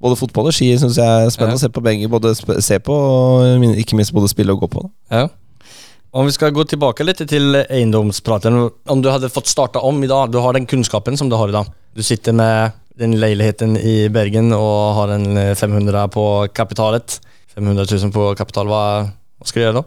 både 0.00 0.16
fotball 0.16 0.48
og 0.48 0.56
ski. 0.56 0.70
Syns 0.80 0.96
jeg 0.96 1.04
er 1.04 1.28
spennende 1.34 1.58
ja. 1.58 1.60
å 1.60 1.66
se 1.66 1.72
på 1.76 1.84
begge. 1.84 2.08
Både 2.12 2.32
se 2.36 2.78
på 2.80 2.96
og 2.96 3.66
ikke 3.76 3.98
minst 4.00 4.16
både 4.16 4.32
spille 4.32 4.56
og 4.56 4.64
gå 4.64 4.70
på. 4.72 4.86
Da. 4.86 5.20
Ja. 5.20 5.76
Om 6.16 6.24
vi 6.24 6.32
skal 6.32 6.54
gå 6.56 6.64
tilbake 6.64 7.04
litt 7.04 7.20
til 7.28 7.60
eiendomspraten. 7.60 8.56
Om 8.88 9.04
du 9.04 9.10
hadde 9.12 9.28
fått 9.28 9.52
starta 9.52 9.84
om 9.84 10.00
i 10.00 10.08
dag, 10.08 10.32
du 10.32 10.40
har 10.40 10.56
den 10.56 10.64
kunnskapen 10.64 11.20
som 11.20 11.28
du 11.28 11.36
har 11.36 11.52
i 11.52 11.56
dag. 11.58 11.68
Du 11.92 12.00
sitter 12.04 12.32
med 12.32 12.72
den 13.00 13.16
leiligheten 13.20 13.76
i 13.76 14.08
Bergen 14.12 14.54
og 14.56 14.96
har 14.96 15.12
en 15.16 15.26
500 15.56 16.06
på 16.14 16.24
kapitalet. 16.56 17.18
500 17.56 17.88
000 17.88 18.12
på 18.12 18.30
kapital, 18.36 18.68
hva, 18.68 18.84
hva 19.08 19.48
skal 19.48 19.60
du 19.60 19.64
gjøre 19.66 19.78
da? 19.80 19.84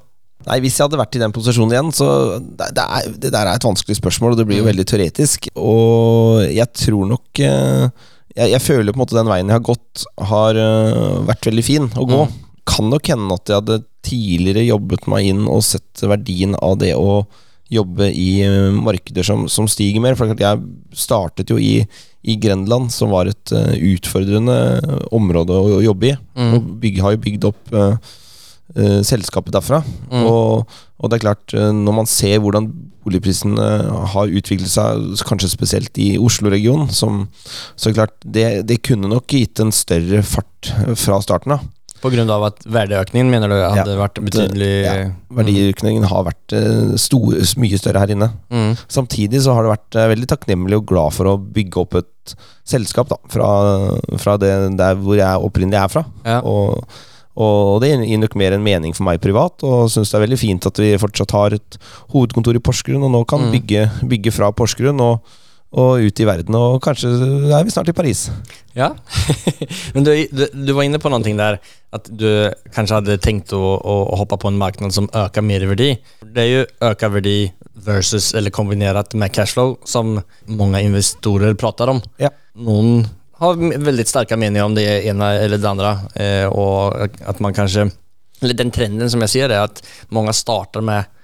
Nei, 0.47 0.61
Hvis 0.63 0.77
jeg 0.79 0.87
hadde 0.87 0.99
vært 1.01 1.17
i 1.17 1.21
den 1.21 1.33
posisjonen 1.35 1.73
igjen, 1.75 1.89
så 1.95 2.07
det, 2.39 2.69
det, 2.77 2.85
er, 2.85 3.09
det 3.25 3.31
der 3.35 3.49
er 3.49 3.59
et 3.59 3.67
vanskelig 3.67 3.97
spørsmål, 3.99 4.33
og 4.33 4.39
det 4.39 4.45
blir 4.47 4.61
jo 4.61 4.65
mm. 4.65 4.69
veldig 4.71 4.85
teoretisk. 4.87 5.49
Og 5.59 6.45
jeg 6.47 6.69
tror 6.79 7.09
nok 7.09 7.41
eh, 7.43 8.07
jeg, 8.37 8.53
jeg, 8.53 8.63
føler 8.63 8.95
på 8.95 8.99
en 8.99 9.03
måte 9.03 9.17
den 9.17 9.29
veien 9.29 9.51
jeg 9.51 9.59
har 9.59 9.67
gått, 9.67 10.05
har 10.31 10.61
uh, 10.61 11.19
vært 11.27 11.49
veldig 11.49 11.65
fin 11.65 11.89
å 11.91 12.07
gå. 12.07 12.23
Mm. 12.29 12.39
Kan 12.69 12.89
nok 12.93 13.11
hende 13.11 13.35
at 13.35 13.51
jeg 13.51 13.59
hadde 13.59 13.79
tidligere 14.05 14.63
jobbet 14.69 15.09
meg 15.11 15.27
inn 15.33 15.43
og 15.51 15.65
sett 15.65 16.05
verdien 16.07 16.55
av 16.55 16.77
det 16.79 16.93
å 16.95 17.23
jobbe 17.69 18.07
i 18.09 18.29
markeder 18.73 19.25
som, 19.27 19.43
som, 19.51 19.67
stiger 19.69 20.01
mer. 20.01 20.15
For 20.17 20.31
jeg 20.33 20.63
startet 20.97 21.51
jo 21.51 21.59
i, 21.61 21.83
i 22.23 22.35
Grenland, 22.39 22.91
som 22.91 23.13
var 23.13 23.29
et 23.29 23.53
uh, 23.55 23.71
utfordrende 23.93 24.57
område 25.15 25.55
å, 25.55 25.77
å 25.79 25.83
jobbe 25.83 26.11
i. 26.11 26.17
Mm. 26.35 26.51
Og 26.57 26.69
bygge, 26.83 27.05
har 27.05 27.15
jo 27.15 27.23
bygd 27.23 27.49
opp 27.49 27.73
uh, 27.75 27.95
selskapet 29.07 29.55
derfra. 29.55 29.81
Mm. 30.11 30.25
Og, 30.27 30.77
og, 30.99 31.09
det 31.09 31.19
er 31.19 31.25
klart, 31.29 31.55
uh, 31.55 31.71
når 31.75 31.99
man 32.01 32.09
ser 32.11 32.41
hvordan 32.43 32.69
boligprisene 33.07 33.65
har 34.11 34.33
utviklet 34.35 34.69
seg, 34.69 35.23
kanskje 35.25 35.53
spesielt 35.53 35.95
i 36.03 36.11
Oslo-regionen, 36.19 36.91
så 36.91 37.07
er 37.07 37.85
det 37.87 37.95
klart, 37.95 38.17
det, 38.21 38.47
det 38.67 38.81
kunne 38.85 39.09
nok 39.09 39.31
gitt 39.33 39.61
en 39.63 39.71
større 39.73 40.19
fart 40.27 40.73
fra 40.99 41.21
starten 41.23 41.55
av. 41.55 41.63
Av 41.99 42.45
at 42.47 42.63
verdiøkningen 42.63 43.31
mener 43.31 43.51
du 43.51 43.57
hadde 43.57 43.91
ja, 43.91 43.97
vært 43.99 44.21
betydelig 44.23 44.69
ja, 44.85 44.93
Verdiøkningen 45.35 46.05
har 46.07 46.23
vært 46.29 46.55
uh, 46.55 46.95
stor, 46.99 47.35
mye 47.59 47.79
større 47.81 48.03
her 48.03 48.13
inne. 48.15 48.31
Mm. 48.53 48.73
Samtidig 48.87 49.43
så 49.43 49.55
har 49.57 49.65
det 49.65 49.73
vært 49.73 49.99
uh, 49.99 50.07
veldig 50.13 50.29
takknemlig 50.31 50.79
og 50.79 50.87
glad 50.89 51.15
for 51.17 51.33
å 51.33 51.37
bygge 51.39 51.83
opp 51.83 51.99
et 51.99 52.35
selskap 52.69 53.09
da, 53.11 53.19
fra, 53.33 53.51
fra 54.21 54.37
det 54.41 54.53
der 54.79 54.99
hvor 55.01 55.19
jeg 55.19 55.45
opprinnelig 55.49 55.81
er 55.81 55.93
fra. 55.97 56.05
Ja. 56.27 56.41
Og 56.47 56.83
og 57.39 57.79
det 57.79 57.93
gir 57.93 58.19
nok 58.19 58.33
mer 58.39 58.55
en 58.55 58.63
mening 58.65 58.95
for 58.95 59.07
meg 59.07 59.21
privat, 59.23 59.63
og 59.63 59.87
syns 59.93 60.11
det 60.11 60.17
er 60.17 60.25
veldig 60.25 60.39
fint 60.41 60.65
at 60.67 60.81
vi 60.81 60.89
fortsatt 60.99 61.35
har 61.37 61.55
et 61.55 61.77
hovedkontor 62.11 62.57
i 62.57 62.63
Porsgrunn, 62.63 63.05
og 63.05 63.13
nå 63.13 63.21
kan 63.29 63.45
mm. 63.45 63.53
bygge, 63.53 63.83
bygge, 64.11 64.33
fra 64.35 64.49
Porsgrunn 64.51 64.99
og, 65.05 65.37
og, 65.69 66.01
ut 66.01 66.21
i 66.21 66.27
verden. 66.27 66.55
Og 66.57 66.79
kanskje 66.83 67.11
er 67.53 67.65
vi 67.65 67.73
snart 67.73 67.91
i 67.91 67.95
Paris. 67.95 68.27
Ja, 68.77 68.91
men 69.93 70.07
du, 70.07 70.11
du, 70.31 70.45
du, 70.53 70.73
var 70.73 70.87
inne 70.87 71.01
på 71.01 71.11
noe 71.11 71.21
der, 71.23 71.59
at 71.95 72.09
du 72.09 72.27
kanskje 72.75 72.99
hadde 72.99 73.19
tenkt 73.21 73.53
å, 73.55 73.61
å, 73.77 73.95
å 74.13 74.19
hoppe 74.21 74.39
på 74.41 74.51
en 74.51 74.59
marked 74.59 74.95
som 74.95 75.09
øker 75.13 75.45
merverdi. 75.45 75.93
Det 76.25 76.45
er 76.45 76.51
jo 76.51 76.65
økt 76.89 77.07
verdi 77.19 77.37
versus 77.85 78.33
eller 78.35 78.51
kombinert 78.51 79.15
med 79.15 79.31
cashflow, 79.33 79.77
som 79.87 80.17
mange 80.49 80.83
investorer 80.83 81.55
prater 81.59 81.93
om. 81.93 82.03
Ja. 82.21 82.33
Noen 82.59 83.05
har 83.39 83.55
veldig 83.55 84.03
sterke 84.07 84.35
meninger 84.35 84.67
om 84.67 84.75
det 84.75 84.85
ene 85.07 85.31
eller 85.39 85.61
det 85.61 85.69
andre, 85.69 85.93
og 86.51 87.19
at 87.23 87.39
man 87.39 87.55
kanskje 87.55 87.87
eller 88.39 88.55
den 88.55 88.71
trenden 88.71 89.09
som 89.11 89.23
jeg 89.25 89.33
ser 89.33 89.51
er 89.51 89.65
at 89.65 89.81
mange 90.15 90.33
starter 90.37 90.83
med 90.85 91.03
eh, 91.03 91.15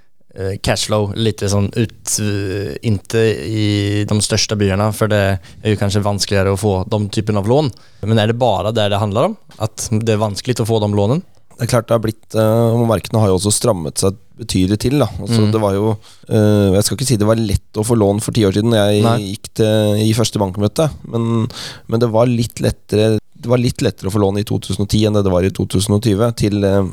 cashflow 0.62 1.12
lite 1.16 1.48
sånn 1.48 1.70
ut, 1.76 2.16
eh, 2.20 2.74
inte 2.88 3.22
i 3.46 4.04
de 4.08 4.18
største 4.20 4.56
byene, 4.60 4.90
for 4.92 5.08
det 5.08 5.22
er 5.38 5.72
jo 5.72 5.78
kanskje 5.80 6.04
vanskeligere 6.04 6.52
å 6.52 6.60
få 6.60 6.74
de 6.92 7.00
typen 7.08 7.38
av 7.40 7.48
lån. 7.48 7.70
Men 8.04 8.20
er 8.20 8.32
det 8.32 8.38
bare 8.40 8.74
det 8.76 8.90
det 8.92 9.00
handler 9.00 9.30
om? 9.32 9.36
At 9.58 9.88
det 9.90 10.12
er 10.16 10.20
vanskelig 10.20 10.60
å 10.60 10.68
få 10.68 10.80
de 10.84 10.92
lånene? 10.92 11.22
Det 11.56 11.64
er 11.64 11.70
klart 11.72 11.86
det 11.88 11.94
har 11.96 12.04
blitt 12.04 12.34
eh, 12.36 12.76
og 12.76 12.84
Markedene 12.84 13.22
har 13.22 13.30
jo 13.32 13.38
også 13.38 13.52
strammet 13.56 13.96
seg 14.02 14.18
betydelig 14.36 14.76
til. 14.82 14.98
da 15.00 15.06
altså, 15.08 15.40
Mm. 15.46 15.52
Det 15.52 15.60
var 15.62 15.72
jo 15.72 15.96
eh, 16.28 16.74
Jeg 16.76 16.84
skal 16.84 16.96
ikke 16.98 17.06
si 17.08 17.16
det 17.16 17.28
var 17.30 17.40
lett 17.40 17.80
å 17.80 17.84
få 17.86 17.96
lån 17.96 18.20
for 18.20 18.36
ti 18.36 18.44
år 18.44 18.52
siden 18.52 18.76
jeg 18.76 19.02
Nei. 19.02 19.16
gikk 19.32 19.48
til, 19.56 20.02
i 20.04 20.12
første 20.12 20.38
bankmøte, 20.42 20.90
men, 21.08 21.48
men 21.88 22.02
det 22.02 22.10
var 22.12 22.28
litt 22.28 22.60
lettere 22.60 23.16
Det 23.16 23.48
var 23.48 23.56
litt 23.62 23.80
lettere 23.80 24.10
å 24.10 24.12
få 24.12 24.20
lån 24.20 24.42
i 24.42 24.44
2010 24.44 25.06
enn 25.08 25.16
det 25.16 25.24
det 25.24 25.32
var 25.32 25.44
i 25.48 25.50
2020. 25.50 26.28
Til, 26.36 26.64
eh, 26.64 26.84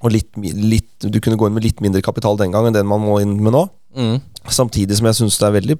og 0.00 0.14
litt, 0.14 0.30
litt, 0.40 0.90
du 1.04 1.20
kunne 1.20 1.36
gå 1.36 1.48
inn 1.48 1.56
med 1.56 1.66
litt 1.66 1.82
mindre 1.84 2.02
kapital 2.04 2.38
den 2.40 2.54
gang 2.54 2.68
enn 2.68 2.76
den 2.76 2.88
man 2.88 3.02
må 3.04 3.18
inn 3.20 3.36
med 3.42 3.52
nå. 3.56 3.66
Mm. 3.96 4.20
Samtidig 4.48 4.96
som 4.96 5.08
jeg 5.08 5.18
synes 5.18 5.34
det 5.40 5.46
er 5.48 5.54
veldig 5.56 5.74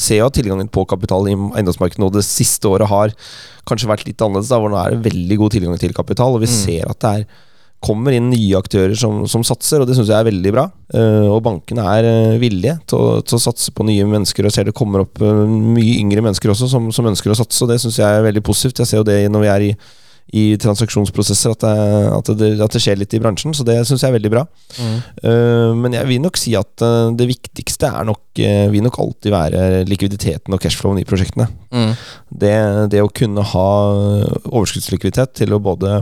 Ser 0.00 0.16
jo 0.16 0.28
at 0.30 0.34
tilgangen 0.38 0.70
på 0.72 0.86
kapital 0.88 1.28
i 1.28 1.34
eiendomsmarkedet 1.36 2.00
nå 2.00 2.08
det 2.14 2.24
siste 2.24 2.66
året 2.70 2.88
har 2.90 3.12
kanskje 3.68 3.90
vært 3.90 4.06
litt 4.08 4.24
annerledes. 4.24 4.50
Da, 4.50 4.58
hvor 4.58 4.72
nå 4.72 4.80
er 4.80 4.96
det 4.96 5.04
veldig 5.12 5.38
god 5.42 5.54
tilgang 5.54 5.78
til 5.78 5.94
kapital, 5.94 6.34
og 6.34 6.42
vi 6.42 6.48
Mm. 6.50 6.56
ser 6.56 6.90
at 6.90 7.00
det 7.04 7.14
er 7.20 7.30
kommer 7.80 8.12
inn 8.12 8.28
nye 8.28 8.58
aktører 8.58 8.92
som, 8.98 9.22
som 9.30 9.44
satser, 9.46 9.80
og 9.80 9.88
det 9.88 9.96
syns 9.96 10.10
jeg 10.12 10.20
er 10.20 10.28
veldig 10.28 10.52
bra. 10.52 10.66
Uh, 10.92 11.32
og 11.32 11.40
bankene 11.46 11.86
er 11.96 12.08
eh, 12.08 12.40
villige 12.42 12.76
til 12.90 13.00
å, 13.00 13.22
til 13.24 13.38
å 13.38 13.40
satse 13.40 13.72
på 13.72 13.86
nye 13.88 14.04
mennesker, 14.04 14.44
og 14.44 14.52
ser 14.52 14.68
det 14.68 14.76
kommer 14.76 15.06
opp 15.06 15.22
uh, 15.24 15.46
mye 15.48 15.96
yngre 16.02 16.20
mennesker 16.26 16.52
også 16.52 16.68
som, 16.68 16.90
som 16.92 17.08
ønsker 17.08 17.32
å 17.32 17.38
satse, 17.40 17.62
og 17.64 17.72
det 17.72 17.78
syns 17.80 17.96
jeg 18.02 18.18
er 18.18 18.26
veldig 18.26 18.44
positivt. 18.44 18.82
Jeg 18.82 18.90
ser 18.90 19.00
jo 19.00 19.08
det 19.08 19.16
når 19.32 19.46
vi 19.46 19.52
er 19.54 19.66
i, 19.70 19.72
i 20.36 20.54
transaksjonsprosesser, 20.62 21.54
at 21.56 21.64
det, 21.64 21.70
at, 22.14 22.30
det, 22.38 22.50
at 22.62 22.74
det 22.74 22.82
skjer 22.82 23.00
litt 23.00 23.14
i 23.16 23.20
bransjen, 23.22 23.54
så 23.56 23.64
det 23.66 23.80
syns 23.88 24.04
jeg 24.04 24.12
er 24.12 24.16
veldig 24.18 24.30
bra. 24.32 24.44
Mm. 24.78 24.92
Uh, 25.24 25.70
men 25.78 25.96
jeg 25.96 26.06
vil 26.10 26.22
nok 26.22 26.38
si 26.38 26.54
at 26.58 26.84
uh, 26.86 27.10
det 27.16 27.26
viktigste 27.30 27.90
er 27.90 28.06
nok 28.06 28.22
uh, 28.38 28.68
vil 28.70 28.84
nok 28.86 29.00
alltid 29.02 29.34
være 29.34 29.64
likviditeten 29.90 30.54
og 30.54 30.62
cashflowen 30.62 31.02
i 31.02 31.08
prosjektene. 31.08 31.48
Mm. 31.74 31.90
Det, 32.44 32.54
det 32.94 33.02
å 33.02 33.10
kunne 33.10 33.44
ha 33.54 33.66
overskuddslikviditet 34.52 35.34
til 35.42 35.56
å 35.56 35.62
både 35.62 36.00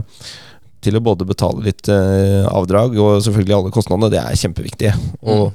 til 0.79 0.95
å 0.95 1.01
både 1.03 1.25
betale 1.27 1.59
litt 1.65 1.89
avdrag 1.91 2.93
og 3.03 3.17
selvfølgelig 3.25 3.55
alle 3.57 3.71
kostnadene, 3.75 4.07
det 4.13 4.21
er 4.21 4.37
kjempeviktig. 4.39 4.93
Og, 5.27 5.49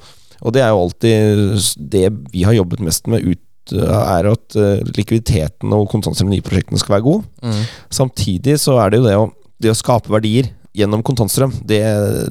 og 0.44 0.52
det 0.52 0.60
er 0.60 0.74
jo 0.74 0.82
alltid 0.82 1.54
det 1.94 2.02
vi 2.34 2.42
har 2.44 2.52
jobbet 2.58 2.82
mest 2.84 3.08
med 3.08 3.24
ut 3.24 3.40
er 3.72 4.28
at 4.28 4.56
eh, 4.60 4.82
likviditeten 4.96 5.72
og 5.72 5.88
kontantstrømmen 5.92 6.36
i 6.36 6.42
prosjektene 6.44 6.80
skal 6.80 6.98
være 6.98 7.06
god. 7.06 7.24
Mm. 7.44 7.62
Samtidig 8.00 8.58
så 8.60 8.76
er 8.82 8.92
det 8.92 9.00
jo 9.00 9.06
det 9.06 9.16
å, 9.20 9.24
det 9.62 9.72
å 9.72 9.78
skape 9.78 10.12
verdier 10.12 10.50
gjennom 10.74 11.04
kontantstrøm, 11.06 11.54
det, 11.62 11.80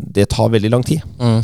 det 0.03 0.27
tar 0.33 0.51
veldig 0.51 0.71
lang 0.73 0.83
tid. 0.85 1.03
Mm. 1.17 1.41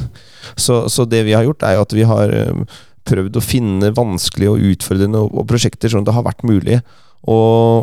Så, 0.59 0.83
så 0.91 1.05
det 1.07 1.23
vi 1.27 1.35
har 1.37 1.45
gjort, 1.47 1.63
er 1.63 1.77
jo 1.77 1.85
at 1.85 1.95
vi 1.95 2.07
har 2.07 2.33
eh, 2.35 2.79
prøvd 3.09 3.39
å 3.39 3.43
finne 3.43 3.93
vanskelige 3.95 4.53
og 4.53 4.65
utfordrende 4.73 5.21
og, 5.23 5.37
og 5.41 5.47
prosjekter 5.49 5.91
sånn 5.91 6.03
at 6.03 6.11
det 6.11 6.17
har 6.17 6.27
vært 6.27 6.45
mulig 6.47 6.81
å, 7.27 7.37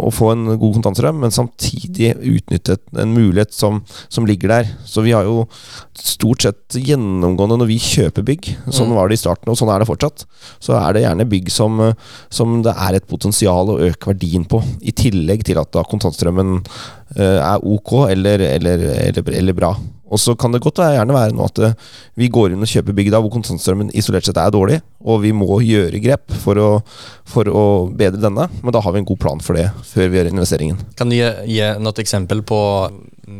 å 0.06 0.10
få 0.14 0.30
en 0.32 0.46
god 0.56 0.78
kontantstrøm, 0.78 1.18
men 1.20 1.34
samtidig 1.34 2.14
utnytte 2.16 2.78
en 2.96 3.12
mulighet 3.12 3.52
som, 3.52 3.82
som 4.08 4.28
ligger 4.28 4.52
der. 4.52 4.70
Så 4.88 5.04
vi 5.04 5.12
har 5.12 5.26
jo 5.28 5.44
stort 5.96 6.46
sett 6.46 6.78
gjennomgående 6.80 7.58
når 7.60 7.70
vi 7.70 7.78
kjøper 7.82 8.24
bygg, 8.26 8.48
sånn 8.70 8.86
Mm. 8.86 8.94
var 8.96 9.08
det 9.08 9.18
i 9.18 9.20
starten, 9.20 9.50
og 9.50 9.58
sånn 9.58 9.72
er 9.74 9.82
det 9.82 9.88
fortsatt, 9.88 10.24
så 10.62 10.76
er 10.78 10.94
det 10.94 11.02
gjerne 11.02 11.28
bygg 11.28 11.50
som, 11.50 11.80
som 12.30 12.62
det 12.62 12.72
er 12.72 12.96
et 12.96 13.08
potensial 13.10 13.72
å 13.72 13.80
øke 13.82 14.12
verdien 14.12 14.46
på, 14.46 14.62
i 14.80 14.94
tillegg 14.94 15.44
til 15.44 15.58
at 15.60 15.72
da 15.74 15.82
kontantstrømmen 15.84 16.62
eh, 17.16 17.40
er 17.42 17.60
ok 17.66 18.06
eller, 18.08 18.40
eller, 18.40 18.86
eller, 19.10 19.32
eller 19.42 19.58
bra. 19.58 19.74
Og 20.06 20.20
så 20.22 20.36
kan 20.38 20.52
det 20.54 20.60
godt 20.62 20.78
være- 20.78 20.98
gjerne 21.00 21.16
være 21.16 21.34
nå 21.34 21.44
at 21.48 21.58
eh, 21.66 21.72
vi 22.16 22.28
går 22.30 22.52
inn 22.54 22.62
og 22.62 22.70
kjøper 22.70 22.94
bygg 22.94 23.10
da 23.10 23.18
hvor 23.20 23.32
kontantstrømmen 23.34 23.90
isolert 23.94 24.24
sett 24.28 24.38
er 24.38 24.52
dårlig, 24.54 24.80
og 25.02 25.22
vi 25.24 25.32
må 25.34 25.48
gjøre 25.66 25.98
grep 26.02 26.30
for 26.44 26.54
å, 26.62 26.68
for 27.26 27.44
å 27.50 27.64
bedre 27.90 28.20
denne, 28.22 28.48
men 28.62 28.72
da 28.72 28.80
har 28.84 28.92
vi 28.94 29.02
en 29.02 29.08
god 29.08 29.18
plan 29.22 29.42
for 29.42 29.58
det 29.58 29.66
før 29.90 30.08
vi 30.12 30.20
gjør 30.20 30.30
investeringen. 30.30 30.78
Kan 30.96 31.10
du 31.10 31.16
gi, 31.18 31.26
gi 31.50 31.72
noe 31.82 32.02
eksempel 32.04 32.44
på 32.46 32.60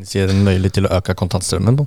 ser 0.03 0.33
en 0.33 0.43
mulighet 0.47 0.81
til 0.81 0.89
å 0.89 0.97
øke 0.99 1.15
kontantstrømmen? 1.15 1.77
på? 1.79 1.87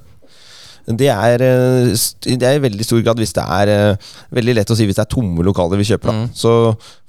Det 0.87 1.07
er, 1.11 1.41
eh, 1.41 2.35
det 2.39 2.43
er 2.47 2.57
i 2.57 2.63
veldig 2.63 2.85
stor 2.87 3.01
grad 3.05 3.19
hvis 3.21 3.33
det 3.35 3.43
er 3.43 3.71
eh, 3.73 4.11
veldig 4.33 4.55
lett 4.57 4.71
å 4.71 4.77
si 4.77 4.85
hvis 4.89 4.95
det 4.97 5.03
er 5.05 5.11
tomme 5.15 5.43
lokaler 5.45 5.77
vi 5.77 5.87
kjøper. 5.91 6.11
Mm. 6.15 6.27
Så 6.33 6.53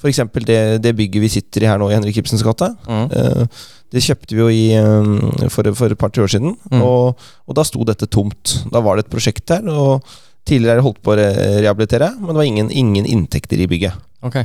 for 0.00 0.08
eksempel 0.10 0.44
det, 0.48 0.58
det 0.82 0.94
bygget 0.98 1.22
vi 1.22 1.28
sitter 1.32 1.64
i 1.64 1.70
her 1.70 1.78
nå 1.80 1.88
i 1.90 1.94
Henrik 1.96 2.16
Ibsens 2.20 2.42
gate. 2.46 2.72
Mm. 2.88 3.06
eh, 3.12 3.44
Det 3.90 4.02
kjøpte 4.04 4.36
vi 4.36 4.38
jo 4.38 4.48
i, 4.54 5.48
for, 5.50 5.66
for 5.74 5.90
et 5.90 5.98
par-tre 5.98 6.22
år 6.22 6.28
siden, 6.30 6.52
Mm. 6.70 6.82
og, 6.86 7.16
og 7.48 7.54
da 7.58 7.64
sto 7.66 7.82
dette 7.84 8.06
tomt. 8.06 8.52
Da 8.70 8.78
var 8.80 8.94
det 8.96 9.06
et 9.06 9.10
prosjekt 9.10 9.46
der, 9.50 9.66
og 9.66 10.04
tidligere 10.46 10.80
holdt 10.84 11.00
på 11.02 11.10
å 11.10 11.16
rehabilitere, 11.18 12.12
men 12.20 12.30
det 12.30 12.38
var 12.38 12.46
ingen, 12.46 12.70
ingen 12.70 13.04
inntekter 13.10 13.58
i 13.58 13.66
bygget. 13.66 13.92
Okay. 14.22 14.44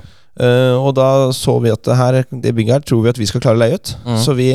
Og 0.81 0.89
da 0.97 1.29
så 1.31 1.59
vi 1.61 1.69
at 1.71 1.83
det, 1.85 1.95
her, 1.95 2.17
det 2.31 2.55
bygget 2.57 2.73
her 2.73 2.83
tror 2.89 3.03
vi 3.05 3.11
at 3.13 3.19
vi 3.21 3.27
skal 3.29 3.43
klare 3.45 3.55
å 3.55 3.61
leie 3.61 3.77
ut. 3.77 3.93
Mm. 4.03 4.17
Så, 4.25 4.33
vi, 4.35 4.49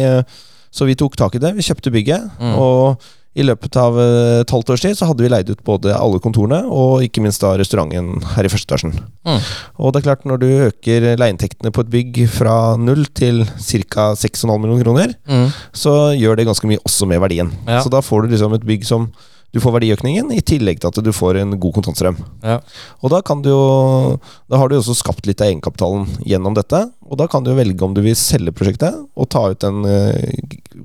så 0.75 0.85
vi 0.91 0.99
tok 0.99 1.15
tak 1.17 1.39
i 1.39 1.43
det. 1.47 1.55
Vi 1.57 1.63
kjøpte 1.71 1.95
bygget, 1.95 2.27
Mm. 2.43 2.59
og 2.59 3.07
i 3.39 3.45
løpet 3.47 3.77
av 3.79 3.95
eh, 4.03 4.41
et 4.43 4.51
halvt 4.51 4.73
års 4.75 4.83
tid 4.83 4.97
så 4.99 5.07
hadde 5.07 5.23
vi 5.23 5.29
leid 5.31 5.51
ut 5.53 5.61
både 5.65 5.93
alle 5.95 6.19
kontorene 6.23 6.65
og 6.67 7.05
ikke 7.07 7.23
minst 7.23 7.45
da 7.45 7.53
restauranten 7.61 8.25
her 8.35 8.49
i 8.49 8.51
første 8.51 8.67
etasjen. 8.67 8.97
Mm. 9.29 9.39
Og 9.79 9.93
det 9.95 10.01
er 10.01 10.07
klart, 10.09 10.25
når 10.27 10.41
du 10.43 10.47
øker 10.67 11.07
leieinntektene 11.21 11.71
på 11.71 11.85
et 11.87 11.93
bygg 11.95 12.19
fra 12.35 12.57
null 12.81 13.05
til 13.15 13.45
ca. 13.63 14.09
6,5 14.19 14.59
millioner 14.59 14.83
kroner, 14.85 15.15
Mm. 15.31 15.51
så 15.73 15.95
gjør 16.19 16.37
det 16.41 16.47
ganske 16.51 16.67
mye 16.67 16.83
også 16.83 17.07
med 17.07 17.21
verdien. 17.23 17.53
Ja. 17.69 17.81
Så 17.85 17.91
da 17.93 18.01
får 18.03 18.23
du 18.27 18.35
liksom 18.35 18.55
et 18.59 18.67
bygg 18.67 18.85
som 18.89 19.13
du 19.53 19.59
får 19.59 19.73
verdiøkningen, 19.81 20.31
i 20.31 20.41
tillegg 20.47 20.79
til 20.81 20.89
at 20.93 20.99
du 21.03 21.11
får 21.13 21.41
en 21.41 21.57
god 21.59 21.75
kontantstrøm. 21.75 22.19
Ja. 22.47 22.61
Og 23.03 23.11
da 23.11 23.19
kan 23.27 23.41
du 23.43 23.49
jo 23.51 24.21
Da 24.51 24.59
har 24.61 24.69
du 24.69 24.77
jo 24.77 24.81
også 24.83 24.95
skapt 24.99 25.27
litt 25.27 25.41
av 25.43 25.49
egenkapitalen 25.51 26.07
gjennom 26.27 26.55
dette. 26.55 26.85
Og 27.11 27.19
da 27.19 27.27
kan 27.31 27.43
du 27.43 27.51
jo 27.51 27.57
velge 27.59 27.83
om 27.83 27.95
du 27.95 28.01
vil 28.05 28.15
selge 28.19 28.53
prosjektet 28.55 28.95
og 29.17 29.29
ta 29.31 29.43
ut 29.51 29.59
den 29.63 29.83
uh, 29.87 30.15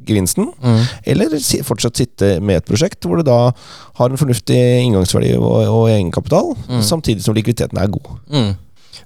gevinsten, 0.05 0.49
Mm. 0.61 0.81
eller 1.05 1.37
si, 1.39 1.61
fortsatt 1.65 1.97
sitte 1.97 2.39
med 2.41 2.57
et 2.57 2.65
prosjekt 2.65 3.05
hvor 3.05 3.17
du 3.17 3.23
da 3.23 3.51
har 3.99 4.09
en 4.09 4.17
fornuftig 4.17 4.57
inngangsverdi 4.85 5.35
og, 5.37 5.65
og 5.69 5.89
egenkapital, 5.89 6.55
Mm. 6.67 6.81
samtidig 6.81 7.23
som 7.23 7.35
likviditeten 7.37 7.77
er 7.77 7.87
god. 7.93 8.11
Mm. 8.29 8.55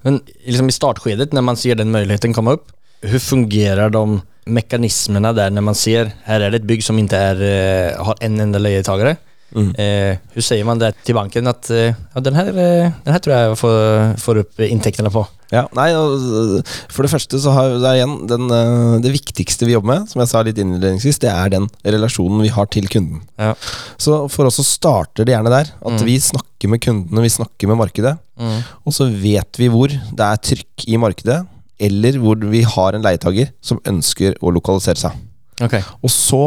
Men 0.03 0.19
liksom 0.47 0.67
i 0.69 0.75
startskedet 0.75 1.33
når 1.33 1.43
man 1.43 1.55
ser 1.59 1.75
den 1.75 1.91
muligheten 1.91 2.33
kommer 2.33 2.59
opp, 2.59 2.71
hvordan 3.03 3.19
fungerer 3.23 3.91
de 3.91 4.21
mekanismene 4.49 5.31
der 5.35 5.51
når 5.53 5.61
man 5.63 5.75
ser, 5.77 6.13
her 6.25 6.41
er 6.41 6.51
det 6.51 6.61
et 6.63 6.67
bygg 6.69 6.83
som 6.83 6.97
ikke 6.99 7.19
er, 7.31 7.41
eh, 7.41 8.03
har 8.03 8.15
en 8.21 8.39
enda 8.39 8.59
leietagare. 8.59 9.17
Mm. 9.55 9.69
Eh, 9.75 10.17
hur 10.33 10.41
säger 10.41 10.63
man 10.63 10.79
det 10.79 10.91
till 11.03 11.15
banken 11.15 11.47
att 11.47 11.69
eh, 11.69 11.93
ja, 12.13 12.21
den, 12.21 12.35
här, 12.35 12.47
eh, 12.47 12.91
den 13.03 13.13
här 13.13 13.19
tror 13.19 13.35
jag 13.35 13.59
får, 13.59 14.17
får 14.17 14.35
upp 14.37 14.59
intäkterna 14.59 15.09
på? 15.09 15.27
Ja, 15.49 15.63
nei, 15.73 15.87
og, 15.97 16.61
For 16.93 17.01
det 17.01 17.09
første 17.09 17.39
så 17.41 17.49
har 17.55 17.71
det 17.81 17.93
igjen 17.97 18.11
den, 18.29 18.43
eh, 18.53 18.99
Det 19.01 19.09
viktigste 19.15 19.65
vi 19.65 19.73
jobber 19.73 19.87
med, 19.95 20.09
som 20.11 20.21
jeg 20.21 20.29
sa 20.29 20.43
litt 20.45 20.59
innledningsvis, 20.61 21.17
det 21.23 21.31
er 21.33 21.49
den 21.49 21.65
relasjonen 21.83 22.43
vi 22.45 22.51
har 22.53 22.69
til 22.69 22.85
kunden. 22.87 23.23
Ja. 23.41 23.55
Så 23.97 24.27
for 24.29 24.45
oss 24.45 24.59
så 24.61 24.65
starter 24.67 25.25
det 25.25 25.33
gjerne 25.33 25.49
der. 25.49 25.71
At 25.81 25.97
Mm. 25.97 26.05
vi 26.05 26.19
snakker 26.19 26.69
med 26.69 26.81
kundene, 26.81 27.21
vi 27.25 27.29
snakker 27.33 27.67
med 27.67 27.77
markedet. 27.81 28.17
Mm. 28.39 28.59
Og 28.85 28.93
så 28.93 29.09
vet 29.09 29.57
vi 29.57 29.67
hvor 29.73 29.87
det 29.89 30.19
er 30.21 30.37
trykk 30.37 30.85
i 30.87 30.97
markedet, 31.01 31.47
eller 31.79 32.19
hvor 32.19 32.35
vi 32.51 32.61
har 32.61 32.93
en 32.93 33.01
leietager 33.01 33.49
som 33.61 33.79
ønsker 33.87 34.35
å 34.43 34.51
lokalisere 34.53 34.97
seg. 35.01 35.11
Okej. 35.61 35.81
Og 36.03 36.09
så, 36.13 36.39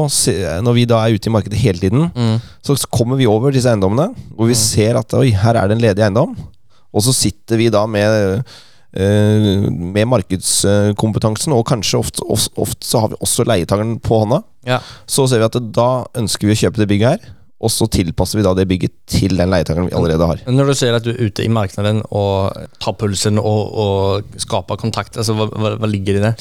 når 0.64 0.72
vi 0.77 0.85
da 0.88 1.03
er 1.05 1.14
ute 1.18 1.29
i 1.29 1.33
markedet 1.35 1.59
hele 1.61 1.79
tiden, 1.79 2.11
Mm. 2.14 2.40
så 2.64 2.77
kommer 2.90 3.16
vi 3.20 3.27
over 3.27 3.53
disse 3.53 3.68
eiendommene, 3.68 4.14
hvor 4.35 4.46
vi 4.48 4.55
ser 4.59 4.96
at 4.98 5.12
oi, 5.14 5.31
her 5.31 5.55
er 5.61 5.68
det 5.68 5.77
en 5.77 5.83
ledig 5.85 6.03
eiendom. 6.07 6.37
Og 6.92 7.03
så 7.03 7.12
sitter 7.16 7.57
vi 7.57 7.68
da 7.72 7.87
med, 7.87 8.44
eh, 8.94 9.68
med 9.70 10.07
markedskompetansen, 10.09 11.53
og 11.57 11.66
kanskje 11.68 11.98
ofte, 12.01 12.25
ofte, 12.29 12.53
ofte 12.61 12.87
så 12.87 13.01
har 13.01 13.09
vi 13.12 13.20
også 13.20 13.44
leietageren 13.48 13.98
på 14.01 14.22
hånda. 14.25 14.42
Ja. 14.68 14.81
Så 15.07 15.27
ser 15.29 15.38
vi 15.42 15.48
at 15.48 15.72
da 15.72 16.05
ønsker 16.14 16.48
vi 16.48 16.55
å 16.57 16.61
kjøpe 16.64 16.81
det 16.83 16.88
bygget 16.88 17.09
her, 17.11 17.33
og 17.62 17.70
så 17.70 17.87
tilpasser 17.92 18.40
vi 18.40 18.44
da 18.46 18.53
det 18.59 18.66
bygget 18.70 18.94
til 19.11 19.37
den 19.38 19.53
leietakeren 19.53 19.87
vi 19.87 19.94
allerede 19.94 20.27
har. 20.27 20.42
Når 20.51 20.72
du 20.72 20.75
sier 20.79 20.96
at 20.96 21.07
du 21.07 21.12
er 21.12 21.20
ute 21.29 21.44
i 21.44 21.51
marknaden 21.53 22.01
og 22.11 22.57
tar 22.83 22.96
pulsen 22.98 23.38
og, 23.38 23.61
og 23.85 24.40
skaper 24.42 24.81
kontakt, 24.81 25.18
altså, 25.20 25.37
hva, 25.38 25.46
hva, 25.53 25.75
vad 25.79 25.92
ligger 25.92 26.18
i 26.18 26.25
det? 26.25 26.33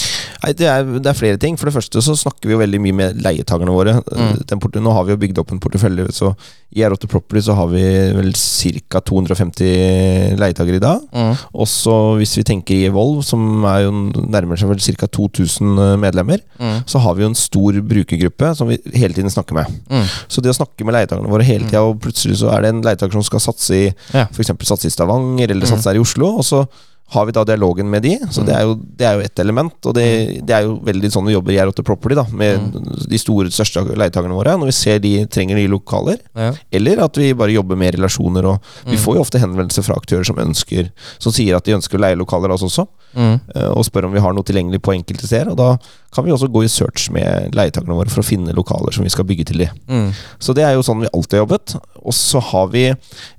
Nei, 0.42 0.54
det 0.58 0.70
er, 0.72 0.88
det 0.98 1.12
er 1.12 1.18
flere 1.18 1.42
ting. 1.42 1.60
For 1.62 1.70
det 1.70 1.76
første 1.78 2.02
så 2.02 2.18
snakker 2.18 2.50
vi 2.50 2.56
jo 2.56 2.62
veldig 2.64 2.82
mye 2.82 2.98
med 2.98 3.22
leietakerne 3.22 3.76
våre. 3.76 4.00
Mm. 4.10 4.42
Den 4.50 4.82
nå 4.82 4.96
har 4.98 5.06
vi 5.06 5.16
jo 5.16 5.22
bygd 5.22 5.44
opp 5.44 5.54
en 5.54 5.62
portefølje, 5.62 6.10
så 6.16 6.34
i 6.72 6.84
R8 6.88 7.08
Property 7.12 7.42
så 7.44 7.54
har 7.58 7.68
vi 7.68 7.82
vel 8.16 8.32
ca. 8.34 9.02
250 9.02 10.38
leietakere 10.40 10.78
i 10.80 10.84
dag. 10.84 11.02
Mm. 11.12 11.34
Også 11.64 11.96
hvis 12.20 12.36
vi 12.40 12.44
tenker 12.48 12.76
i 12.78 12.86
Evolve, 12.90 13.24
som 13.28 13.64
er 13.68 13.86
jo 13.86 13.92
nærmer 14.32 14.60
seg 14.60 14.72
vel 14.72 14.80
ca. 14.80 15.08
2000 15.08 15.98
medlemmer, 16.02 16.40
Mm. 16.62 16.84
så 16.86 17.00
har 17.02 17.16
vi 17.16 17.24
jo 17.24 17.30
en 17.32 17.36
stor 17.36 17.74
brukergruppe 17.82 18.52
som 18.56 18.68
vi 18.70 18.78
hele 18.94 19.14
tiden 19.16 19.30
snakker 19.34 19.54
med. 19.58 19.66
Mm. 19.90 20.06
Så 20.30 20.42
det 20.42 20.52
å 20.52 20.58
snakke 20.60 20.86
med 20.86 20.94
leietakerne 20.94 21.28
våre 21.32 21.44
hele 21.48 21.66
tida, 21.66 21.82
og 21.82 22.00
plutselig 22.04 22.38
så 22.38 22.52
er 22.54 22.62
det 22.62 22.70
en 22.70 22.82
leietaker 22.86 23.12
som 23.18 23.24
skal 23.24 23.40
satse 23.40 23.72
i 23.74 23.94
Ja. 24.14 24.28
f.eks. 24.32 24.52
satse 24.68 24.86
i 24.86 24.90
Stavanger 24.94 25.50
eller 25.50 25.66
Mm. 25.66 25.72
satse 25.74 25.90
her 25.90 25.96
i 25.96 26.04
Oslo, 26.04 26.38
og 26.38 26.44
så 26.46 26.68
har 27.12 27.26
vi 27.28 27.34
da 27.36 27.44
dialogen 27.48 27.90
med 27.92 28.04
de, 28.06 28.14
så 28.32 28.44
det 28.48 28.54
er 28.56 28.64
jo, 28.68 28.76
det 28.98 29.06
er 29.08 29.18
jo 29.20 29.24
ett 29.26 29.40
element. 29.44 29.74
Og 29.90 29.96
det, 29.98 30.06
det 30.48 30.56
er 30.56 30.64
jo 30.68 30.78
veldig 30.88 31.10
sånn 31.12 31.26
vi 31.28 31.34
jobber 31.36 31.52
i 31.56 31.60
R8 31.60 31.84
Property, 31.88 32.16
da, 32.16 32.24
med 32.32 32.78
de 33.12 33.20
store, 33.20 33.52
største 33.52 33.84
leietakerne 34.00 34.38
våre. 34.38 34.54
Når 34.62 34.72
vi 34.72 34.76
ser 34.78 35.02
de 35.04 35.14
trenger 35.32 35.60
nye 35.60 35.72
lokaler, 35.72 36.22
Ja. 36.40 36.54
eller 36.72 37.04
at 37.04 37.18
vi 37.20 37.34
bare 37.36 37.52
jobber 37.52 37.76
med 37.76 37.98
relasjoner. 37.98 38.48
Og 38.54 38.88
vi 38.88 38.98
får 39.02 39.18
jo 39.20 39.26
ofte 39.26 39.42
henvendelser 39.44 39.84
fra 39.84 39.98
aktører 40.00 40.24
som 40.28 40.40
ønsker 40.40 40.92
Som 41.20 41.34
sier 41.36 41.56
at 41.58 41.66
de 41.68 41.76
ønsker 41.76 42.00
å 42.00 42.02
leie 42.06 42.16
lokaler 42.20 42.50
av 42.54 42.56
oss 42.60 42.64
også, 42.70 42.88
Mm. 43.14 43.40
eh, 43.56 43.70
og 43.72 43.86
spør 43.88 44.08
om 44.08 44.16
vi 44.16 44.24
har 44.24 44.36
noe 44.36 44.48
tilgjengelig 44.48 44.82
på 44.84 44.96
enkelte 44.96 45.28
steder. 45.28 45.52
Og 45.54 45.60
da 45.60 45.72
kan 46.16 46.26
vi 46.26 46.34
også 46.36 46.50
gå 46.52 46.64
i 46.66 46.72
search 46.72 47.10
med 47.16 47.56
leietakerne 47.58 47.98
våre 47.98 48.12
for 48.12 48.24
å 48.24 48.28
finne 48.28 48.56
lokaler 48.56 48.96
som 48.96 49.08
vi 49.08 49.14
skal 49.14 49.28
bygge 49.28 49.50
til 49.52 49.66
de. 49.66 49.70
Mm. 49.92 50.10
Så 50.42 50.56
det 50.58 50.66
er 50.68 50.76
jo 50.76 50.86
sånn 50.86 51.04
vi 51.04 51.12
alltid 51.12 51.40
har 51.40 51.46
jobbet. 51.46 51.76
Og 52.02 52.16
så 52.18 52.42
har 52.52 52.72
vi, 52.74 52.88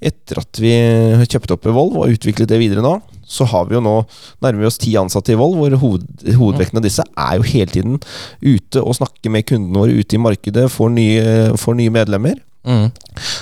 etter 0.01 0.43
at 0.43 0.63
vi 0.63 0.77
kjøpte 1.27 1.57
opp 1.57 1.67
Evolve 1.73 2.05
og 2.05 2.15
utviklet 2.17 2.51
det 2.51 2.61
videre 2.63 2.85
nå, 2.85 2.99
så 3.33 3.47
har 3.49 3.69
vi 3.69 3.77
jo 3.79 3.83
nå 3.85 3.95
nærmer 4.45 4.61
vi 4.61 4.69
oss 4.69 4.81
ti 4.83 4.93
ansatte 5.01 5.33
i 5.33 5.39
Vold, 5.41 5.57
hvor 5.57 5.77
hoved, 5.81 6.09
hovedvekten 6.37 6.81
av 6.81 6.85
disse 6.85 7.05
er 7.07 7.39
jo 7.39 7.47
hele 7.49 7.73
tiden 7.73 8.01
ute 8.43 8.83
og 8.83 8.99
snakker 8.99 9.33
med 9.33 9.47
kundene 9.49 9.85
våre 9.85 9.97
ute 9.97 10.19
i 10.19 10.21
markedet, 10.21 10.67
får 10.73 10.93
nye, 10.93 11.23
får 11.61 11.79
nye 11.79 11.95
medlemmer. 11.95 12.41
Mm. 12.63 12.93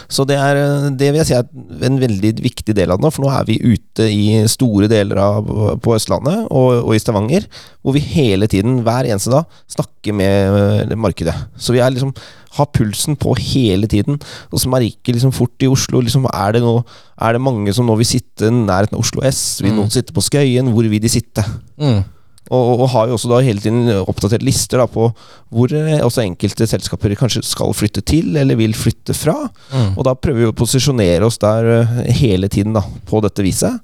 Så 0.08 0.24
det 0.28 0.38
er 0.40 0.58
det 0.96 1.10
vil 1.10 1.20
jeg 1.20 1.28
si 1.28 1.36
er 1.36 1.86
en 1.86 1.98
veldig 2.00 2.32
viktig 2.40 2.74
del 2.76 2.92
av 2.92 3.00
det 3.00 3.04
nå, 3.04 3.12
for 3.12 3.26
nå 3.26 3.32
er 3.34 3.46
vi 3.48 3.58
ute 3.60 4.06
i 4.08 4.24
store 4.48 4.88
deler 4.90 5.20
av 5.20 5.50
på 5.84 5.94
Østlandet 5.96 6.46
og, 6.48 6.80
og 6.80 6.94
i 6.96 7.02
Stavanger, 7.02 7.46
hvor 7.84 7.96
vi 7.96 8.04
hele 8.04 8.48
tiden, 8.50 8.80
hver 8.86 9.08
eneste 9.08 9.32
dag, 9.34 9.60
snakker 9.70 10.16
med 10.16 10.60
eh, 10.90 10.96
markedet. 10.98 11.36
Så 11.60 11.76
vi 11.76 11.82
er 11.84 11.92
liksom 11.92 12.14
har 12.56 12.66
pulsen 12.74 13.14
på 13.20 13.34
hele 13.38 13.86
tiden. 13.86 14.18
Og 14.50 14.62
så 14.62 14.70
merker 14.72 15.14
liksom 15.14 15.34
fort 15.34 15.62
i 15.62 15.68
Oslo 15.70 16.00
liksom, 16.02 16.26
er, 16.32 16.56
det 16.56 16.64
noe, 16.64 16.82
er 17.20 17.36
det 17.36 17.42
mange 17.44 17.74
som 17.76 17.86
nå 17.86 17.94
vil 18.00 18.08
sitte 18.08 18.50
nærheten 18.50 18.98
av 18.98 19.04
Oslo 19.04 19.22
S? 19.26 19.60
Vil 19.62 19.76
noen 19.76 19.92
sitte 19.92 20.14
på 20.16 20.24
Skøyen? 20.24 20.72
Hvor 20.74 20.88
vil 20.90 21.02
de 21.02 21.12
sitte? 21.12 21.44
Mm. 21.78 22.02
Og, 22.50 22.82
og 22.82 22.88
har 22.90 23.08
jo 23.08 23.14
også 23.14 23.30
da 23.30 23.40
hele 23.46 23.62
tiden 23.62 23.86
oppdatert 24.00 24.42
lister 24.42 24.82
da 24.82 24.88
på 24.90 25.08
hvor 25.54 25.72
eh, 25.76 26.02
også 26.02 26.24
enkelte 26.24 26.66
selskaper 26.66 27.14
kanskje 27.18 27.44
skal 27.46 27.74
flytte 27.76 28.02
til, 28.02 28.34
eller 28.38 28.58
vil 28.58 28.74
flytte 28.74 29.14
fra. 29.14 29.36
Mm. 29.70 29.92
Og 29.94 30.06
da 30.06 30.16
prøver 30.18 30.44
vi 30.44 30.50
å 30.50 30.56
posisjonere 30.58 31.26
oss 31.26 31.38
der 31.42 31.70
eh, 31.76 32.14
hele 32.20 32.50
tiden 32.50 32.74
da, 32.74 32.82
på 33.06 33.22
dette 33.24 33.46
viset. 33.46 33.78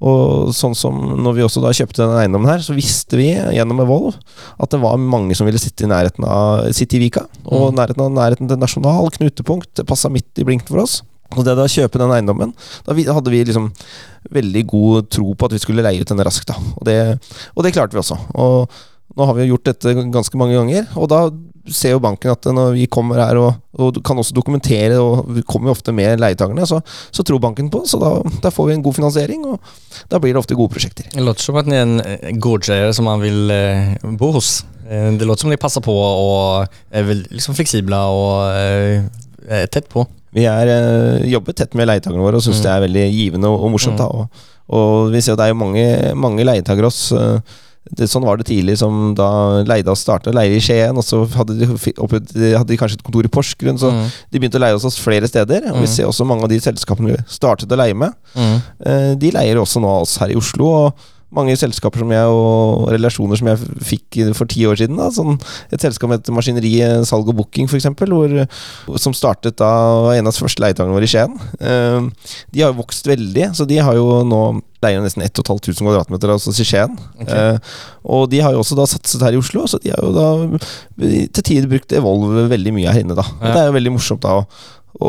Og 0.00 0.48
sånn 0.56 0.72
som 0.76 0.96
når 1.20 1.34
vi 1.36 1.44
også 1.44 1.60
da 1.60 1.74
kjøpte 1.76 2.00
denne 2.00 2.22
eiendommen 2.22 2.48
her, 2.48 2.62
så 2.64 2.72
visste 2.76 3.18
vi 3.20 3.34
gjennom 3.36 3.82
Evolve 3.84 4.14
at 4.56 4.72
det 4.72 4.80
var 4.80 4.96
mange 5.00 5.36
som 5.36 5.48
ville 5.48 5.60
sitte 5.60 5.84
i 5.84 5.90
nærheten 5.90 6.24
av 6.24 6.70
City 6.76 7.02
Vika. 7.02 7.26
Og 7.44 7.74
nærheten 7.76 8.06
av 8.06 8.14
nærheten 8.16 8.48
til 8.48 8.60
Nasjonal 8.60 9.12
knutepunkt. 9.16 9.74
Det 9.76 9.88
passa 9.88 10.08
midt 10.12 10.40
i 10.40 10.46
blinken 10.48 10.72
for 10.72 10.84
oss. 10.86 11.00
Og 11.36 11.44
det 11.46 11.54
å 11.54 11.68
kjøpe 11.70 12.00
den 12.00 12.14
eiendommen, 12.14 12.54
da 12.86 12.96
hadde 12.96 13.32
vi 13.32 13.44
liksom 13.46 13.70
veldig 14.34 14.62
god 14.70 15.10
tro 15.14 15.34
på 15.34 15.48
at 15.48 15.54
vi 15.54 15.62
skulle 15.62 15.84
leie 15.86 16.02
ut 16.02 16.10
den 16.10 16.22
raskt. 16.26 16.50
da 16.50 16.56
Og 16.76 16.86
det, 16.88 16.96
og 17.54 17.64
det 17.64 17.74
klarte 17.76 17.94
vi 17.96 18.02
også. 18.02 18.18
Og 18.34 18.80
nå 19.18 19.26
har 19.26 19.34
vi 19.34 19.48
gjort 19.48 19.66
dette 19.66 19.94
ganske 20.14 20.38
mange 20.38 20.54
ganger, 20.54 20.86
og 20.94 21.08
da 21.10 21.24
ser 21.70 21.94
jo 21.94 22.02
banken 22.02 22.32
at 22.32 22.46
når 22.54 22.74
vi 22.76 22.86
kommer 22.90 23.20
her 23.20 23.38
og, 23.40 23.58
og 23.74 23.98
kan 24.06 24.18
også 24.20 24.34
dokumentere, 24.36 25.00
og 25.02 25.28
vi 25.34 25.42
kommer 25.46 25.70
jo 25.70 25.74
ofte 25.76 25.94
med 25.94 26.20
leietakerne, 26.22 26.66
så, 26.66 26.80
så 27.10 27.24
tror 27.26 27.42
banken 27.42 27.70
på 27.72 27.82
og 27.84 28.02
da, 28.02 28.12
da 28.46 28.52
får 28.54 28.70
vi 28.70 28.76
en 28.78 28.84
god 28.86 28.96
finansiering, 29.00 29.46
og 29.50 29.58
da 30.10 30.20
blir 30.22 30.34
det 30.34 30.42
ofte 30.42 30.58
gode 30.58 30.72
prosjekter. 30.74 31.10
Det 31.12 31.24
låter 31.26 31.46
som 31.48 31.58
at 31.60 31.68
ni 31.70 31.78
er 31.78 31.86
en 31.86 31.98
gårdseier 31.98 32.38
gårdsägare 32.50 32.94
som 32.96 33.08
man 33.10 33.22
vil 33.22 33.50
eh, 33.54 33.96
bo 34.18 34.30
hos. 34.36 34.64
Eh, 34.88 35.10
Det 35.18 35.26
låter 35.26 35.46
som 35.46 35.50
de 35.50 35.60
passer 35.60 35.82
på 35.84 35.94
og 35.94 36.70
er 36.90 37.10
liksom 37.30 37.58
fleksible 37.58 37.98
og 37.98 38.54
eh, 38.54 39.66
tett 39.70 39.90
på. 39.90 40.06
Vi 40.32 40.44
er, 40.46 40.68
eh, 40.68 41.24
jobber 41.32 41.52
tett 41.52 41.74
med 41.74 41.88
leietakerne 41.88 42.22
våre 42.22 42.36
og 42.38 42.42
syns 42.44 42.60
Mm. 42.60 42.62
det 42.62 42.70
er 42.70 42.84
veldig 42.86 43.06
givende 43.14 43.48
og, 43.50 43.64
og 43.64 43.70
morsomt. 43.74 43.98
da 43.98 44.06
og, 44.06 44.28
og 44.70 45.10
vi 45.10 45.20
ser 45.20 45.32
jo 45.32 45.36
det 45.36 45.46
er 45.48 45.52
jo 45.54 45.58
mange, 45.58 46.14
mange 46.14 46.44
leietakere 46.46 46.86
hos 46.86 47.10
eh, 47.12 47.40
det, 47.96 48.06
Sånn 48.12 48.22
var 48.22 48.36
det 48.36 48.44
tidlig, 48.46 48.76
som 48.78 49.14
da 49.16 49.62
Leida 49.66 49.94
startet 49.96 50.34
leie 50.36 50.52
i 50.54 50.60
Skien, 50.60 50.94
og 50.94 51.02
så 51.02 51.24
hadde 51.34 51.56
de, 51.58 51.66
oppe, 51.98 52.20
hadde 52.20 52.68
de 52.68 52.76
kanskje 52.76 52.98
et 53.00 53.02
kontor 53.02 53.24
i 53.24 53.28
Porsgrunn, 53.32 53.78
så 53.80 53.90
Mm. 53.90 54.04
de 54.30 54.38
begynte 54.38 54.58
å 54.60 54.62
leie 54.62 54.74
hos 54.76 54.84
oss 54.84 54.98
flere 55.00 55.26
steder. 55.26 55.64
Og 55.72 55.80
vi 55.80 55.86
Mm. 55.88 55.94
ser 55.96 56.04
også 56.06 56.26
mange 56.28 56.44
av 56.44 56.50
de 56.50 56.60
selskapene 56.60 57.16
vi 57.16 57.16
startet 57.26 57.66
å 57.72 57.76
leie 57.80 57.94
med, 57.96 58.12
Mm. 58.36 58.62
eh, 58.86 59.14
de 59.16 59.30
leier 59.32 59.56
også 59.56 59.80
nå 59.80 59.88
oss 60.02 60.18
her 60.18 60.28
i 60.28 60.36
Oslo. 60.36 60.66
og 60.86 60.94
mange 61.32 61.54
selskaper 61.58 62.02
som 62.02 62.10
jeg 62.10 62.26
og 62.34 62.88
relasjoner 62.90 63.38
som 63.38 63.50
jeg 63.52 63.58
fikk 63.86 64.18
for 64.34 64.50
ti 64.50 64.64
år 64.66 64.80
siden. 64.80 64.96
Da. 64.98 65.10
Sånn 65.14 65.36
et 65.70 65.78
selskap 65.84 66.08
som 66.08 66.14
heter 66.16 66.34
Maskineri 66.34 66.72
Salg 67.06 67.28
og 67.30 67.36
Booking, 67.38 67.68
f.eks., 67.70 67.86
som 69.02 69.14
startet 69.14 69.56
da 69.60 69.68
var 70.08 70.16
en 70.18 70.26
av 70.26 70.34
de 70.34 70.42
første 70.42 70.62
leietakerne 70.64 70.96
våre 70.96 71.06
i 71.06 71.12
Skien. 71.12 71.36
Eh, 71.60 72.08
de 72.50 72.64
har 72.64 72.72
jo 72.72 72.80
vokst 72.82 73.06
veldig, 73.06 73.50
så 73.54 73.66
de 73.70 73.78
har 73.78 73.94
jo 73.98 74.24
nå 74.26 74.40
leier 74.80 75.02
nesten 75.04 75.20
1500 75.22 75.76
kvadratmeter 75.84 76.32
altså 76.32 76.54
i 76.56 76.66
Skien. 76.66 76.94
Eh, 77.26 77.58
og 78.10 78.26
de 78.32 78.40
har 78.42 78.54
jo 78.56 78.62
også 78.64 78.78
da 78.78 78.88
satset 78.90 79.22
her 79.22 79.36
i 79.36 79.40
Oslo, 79.40 79.66
så 79.70 79.78
de 79.84 79.92
har 79.94 80.02
jo 80.02 80.10
da 80.16 80.58
til 80.98 81.44
tider 81.46 81.68
brukt 81.70 81.92
Evolve 81.94 82.48
veldig 82.50 82.74
mye 82.78 82.90
her 82.94 83.04
inne. 83.04 83.14
da. 83.18 83.26
Ja. 83.40 83.52
Det 83.54 83.62
er 83.62 83.70
jo 83.70 83.76
veldig 83.78 83.94
morsomt 83.98 84.24
da 84.24 84.40
å, 84.40 84.44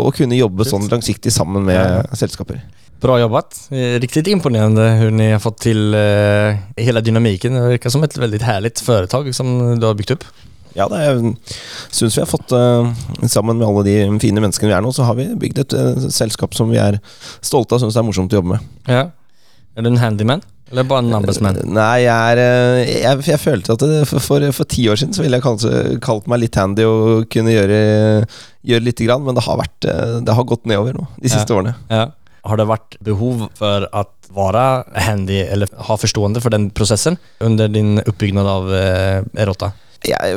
å 0.05 0.11
kunne 0.15 0.37
jobbe 0.37 0.67
sånn 0.69 0.85
langsiktig 0.91 1.33
sammen 1.33 1.65
med 1.65 1.79
Ja. 1.81 2.03
selskaper. 2.13 2.61
Bra 3.01 3.19
jobbat. 3.19 3.67
Riktigt 3.99 4.27
imponerande 4.27 4.89
hur 5.01 5.11
ni 5.11 5.31
har 5.31 5.39
fått 5.39 5.57
till 5.59 5.93
eh, 5.93 6.55
hela 6.77 7.01
dynamiken. 7.01 7.53
Det 7.53 7.61
verkar 7.61 7.89
som 7.89 8.03
ett 8.03 8.17
väldigt 8.17 8.41
härligt 8.41 8.79
företag 8.79 9.35
som 9.35 9.79
du 9.79 9.85
har 9.85 9.93
byggt 9.93 10.11
upp. 10.11 10.23
Ja, 10.73 10.87
det 10.87 11.35
syns 11.89 12.17
vi 12.17 12.21
har 12.21 12.27
fått 12.27 12.51
eh, 12.51 12.93
Sammen 13.27 13.57
med 13.57 13.67
alle 13.67 13.83
de 13.83 14.19
fine 14.19 14.39
menneskene 14.39 14.69
vi 14.71 14.75
er 14.77 14.85
nå, 14.85 14.93
så 14.95 15.03
har 15.03 15.17
vi 15.17 15.27
bygd 15.35 15.65
et 15.65 15.75
eh, 15.75 16.07
selskap 16.13 16.55
som 16.55 16.71
vi 16.71 16.79
er 16.79 17.01
stolte 17.41 17.75
av 17.75 17.81
og 17.81 17.87
syns 17.87 17.99
er 17.99 18.07
morsomt 18.07 18.31
å 18.31 18.39
jobbe 18.39 18.53
med. 18.53 18.69
Ja. 18.87 19.03
Er 19.75 19.83
du 19.83 19.91
en 19.91 19.99
handyman? 19.99 20.45
Eller 20.71 20.87
bare 20.87 21.03
en 21.03 21.11
numbersman? 21.11 21.59
Eh, 21.59 21.67
Nei, 21.75 22.05
jeg 22.05 22.37
er 22.37 22.43
Jeg, 22.85 23.25
jeg 23.33 23.41
følte 23.41 23.75
at 23.75 23.83
det, 23.83 23.99
for, 24.13 24.47
for, 24.53 24.69
ti 24.69 24.87
år 24.87 25.01
siden 25.01 25.17
så 25.17 25.25
ville 25.25 25.41
jeg 25.41 25.47
kanskje 25.49 25.99
kalt 26.05 26.29
meg 26.31 26.45
litt 26.45 26.61
handy 26.61 26.87
og 26.87 27.27
kunne 27.33 27.57
gjøre, 27.57 27.83
gjøre 28.71 28.87
lite 28.87 29.09
grann, 29.09 29.25
men 29.27 29.35
det 29.35 29.43
har, 29.49 29.59
vært, 29.59 29.91
det 30.23 30.39
har 30.39 30.47
gått 30.47 30.69
nedover 30.69 30.95
nå 31.01 31.09
de 31.17 31.33
siste 31.33 31.49
Ja. 31.51 31.59
årene. 31.59 31.75
Ja. 31.91 32.07
Har 32.47 32.57
det 32.57 32.65
vært 32.69 32.97
behov 33.05 33.45
for 33.59 33.85
at 33.93 34.09
vara 34.33 34.83
handy 34.95 35.41
eller 35.43 35.69
ha 35.89 35.97
forstående 35.99 36.41
for 36.41 36.49
den 36.53 36.69
prosessen 36.73 37.17
under 37.43 37.67
din 37.69 37.99
oppbyggnad 38.01 38.47
av 38.47 38.71
eh, 38.73 39.45
R8? 39.45 39.71
det, 40.01 40.15
er, 40.17 40.33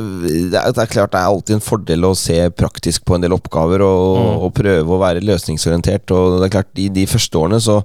det 0.52 0.60
er 0.60 0.90
klart 0.92 1.14
det 1.14 1.20
er 1.22 1.30
alltid 1.30 1.54
en 1.56 1.62
fordel 1.64 2.04
å 2.04 2.10
se 2.18 2.36
praktisk 2.52 3.06
på 3.08 3.16
en 3.16 3.22
del 3.24 3.32
oppgaver 3.32 3.80
og, 3.86 4.18
Mm. 4.18 4.42
og 4.44 4.50
prøve 4.58 4.92
å 4.92 5.00
være 5.00 5.22
løsningsorientert. 5.24 6.10
Og 6.12 6.36
det 6.42 6.50
er 6.50 6.52
klart 6.58 6.82
I 6.82 6.90
de 6.92 7.06
første 7.08 7.40
årene 7.40 7.60
så 7.64 7.78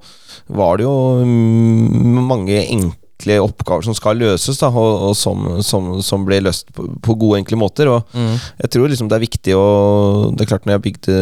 var 0.51 0.77
det 0.77 0.83
jo 0.83 1.23
mm, 1.23 2.19
mange 2.27 2.59
enkle 2.65 2.98
oppgaver 3.43 3.83
som 3.83 3.93
skal 3.93 4.15
løses, 4.17 4.57
da, 4.61 4.69
og, 4.71 5.09
og 5.09 5.15
som, 5.17 5.61
som, 5.61 6.01
som 6.01 6.23
ble 6.25 6.39
løst 6.45 6.69
på, 6.73 6.85
på 7.03 7.15
gode, 7.19 7.41
enkle 7.41 7.57
måter. 7.59 7.89
Og 7.91 8.03
jeg 8.15 8.69
tror 8.71 8.87
liksom 8.87 9.09
det 9.11 9.17
er 9.17 9.25
viktig 9.25 9.55
å 9.59 9.65
Det 10.35 10.45
er 10.45 10.49
klart 10.49 10.65
Når 10.65 10.77
jeg 10.77 10.83
bygde 10.85 11.15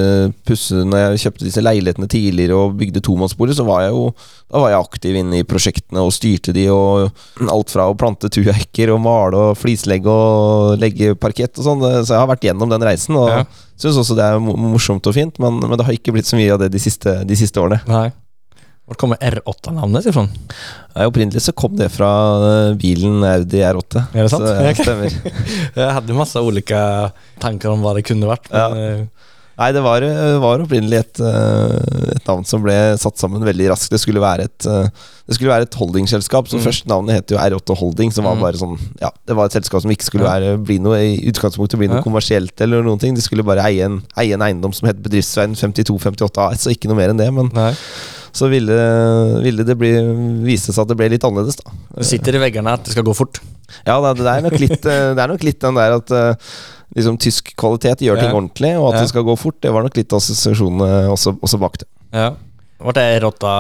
pusse 0.46 0.74
Når 0.86 1.00
jeg 1.02 1.22
kjøpte 1.24 1.46
disse 1.48 1.64
leilighetene 1.64 2.08
tidligere 2.12 2.56
og 2.58 2.76
bygde 2.78 3.02
tomannsboliger, 3.02 3.58
så 3.58 3.66
var 3.68 3.82
jeg 3.88 3.96
jo 3.96 4.04
Da 4.52 4.62
var 4.62 4.70
jeg 4.72 4.84
aktiv 4.86 5.16
inne 5.20 5.40
i 5.42 5.48
prosjektene 5.48 6.04
og 6.06 6.14
styrte 6.14 6.54
de. 6.56 6.68
Og 6.70 7.10
alt 7.50 7.74
fra 7.74 7.88
å 7.90 7.98
plante 7.98 8.30
tuhekker 8.30 8.94
og 8.94 9.02
male 9.04 9.42
og 9.50 9.58
flislegge 9.58 10.08
og 10.12 10.78
legge 10.80 11.16
parkett 11.20 11.58
og 11.58 11.66
sånn. 11.66 11.82
Så 12.06 12.14
jeg 12.14 12.22
har 12.22 12.30
vært 12.30 12.46
gjennom 12.48 12.70
den 12.72 12.86
reisen. 12.86 13.18
Og 13.18 13.28
Ja. 13.34 13.42
syns 13.78 13.98
også 14.00 14.16
det 14.18 14.24
er 14.26 14.40
morsomt 14.40 15.06
og 15.10 15.14
fint, 15.14 15.36
men, 15.40 15.60
men 15.60 15.78
det 15.78 15.86
har 15.86 15.94
ikke 15.94 16.14
blitt 16.16 16.26
så 16.30 16.38
mye 16.40 16.54
av 16.56 16.60
det 16.64 16.72
de 16.74 16.80
siste, 16.82 17.12
de 17.28 17.36
siste 17.38 17.60
årene. 17.62 17.82
Nej. 17.90 18.12
Var 18.88 18.96
kommer 18.96 19.18
R8-namnet 19.20 20.06
ifrån? 20.08 20.30
Ja, 20.96 21.08
Opprinnelig 21.10 21.42
så 21.44 21.52
kom 21.54 21.76
det 21.76 21.90
fra 21.92 22.08
eh, 22.70 22.74
bilen 22.80 23.20
Audi 23.28 23.60
R8. 23.60 24.06
Er 24.16 24.24
det 24.24 24.32
sant? 24.32 24.48
Så, 24.48 24.54
ja, 24.56 24.72
Ok. 24.72 24.80
stemmer. 24.86 25.18
jeg 25.76 25.94
hadde 25.98 26.16
masse 26.16 26.40
ulike 26.40 26.80
tanker 27.44 27.74
om 27.74 27.84
hva 27.84 27.98
det 27.98 28.06
kunne 28.08 28.30
vært. 28.32 28.48
Men, 28.54 28.78
ja. 28.80 29.06
Nei, 29.58 29.72
det 29.74 29.82
var, 29.82 30.04
eh, 30.06 30.36
var 30.40 30.62
opprinnelig 30.62 31.00
et, 31.02 31.20
eh, 31.20 32.12
et 32.14 32.28
navn 32.30 32.44
som 32.46 32.62
ble 32.62 32.76
satt 33.02 33.18
sammen 33.18 33.42
veldig 33.44 33.72
raskt. 33.72 33.90
Det 33.90 34.00
skulle 34.00 34.22
være 34.22 34.46
et, 34.46 34.68
eh, 34.70 34.88
det 35.28 35.34
skulle 35.36 35.50
være 35.50 35.66
et 35.66 35.78
holdingselskap. 35.82 36.46
Så 36.48 36.60
Mm. 36.60 36.64
først 36.70 36.86
navnet 36.88 37.16
het 37.18 37.34
jo 37.34 37.38
R8 37.42 37.76
Holding, 37.76 38.14
som 38.14 38.24
var 38.30 38.36
Mm. 38.38 38.42
bare 38.46 38.54
sånn 38.62 38.78
Ja, 39.02 39.10
det 39.26 39.36
var 39.36 39.46
et 39.50 39.58
selskap 39.58 39.82
som 39.82 39.90
ikke 39.92 40.06
skulle 40.06 40.24
Ja. 40.30 40.38
være, 40.38 40.64
bli 40.64 40.78
noe 40.80 40.96
i 41.02 41.18
utgangspunktet 41.32 41.76
bli 41.82 41.88
noe 41.90 41.98
Ja. 41.98 42.04
kommersielt 42.04 42.62
eller 42.62 42.84
noen 42.84 43.00
ting. 43.02 43.16
De 43.16 43.22
skulle 43.22 43.44
bare 43.44 43.66
eie 43.66 43.82
en, 43.84 44.04
eie 44.16 44.32
en 44.34 44.42
eiendom 44.46 44.74
som 44.74 44.88
het 44.88 45.02
Bedriftsveien 45.02 45.56
5258 45.58 46.38
AS, 46.38 46.68
og 46.68 46.74
ikke 46.78 46.88
noe 46.88 46.96
mer 46.96 47.10
enn 47.10 47.18
det. 47.18 47.34
Men 47.34 47.50
nej. 47.50 47.76
Så 48.38 48.50
ville, 48.52 48.78
ville 49.44 49.66
det 49.66 49.76
bli, 49.80 49.92
vise 50.46 50.70
seg 50.74 50.84
at 50.84 50.92
det 50.92 50.98
ble 51.00 51.10
litt 51.16 51.26
annerledes, 51.26 51.58
da. 51.64 51.74
Det 51.98 52.06
sitter 52.06 52.38
i 52.38 52.42
veggene 52.46 52.76
at 52.78 52.86
det 52.86 52.94
skal 52.94 53.06
gå 53.08 53.16
fort. 53.18 53.40
Ja, 53.88 53.98
det 54.06 54.22
det 54.24 54.32
er 54.34 54.46
nok 54.46 54.60
litt, 54.62 54.86
eh, 54.86 55.14
det 55.18 55.24
er 55.24 55.32
nok 55.34 55.44
litt 55.48 55.60
den 55.64 55.76
der 55.80 55.96
at 55.98 56.12
eh, 56.16 56.52
liksom 56.96 57.18
tysk 57.20 57.50
kvalitet 57.60 58.00
gjør 58.06 58.22
ting 58.22 58.30
Ja. 58.32 58.36
ordentlig, 58.38 58.74
og 58.80 58.90
at 58.92 59.00
Ja. 59.00 59.02
det 59.02 59.10
skal 59.12 59.26
gå 59.28 59.36
fort. 59.38 59.58
Det 59.62 59.74
var 59.74 59.84
nok 59.84 59.98
litt 59.98 60.14
assosiasjonene 60.14 61.10
også, 61.12 61.36
også 61.42 61.60
bak 61.60 61.78
det. 61.82 61.88
Ja. 62.14 62.30
Ble 62.78 63.02
är 63.02 63.20
R8 63.26 63.52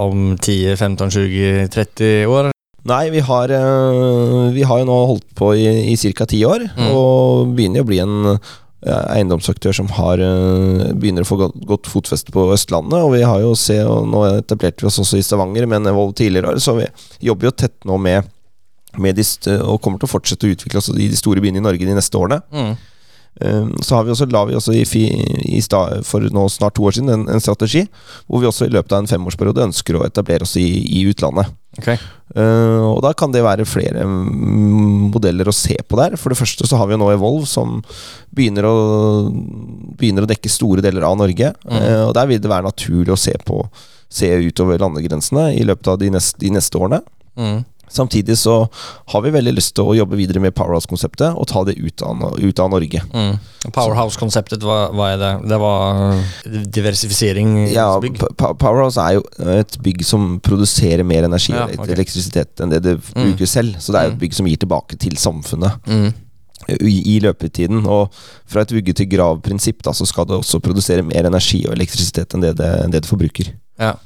om 0.00 0.38
10, 0.38 0.76
15, 0.76 1.10
20, 1.10 1.68
30 1.68 2.26
år? 2.26 2.50
Nei, 2.84 3.10
vi 3.10 3.20
har, 3.20 3.44
eh, 3.52 4.50
vi 4.56 4.62
har 4.66 4.78
jo 4.80 4.86
nå 4.88 4.96
holdt 5.06 5.28
på 5.38 5.52
i, 5.54 5.92
i 5.92 5.96
ca. 6.12 6.24
ti 6.26 6.40
år, 6.44 6.64
Mm. 6.76 6.88
og 6.90 7.52
begynner 7.54 7.76
jo 7.78 7.84
å 7.84 7.86
bli 7.86 8.00
en 8.00 8.38
eiendomsaktør 8.82 9.74
som 9.76 9.88
har, 9.94 10.18
eh, 10.18 10.92
begynner 10.92 11.22
å 11.22 11.28
få 11.28 11.38
godt 11.66 11.86
fotfeste 11.86 12.32
på 12.34 12.48
Østlandet. 12.52 12.98
Og 12.98 13.12
vi 13.12 13.22
har 13.22 13.40
jo 13.40 13.54
se, 13.54 13.78
og 13.84 14.08
nå 14.08 14.24
etablerte 14.42 14.82
vi 14.82 14.86
oss 14.86 14.98
også 14.98 15.18
i 15.18 15.22
Stavanger 15.22 15.66
med 15.66 15.82
en 15.82 15.94
Evolve 15.94 16.14
tidligere, 16.14 16.58
så 16.60 16.76
vi 16.76 16.88
jobber 17.28 17.50
jo 17.50 17.50
tett 17.50 17.76
nå 17.84 17.98
med, 18.00 18.28
med 18.98 19.16
de, 19.16 19.22
og 19.62 19.80
kommer 19.80 19.98
til 19.98 20.08
å 20.08 20.14
fortsette 20.18 20.48
å 20.48 20.54
utvikle 20.54 20.78
oss 20.78 20.90
i 20.90 21.08
de 21.08 21.16
store 21.16 21.40
byene 21.40 21.62
i 21.62 21.64
Norge 21.64 21.86
de 21.86 21.94
neste 21.94 22.18
årene. 22.18 22.42
Mm. 22.52 22.76
Eh, 23.40 23.66
Så 23.80 23.96
har 23.96 24.04
vi 24.04 24.12
også, 24.12 24.28
la 24.30 24.44
vi 24.44 24.56
også 24.58 24.74
i, 24.76 24.84
i 25.56 25.60
sta, 25.64 26.02
for 26.04 26.20
nå 26.20 26.44
snart 26.52 26.76
to 26.76 26.84
år 26.84 26.98
siden 26.98 27.12
en, 27.14 27.24
en 27.32 27.40
strategi 27.40 27.86
hvor 28.26 28.42
vi 28.42 28.48
også 28.50 28.68
i 28.68 28.74
løpet 28.74 28.92
av 28.92 29.02
en 29.02 29.10
femårsperiode 29.10 29.64
ønsker 29.70 29.96
å 29.96 30.04
etablere 30.04 30.44
oss 30.44 30.56
i, 30.60 30.68
i 31.00 31.06
utlandet. 31.08 31.52
Ok. 31.80 31.94
Uh, 32.36 32.84
og 32.90 33.00
da 33.04 33.12
kan 33.16 33.32
det 33.32 33.42
være 33.44 33.64
flere 33.68 34.04
mm, 34.08 35.08
modeller 35.12 35.48
å 35.48 35.56
se 35.56 35.76
på 35.88 35.96
der. 36.00 36.18
For 36.20 36.32
det 36.32 36.40
første 36.40 36.68
så 36.68 36.80
har 36.80 36.88
vi 36.88 36.96
jo 36.96 37.00
nå 37.00 37.08
Evolve, 37.12 37.48
som 37.48 37.80
begynner 38.32 38.68
å, 38.68 38.76
begynner 40.00 40.26
å 40.26 40.30
dekke 40.30 40.52
store 40.52 40.84
deler 40.84 41.08
av 41.08 41.16
Norge. 41.20 41.52
Eh, 41.68 42.02
og 42.04 42.12
der 42.16 42.28
vil 42.28 42.40
det 42.40 42.52
være 42.52 42.68
naturlig 42.68 43.16
å 43.16 43.20
se 43.20 43.36
på 43.46 43.64
Se 44.12 44.28
utover 44.44 44.76
landegrensene 44.76 45.54
i 45.56 45.62
løpet 45.64 45.88
av 45.88 45.94
de 45.96 46.10
neste, 46.12 46.36
de 46.36 46.50
neste 46.52 46.76
årene. 46.76 46.98
Mm. 47.32 47.62
Samtidig 47.92 48.38
så 48.40 48.54
har 49.12 49.20
vi 49.24 49.30
veldig 49.34 49.52
lyst 49.56 49.74
til 49.76 49.84
å 49.90 49.96
jobbe 49.96 50.16
videre 50.16 50.40
med 50.40 50.54
Powerhouse-konseptet 50.56 51.36
og 51.36 51.46
ta 51.50 51.62
det 51.68 51.74
ut 51.76 52.02
av, 52.06 52.22
ut 52.40 52.62
av 52.64 52.70
Norge. 52.72 53.02
Mm. 53.12 53.36
Powerhouse-konseptet, 53.76 54.64
hva, 54.64 54.78
hva 54.96 55.10
er 55.12 55.20
det? 55.20 55.32
Det 55.52 55.58
var 55.60 56.00
eh, 56.16 56.32
diversifisering 56.72 57.54
Ja, 57.72 57.90
Powerhouse 58.40 59.00
er 59.02 59.18
jo 59.18 59.24
et 59.58 59.76
bygg 59.84 60.02
som 60.08 60.38
produserer 60.44 61.04
mer 61.06 61.28
energi 61.28 61.52
Ja, 61.54 61.68
og 61.76 61.92
elektrisitet 61.92 62.62
enn 62.64 62.72
det 62.72 62.82
det 62.86 62.96
bruker 63.12 63.48
selv. 63.48 63.76
Så 63.78 63.92
det 63.92 64.00
er 64.00 64.08
Mm. 64.12 64.14
et 64.16 64.20
bygg 64.24 64.34
som 64.34 64.46
gir 64.48 64.58
tilbake 64.58 64.96
til 64.98 65.16
samfunnet. 65.16 65.72
Mm. 65.86 66.12
i, 66.80 67.18
løpetiden. 67.22 67.86
Og 67.90 68.12
fra 68.46 68.62
et 68.62 68.72
vugge 68.72 68.92
til 68.94 69.08
grav-prinsipp 69.10 69.82
så 69.82 70.06
skal 70.06 70.26
det 70.30 70.36
også 70.36 70.60
produsere 70.62 71.02
mer 71.02 71.26
energi 71.26 71.64
og 71.66 71.72
elektrisitet 71.74 72.34
enn 72.34 72.44
det 72.44 72.52
det, 72.56 72.68
enn 72.84 72.92
det, 72.94 73.02
det 73.02 73.10
forbruker. 73.10 73.50
Ja. 73.80 73.96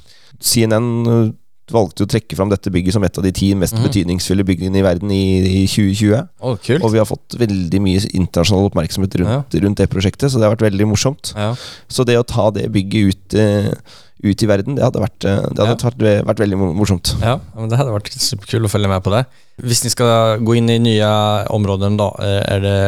CNN 0.41 1.33
valgte 1.73 2.05
å 2.05 2.09
trekke 2.09 2.37
fram 2.37 2.51
dette 2.51 2.71
bygget 2.73 2.95
som 2.95 3.03
et 3.03 3.19
av 3.19 3.25
de 3.25 3.33
ti 3.35 3.51
mest 3.57 3.75
mm. 3.75 3.83
betydningsfulle 3.83 4.45
byggene 4.47 4.79
i 4.79 4.85
verden 4.85 5.11
i, 5.13 5.23
i 5.43 5.61
2020. 5.67 6.27
Oh. 6.39 6.57
Og 6.79 6.89
vi 6.93 7.01
har 7.01 7.07
fått 7.09 7.37
veldig 7.39 7.81
mye 7.83 8.03
internasjonal 8.07 8.69
oppmerksomhet 8.69 9.19
rundt, 9.21 9.57
rundt 9.63 9.81
det 9.81 9.89
prosjektet, 9.91 10.31
så 10.31 10.39
det 10.39 10.47
har 10.47 10.55
vært 10.55 10.67
veldig 10.69 10.89
morsomt. 10.93 11.33
Ja. 11.35 11.53
Så 11.91 12.07
det 12.07 12.19
å 12.19 12.27
ta 12.27 12.49
det 12.55 12.69
bygget 12.75 13.11
ut, 13.11 13.37
eh, 13.39 13.99
ut 14.23 14.43
i 14.43 14.49
verden, 14.49 14.79
det 14.79 14.85
hadde 14.85 15.03
vært, 15.03 15.19
eh, 15.27 15.43
det 15.51 15.67
hadde 15.67 15.91
vært, 15.91 16.25
vært 16.31 16.45
veldig 16.45 16.61
morsomt. 16.77 17.13
Ja, 17.21 17.37
men 17.57 17.69
det 17.71 17.81
hadde 17.81 17.95
vært 17.95 18.15
superkult 18.15 18.69
å 18.69 18.73
følge 18.77 18.91
med 18.91 19.03
på 19.03 19.13
det. 19.13 19.25
Hvis 19.61 19.83
ni 19.83 19.91
skal 19.91 20.39
gå 20.45 20.57
inn 20.59 20.69
i 20.69 20.79
nye 20.79 21.11
områder, 21.51 21.97
da, 21.99 22.11
er 22.23 22.63
det 22.63 22.79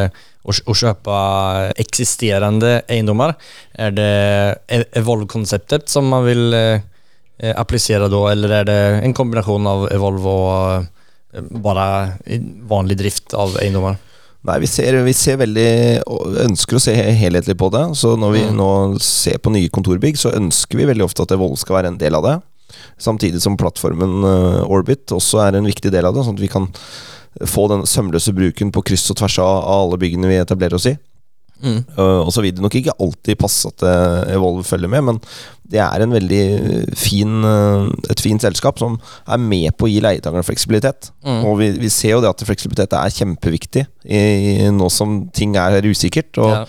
å 0.47 0.75
kjøpe 0.75 1.15
eksisterende 1.79 2.79
eiendommer? 2.89 3.35
Er 3.75 3.91
det 3.91 4.61
E- 4.69 4.87
Evolve-konceptet 4.99 5.89
som 5.89 6.09
man 6.09 6.27
eh, 6.27 6.79
eh, 6.79 6.81
applicera 7.55 8.07
då 8.11 8.27
eller 8.27 8.51
er 8.61 8.65
det 8.67 8.79
en 9.03 9.13
kombinasjon 9.13 9.67
av 9.67 9.87
Evolve 9.91 10.27
og 10.27 10.87
bare 11.63 12.17
vanlig 12.67 12.97
drift 12.99 13.33
av 13.37 13.57
eiendommer? 13.61 13.97
Nei, 14.47 14.55
vi 14.63 14.67
ser, 14.71 14.95
vi 15.03 15.13
ser 15.13 15.35
veldig 15.41 15.69
ønsker 16.45 16.77
å 16.77 16.81
se 16.81 16.93
helhetlig 16.95 17.57
på 17.59 17.67
det. 17.75 17.83
Så 17.99 18.15
når 18.15 18.31
vi 18.31 18.43
Mm. 18.47 18.55
nå 18.55 18.99
ser 19.03 19.37
på 19.37 19.51
nye 19.51 19.69
kontorbygg, 19.69 20.15
så 20.17 20.31
ønsker 20.31 20.77
vi 20.77 20.85
veldig 20.85 21.03
ofte 21.03 21.23
at 21.23 21.31
Evolve 21.31 21.57
skal 21.57 21.75
være 21.75 21.87
en 21.87 21.97
del 21.97 22.15
av 22.15 22.23
det. 22.23 22.41
Samtidig 22.97 23.41
som 23.41 23.57
plattformen 23.57 24.23
eh, 24.23 24.63
Orbit 24.71 25.11
også 25.11 25.41
er 25.47 25.57
en 25.57 25.65
viktig 25.65 25.91
del 25.91 26.05
av 26.05 26.15
det, 26.15 26.23
sånn 26.23 26.35
at 26.35 26.41
vi 26.41 26.47
kan 26.47 26.69
få 27.45 27.67
den 27.69 27.83
sømløse 27.85 28.33
bruken 28.33 28.71
på 28.71 28.83
kryss 28.83 29.09
og 29.11 29.17
tvers 29.17 29.39
av 29.39 29.63
av 29.63 29.83
alle 29.83 29.97
byggene 29.97 30.27
vi 30.27 30.39
etablerer 30.39 30.75
oss 30.75 30.85
i. 30.85 30.97
Mm. 31.59 31.79
Uh, 31.97 32.21
og 32.23 32.33
så 32.33 32.43
vil 32.43 32.55
det 32.55 32.63
nok 32.63 32.75
ikke 32.79 32.95
alltid 33.03 33.39
passe 33.39 33.67
at 33.67 33.83
eh, 33.83 34.35
Evolve 34.35 34.63
følger 34.63 34.91
med, 34.91 35.03
men 35.09 35.17
det 35.69 35.81
er 35.83 36.01
en 36.01 36.13
veldig 36.15 36.43
fin, 36.97 37.33
eh, 37.45 37.89
et 38.09 38.21
fint 38.23 38.41
selskap 38.41 38.79
som 38.81 38.95
er 39.29 39.41
med 39.43 39.75
på 39.77 39.85
å 39.85 39.91
gi 39.91 39.99
leietakerne 40.01 40.45
fleksibilitet. 40.47 41.11
Mm. 41.25 41.41
Og 41.45 41.59
vi, 41.61 41.71
vi 41.83 41.91
ser 41.93 42.15
jo 42.15 42.21
det 42.23 42.31
at 42.31 42.45
fleksibilitet 42.47 42.95
er 42.97 43.13
kjempeviktig 43.13 43.85
i, 44.05 44.21
i 44.65 44.71
nå 44.73 44.89
som 44.93 45.21
ting 45.35 45.57
er 45.59 45.85
usikkert. 45.85 46.31
Og, 46.41 46.55
Ja. 46.61 46.63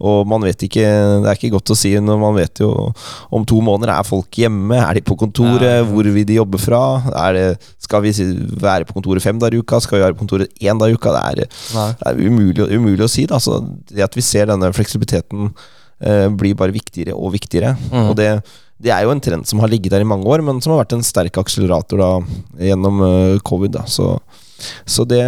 Og 0.00 0.26
man 0.30 0.44
vet 0.46 0.66
ikke 0.66 0.84
Det 1.24 1.30
er 1.30 1.38
ikke 1.38 1.52
godt 1.54 1.72
å 1.74 1.76
si 1.78 1.92
når 2.00 2.20
man 2.20 2.36
vet 2.38 2.62
jo 2.62 2.70
om 3.34 3.44
to 3.48 3.60
måneder 3.64 3.94
er 3.94 4.06
folk 4.06 4.38
hjemme. 4.38 4.78
Er 4.78 4.98
de 4.98 5.04
på 5.04 5.16
kontoret? 5.18 5.80
Ja. 5.80 5.84
Hvor 5.88 6.06
vil 6.16 6.26
de 6.28 6.38
jobbe 6.38 6.60
fra? 6.60 6.82
Er 7.26 7.36
det, 7.36 7.46
skal 7.82 8.04
vi 8.04 8.12
være 8.60 8.88
på 8.88 8.96
kontoret 8.96 9.24
fem 9.24 9.38
dager 9.40 9.58
i 9.58 9.62
uka? 9.62 9.80
Skal 9.82 9.98
vi 9.98 10.04
være 10.04 10.16
på 10.16 10.24
kontoret 10.24 10.52
én 10.62 10.80
dag 10.80 10.92
i 10.92 10.98
uka? 10.98 11.14
Det 11.14 11.22
er, 11.30 11.56
det 12.00 12.10
er 12.10 12.20
umulig, 12.20 12.68
umulig 12.74 13.06
å 13.06 13.10
si. 13.10 13.26
Da. 13.30 13.40
Så 13.42 13.60
det 13.90 14.04
at 14.06 14.18
vi 14.18 14.24
ser 14.24 14.50
denne 14.50 14.72
fleksibiliteten 14.74 15.50
eh, 16.00 16.28
blir 16.30 16.56
bare 16.58 16.74
viktigere 16.74 17.16
og 17.16 17.34
viktigere. 17.36 17.74
Mm. 17.90 18.08
Og 18.10 18.16
det, 18.18 18.30
det 18.84 18.92
er 18.94 19.04
jo 19.06 19.12
en 19.14 19.22
trend 19.22 19.48
som 19.48 19.62
har 19.62 19.72
ligget 19.72 19.94
der 19.94 20.04
i 20.04 20.08
mange 20.08 20.28
år, 20.30 20.44
men 20.44 20.60
som 20.62 20.74
har 20.74 20.82
vært 20.84 20.96
en 20.96 21.06
sterk 21.06 21.38
akselerator 21.40 22.00
da, 22.00 22.10
gjennom 22.70 23.04
uh, 23.04 23.36
covid. 23.46 23.76
Da. 23.78 23.84
Så, 23.90 24.14
så, 24.84 25.06
det, 25.08 25.22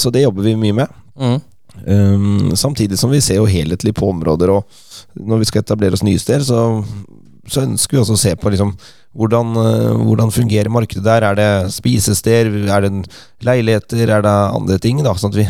så 0.00 0.12
det 0.14 0.24
jobber 0.26 0.48
vi 0.48 0.56
mye 0.60 0.80
med. 0.82 0.96
Mm. 1.16 1.38
Um, 1.84 2.54
samtidig 2.56 2.98
som 2.98 3.12
vi 3.12 3.20
ser 3.20 3.40
jo 3.40 3.48
helhetlig 3.50 3.94
på 3.94 4.08
områder, 4.10 4.52
og 4.54 4.64
når 5.14 5.42
vi 5.42 5.48
skal 5.50 5.64
etablere 5.64 5.96
oss 5.98 6.04
nye 6.06 6.20
steder, 6.20 6.46
så, 6.46 6.62
så 7.50 7.66
ønsker 7.66 7.96
vi 7.96 8.02
også 8.02 8.16
å 8.16 8.22
se 8.22 8.32
på 8.40 8.52
liksom, 8.54 8.72
hvordan, 9.16 9.56
eh, 9.56 9.92
hvordan 10.06 10.32
fungerer 10.34 10.72
markedet 10.72 11.04
der. 11.04 11.24
Er 11.24 11.36
det 11.38 11.72
spisesteder, 11.74 12.68
er 12.68 12.84
det 12.84 12.90
leiligheter, 13.46 14.08
er 14.08 14.24
det 14.24 14.34
andre 14.58 14.78
ting? 14.82 15.00
Da, 15.04 15.14
sånn 15.16 15.32
at 15.32 15.40
vi 15.40 15.46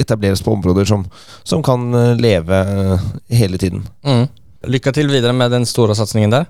etableres 0.00 0.42
på 0.44 0.54
områder 0.56 0.88
som, 0.88 1.04
som 1.44 1.64
kan 1.66 1.90
eh, 1.94 2.14
leve 2.20 2.60
eh, 2.60 3.10
hele 3.42 3.60
tiden. 3.60 3.84
Mm. 4.06 4.26
Lykke 4.72 4.92
til 4.96 5.12
videre 5.12 5.36
med 5.36 5.52
den 5.52 5.68
store 5.68 5.96
satsningen 5.96 6.30
där. 6.30 6.48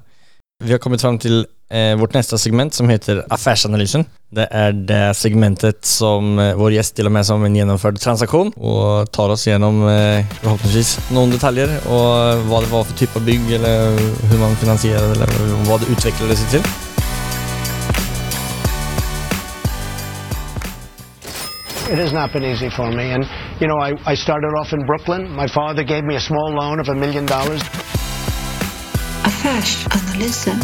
Vi 0.62 0.72
har 0.72 0.78
kommet 0.78 1.00
fram 1.00 1.16
til 1.16 1.46
eh, 1.72 1.94
vårt 1.96 2.12
neste 2.12 2.36
segment 2.36 2.74
som 2.76 2.90
heter 2.92 3.22
Affærsanalysen. 3.32 4.02
Det 4.28 4.44
er 4.52 4.74
det 4.76 5.16
segmentet 5.16 5.86
som 5.88 6.36
eh, 6.36 6.52
vår 6.58 6.74
gjest 6.74 6.92
stiller 6.92 7.14
med 7.14 7.24
som 7.24 7.40
en 7.46 7.54
gjennomført 7.56 7.96
transaksjon, 8.02 8.52
og 8.60 9.08
tar 9.08 9.32
oss 9.32 9.46
gjennom 9.48 9.80
eh, 9.88 10.20
forhåpentligvis 10.42 11.14
noen 11.16 11.32
detaljer 11.32 11.72
og 11.88 12.44
hva 12.50 12.60
det 12.60 12.68
var 12.74 12.84
for 12.84 13.00
type 13.00 13.22
bygg 13.24 13.54
eller 13.56 13.96
hvordan 13.96 14.42
man 14.42 14.60
finansierade 14.60 15.16
eller 15.16 15.32
hva 15.64 15.80
det 15.80 15.88
utvikler 15.96 16.36
seg 16.36 16.58
til. 16.58 16.68
It 21.88 21.96
has 21.98 22.12
not 22.12 22.34
been 22.34 22.44
easy 22.44 22.68
for 22.68 22.92
me. 22.92 23.14
And, 23.16 23.24
you 23.60 23.66
know, 23.66 23.80
I, 23.80 23.96
I 24.04 24.14
started 24.14 24.52
off 24.60 24.74
in 24.74 24.84
Brooklyn. 24.84 25.24
My 25.34 25.48
father 25.48 25.82
gave 25.82 26.04
me 26.04 26.16
a 26.16 26.20
small 26.20 26.52
loan 26.52 26.80
of 26.80 26.90
a 26.90 26.94
million 26.94 27.24
dollars. 27.24 27.64
Affärsanalysen. 29.40 30.60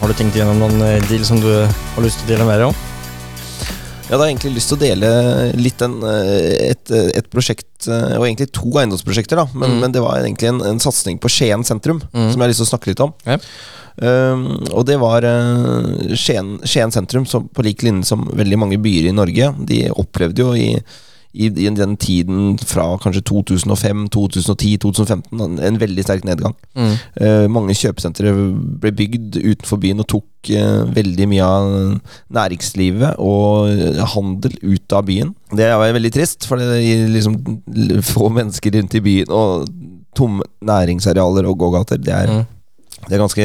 Har 0.00 0.08
du 0.08 0.14
tenkt 0.14 0.36
gjennom 0.36 0.58
någon 0.58 0.82
eh, 0.82 1.02
deal 1.08 1.24
som 1.24 1.40
du 1.40 1.48
har 1.66 2.02
lyst 2.04 2.20
til 2.22 2.36
å 2.36 2.44
med 2.44 2.46
mer 2.46 2.62
om? 2.68 2.76
Jeg 4.06 4.12
hadde 4.14 4.28
egentlig 4.28 4.52
lyst 4.54 4.70
til 4.70 4.76
å 4.76 4.82
dele 4.82 5.08
litt 5.58 5.82
en, 5.82 5.96
eh, 6.06 6.68
et, 6.68 6.92
et 7.18 7.26
prosjekt, 7.32 7.88
eh, 7.88 8.14
og 8.20 8.26
egentlig 8.28 8.52
to 8.54 8.70
eiendomsprosjekter, 8.78 9.40
da. 9.40 9.48
Men, 9.54 9.70
Mm. 9.74 9.80
men 9.80 9.92
det 9.96 10.02
var 10.04 10.20
egentlig 10.20 10.52
en, 10.52 10.62
en 10.62 10.78
satsing 10.78 11.18
på 11.18 11.30
Skien 11.32 11.64
sentrum, 11.66 11.98
Mm. 12.12 12.30
som 12.30 12.38
jeg 12.38 12.44
har 12.44 12.52
lyst 12.52 12.62
til 12.62 12.68
å 12.68 12.72
snakke 12.72 12.92
litt 12.92 13.02
om. 13.02 13.14
Ja. 13.26 13.38
Um, 13.98 14.44
og 14.72 14.86
det 14.86 15.00
var 15.02 15.26
uh, 15.26 16.14
Skien, 16.14 16.60
Skien 16.64 16.92
sentrum, 16.94 17.26
som 17.26 17.48
på 17.48 17.64
lik 17.66 17.82
linje 17.82 18.06
som 18.06 18.30
veldig 18.30 18.58
mange 18.62 18.78
byer 18.78 19.10
i 19.10 19.16
Norge. 19.16 19.50
De 19.66 19.88
opplevde 19.90 20.38
jo 20.38 20.54
i, 20.54 20.76
i, 21.32 21.46
i 21.48 21.68
den 21.72 21.96
tiden 21.96 22.58
fra 22.60 22.84
kanskje 23.00 23.22
2005, 23.28 24.08
2010, 24.12 24.76
2015 24.84 25.40
en, 25.40 25.58
en 25.64 25.78
veldig 25.80 26.04
sterk 26.04 26.26
nedgang. 26.28 26.54
Mm. 26.76 26.94
Eh, 27.20 27.46
mange 27.52 27.76
kjøpesentre 27.78 28.32
ble 28.82 28.92
bygd 28.98 29.38
utenfor 29.40 29.80
byen 29.80 30.02
og 30.04 30.08
tok 30.12 30.50
eh, 30.52 30.82
veldig 30.92 31.28
mye 31.32 31.46
av 31.46 31.70
næringslivet 32.36 33.16
og 33.22 33.70
eh, 33.72 34.02
handel 34.14 34.56
ut 34.62 34.96
av 34.96 35.06
byen. 35.08 35.32
Det 35.52 35.70
var 35.72 35.94
veldig 35.96 36.12
trist, 36.14 36.46
for 36.48 36.60
det 36.60 36.80
gir 36.84 37.08
liksom 37.12 37.38
få 38.12 38.28
mennesker 38.32 38.76
rundt 38.78 38.98
i 38.98 39.04
byen 39.04 39.32
og 39.32 39.68
tomme 40.16 40.44
næringsarealer 40.68 41.48
og 41.48 41.58
gågater. 41.64 42.00
Det 42.02 42.12
er, 42.12 42.28
Mm. 42.32 42.44
det 43.08 43.16
er 43.16 43.22
ganske 43.24 43.44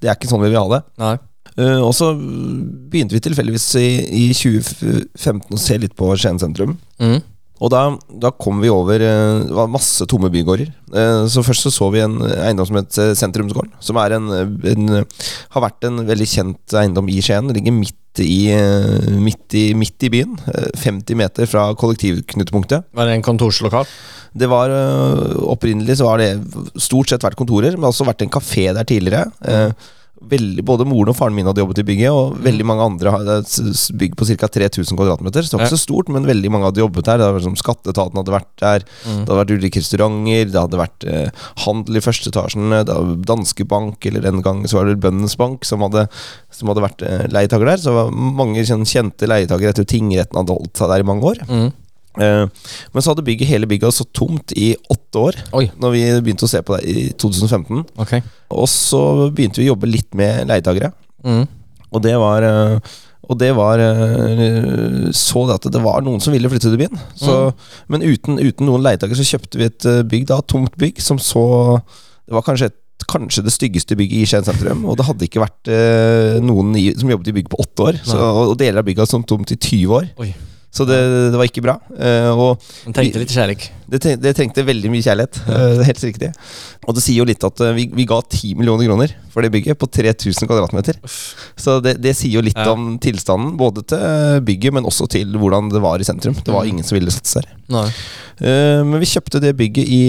Det 0.00 0.08
er 0.08 0.14
ikke 0.14 0.28
sånn 0.30 0.42
vi 0.44 0.50
vil 0.52 0.60
ha 0.60 0.68
det. 0.76 0.82
Nej. 1.00 1.16
Eh, 1.58 1.80
og 1.82 1.90
så 1.96 2.12
begynte 2.14 3.16
vi 3.16 3.22
tilfeldigvis 3.24 3.66
i, 3.80 3.88
i 4.22 4.28
2015 4.36 5.56
å 5.56 5.60
se 5.60 5.78
litt 5.82 5.96
på 5.98 6.12
Skien 6.14 6.38
sentrum. 6.40 6.76
Mm. 7.02 7.18
Og 7.58 7.72
da, 7.74 7.80
da 8.22 8.30
kom 8.38 8.60
vi 8.62 8.68
over 8.70 9.02
eh, 9.02 9.40
Det 9.48 9.54
var 9.56 9.70
masse 9.72 10.06
tomme 10.06 10.28
bygårder. 10.30 10.68
Eh, 10.94 11.22
Så 11.26 11.42
først 11.42 11.66
så, 11.66 11.72
så 11.74 11.88
vi 11.90 12.04
en 12.04 12.20
eiendom 12.22 12.68
som 12.68 12.78
het 12.78 12.98
Sentrumsgården. 13.18 13.72
Som 13.82 13.98
er 13.98 14.14
en, 14.14 14.28
en, 14.30 14.92
har 15.56 15.64
vært 15.66 15.88
en 15.88 16.04
veldig 16.06 16.28
kjent 16.30 16.76
eiendom 16.78 17.10
i 17.10 17.18
Skien. 17.24 17.50
Ligger 17.56 17.74
midt 17.74 18.22
i, 18.22 18.50
midt 19.22 19.54
i, 19.58 19.64
midt 19.78 20.06
i 20.06 20.12
byen. 20.14 20.38
eh, 20.54 20.70
50 20.78 21.18
meter 21.18 21.50
fra 21.50 21.66
kollektivknutepunktet. 21.78 22.86
Var 22.94 23.10
det 23.10 23.18
en 23.18 23.26
kontorslokal? 23.26 23.90
Det 24.38 24.46
var 24.50 24.70
Opprinnelig 25.48 25.98
så 25.98 26.12
har 26.12 26.20
det 26.22 26.30
stort 26.78 27.10
sett 27.10 27.24
vært 27.24 27.38
kontorer, 27.40 27.74
men 27.74 27.88
også 27.90 28.06
vært 28.06 28.22
en 28.22 28.30
kafé 28.38 28.68
der 28.76 28.86
tidligere. 28.86 29.32
Eh, 29.42 29.88
veldig, 30.20 30.64
både 30.66 30.84
moren 30.88 31.12
og 31.12 31.16
faren 31.16 31.34
min 31.36 31.46
hadde 31.46 31.60
jobbet 31.62 31.78
i 31.78 31.84
bygget, 31.86 32.10
og 32.10 32.38
veldig 32.42 32.64
mange 32.66 32.82
andre 32.84 33.12
s- 33.46 33.90
bygg 33.94 34.16
på 34.18 34.26
ca. 34.26 34.48
3000 34.48 34.96
kvm. 34.98 35.28
Så 35.30 35.50
det 35.50 35.52
var 35.54 35.64
ikke 35.66 35.76
så 35.76 35.80
stort, 35.80 36.08
men 36.10 36.26
veldig 36.26 36.50
mange 36.50 36.64
hadde 36.66 36.82
jobbet 36.82 37.04
der. 37.06 37.18
Det 37.18 37.28
var 37.32 37.40
som 37.46 37.54
Skatteetaten 37.56 38.18
hadde 38.18 38.34
vært 38.34 38.50
der. 38.60 38.78
Det 39.04 39.28
hadde 39.28 39.38
vært 39.44 39.54
ulike 39.54 39.78
restauranter, 39.82 40.50
det 40.50 40.60
hadde 40.60 40.80
vært 40.82 41.04
eh, 41.08 41.30
handel 41.64 41.96
i 41.96 42.04
første 42.04 42.30
etasjen, 42.32 42.70
det 42.70 42.88
var 42.94 43.16
Danske 43.30 43.64
Bank, 43.68 44.04
eller 44.06 44.20
den 44.26 44.42
gang 44.42 44.64
så 44.66 44.80
var 44.80 44.86
det 44.90 45.00
Bøndenes 45.00 45.36
Bank 45.38 45.64
som 45.64 45.80
hadde, 45.86 46.08
som 46.50 46.68
hadde 46.68 46.82
vært 46.82 47.02
eh, 47.06 47.26
leietaker 47.30 47.64
der. 47.64 47.76
Så 47.78 47.90
det 47.92 47.98
var 48.02 48.10
mange 48.10 48.64
sånn, 48.66 48.84
kjente 48.88 49.28
leietakere 49.30 49.70
etter 49.70 49.84
tingretten 49.86 50.36
hadde 50.42 50.56
holdt 50.58 50.76
seg 50.76 50.88
der 50.90 51.04
i 51.04 51.06
mange 51.08 51.22
år. 51.30 51.44
Mm. 51.48 51.68
Eh, 52.18 52.46
men 52.92 53.02
så 53.04 53.12
hadde 53.12 53.22
bygget, 53.22 53.46
hele 53.46 53.68
bygget 53.70 53.94
så 53.94 54.04
tomt 54.16 54.50
i 54.58 54.72
åtte 54.90 54.97
år, 55.16 55.36
Oi. 55.56 55.70
når 55.80 55.94
vi 55.94 56.02
begynte 56.26 56.44
å 56.44 56.50
se 56.50 56.60
på 56.60 56.76
det 56.76 56.84
i 56.90 57.04
2015. 57.16 57.84
Okay. 58.04 58.20
Og 58.52 58.68
så 58.68 59.00
begynte 59.32 59.62
vi 59.62 59.68
å 59.68 59.72
jobbe 59.72 59.88
litt 59.88 60.12
med 60.18 60.48
leietakere. 60.50 60.92
Mm. 61.24 61.46
Og 61.88 62.02
det 62.04 62.14
var 62.20 62.44
eh, 62.44 62.96
Og 63.28 63.38
det 63.40 63.48
var 63.56 63.80
eh, 63.82 65.08
Så 65.16 65.44
det 65.48 65.56
at 65.56 65.70
det 65.72 65.80
var 65.82 66.04
noen 66.04 66.20
som 66.22 66.34
ville 66.34 66.50
flytte 66.50 66.70
til 66.70 66.80
byen. 66.80 67.00
Så, 67.16 67.38
Men 67.88 68.04
uten, 68.04 68.38
uten 68.40 68.68
noen 68.68 68.84
leietakere 68.84 69.18
så 69.18 69.26
kjøpte 69.26 69.60
vi 69.60 69.70
et 69.70 69.88
eh, 69.88 70.04
bygg 70.04 70.28
da, 70.30 70.42
tomt 70.44 70.76
bygg, 70.80 71.00
som 71.04 71.20
så 71.22 71.46
Det 72.26 72.36
var 72.36 72.46
kanskje 72.46 72.72
et 72.72 72.84
Kanskje 73.08 73.44
det 73.46 73.52
styggeste 73.54 73.94
bygget 73.96 74.18
i 74.18 74.26
Skien 74.26 74.44
sentrum. 74.44 74.82
Og 74.90 74.96
det 74.98 75.04
hadde 75.06 75.24
ikke 75.24 75.40
vært 75.40 75.68
noen 76.42 76.74
i, 76.76 76.90
som 76.98 77.08
jobbet 77.08 77.30
i 77.30 77.34
bygget 77.36 77.52
på 77.54 77.60
åtte 77.62 77.84
år. 77.86 78.00
Så, 78.04 78.18
og 78.18 78.56
deler 78.58 78.82
av 78.82 78.88
bygget 78.88 79.04
har 79.04 79.08
stått 79.08 79.28
tomt 79.30 79.52
i 79.54 79.56
20 79.56 79.94
år. 79.96 80.08
Oi. 80.20 80.32
Så 80.70 80.84
det, 80.84 80.96
det 81.32 81.38
var 81.40 81.48
ikke 81.48 81.62
bra. 81.64 81.74
Eh, 81.96 82.28
og 82.28 82.60
Men 82.84 82.92
tenkte 82.94 83.22
litt 83.22 83.32
kjærlighet. 83.32 83.70
det, 83.88 84.00
treng, 84.04 84.18
det 84.20 84.34
trengte 84.36 84.64
veldig 84.68 84.90
mye 84.92 85.02
kjærlighet. 85.06 85.38
eh, 85.48 85.80
helt 85.88 86.02
riktig. 86.04 86.28
Og 86.86 86.94
det 86.94 87.02
sier 87.02 87.22
jo 87.22 87.26
litt 87.28 87.42
at 87.48 87.62
eh, 87.64 87.72
vi, 87.72 87.86
vi 87.96 88.04
ga 88.06 88.18
10 88.20 88.52
millioner 88.58 88.84
kroner 88.86 89.14
for 89.32 89.42
det 89.42 89.50
bygget, 89.54 89.78
på 89.80 89.88
3000 89.88 90.44
kvadratmeter. 90.50 91.00
Så 91.56 91.78
det, 91.82 91.96
det 92.04 92.12
sier 92.18 92.36
jo 92.36 92.44
litt 92.44 92.58
Ja. 92.58 92.68
om 92.76 92.98
tilstanden, 93.00 93.56
både 93.56 93.82
til 93.88 94.44
bygget, 94.44 94.76
men 94.76 94.84
også 94.84 95.08
til 95.08 95.32
hvordan 95.40 95.72
det 95.72 95.80
var 95.82 95.98
i 95.98 96.06
sentrum. 96.06 96.36
Det 96.36 96.52
var 96.52 96.68
ingen 96.68 96.84
som 96.84 96.98
ville 96.98 97.10
satse 97.16 97.40
der. 97.40 97.48
Nei. 97.72 97.86
Men 98.84 99.00
vi 99.02 99.08
kjøpte 99.08 99.40
det 99.42 99.56
bygget 99.58 99.88
i 99.88 100.02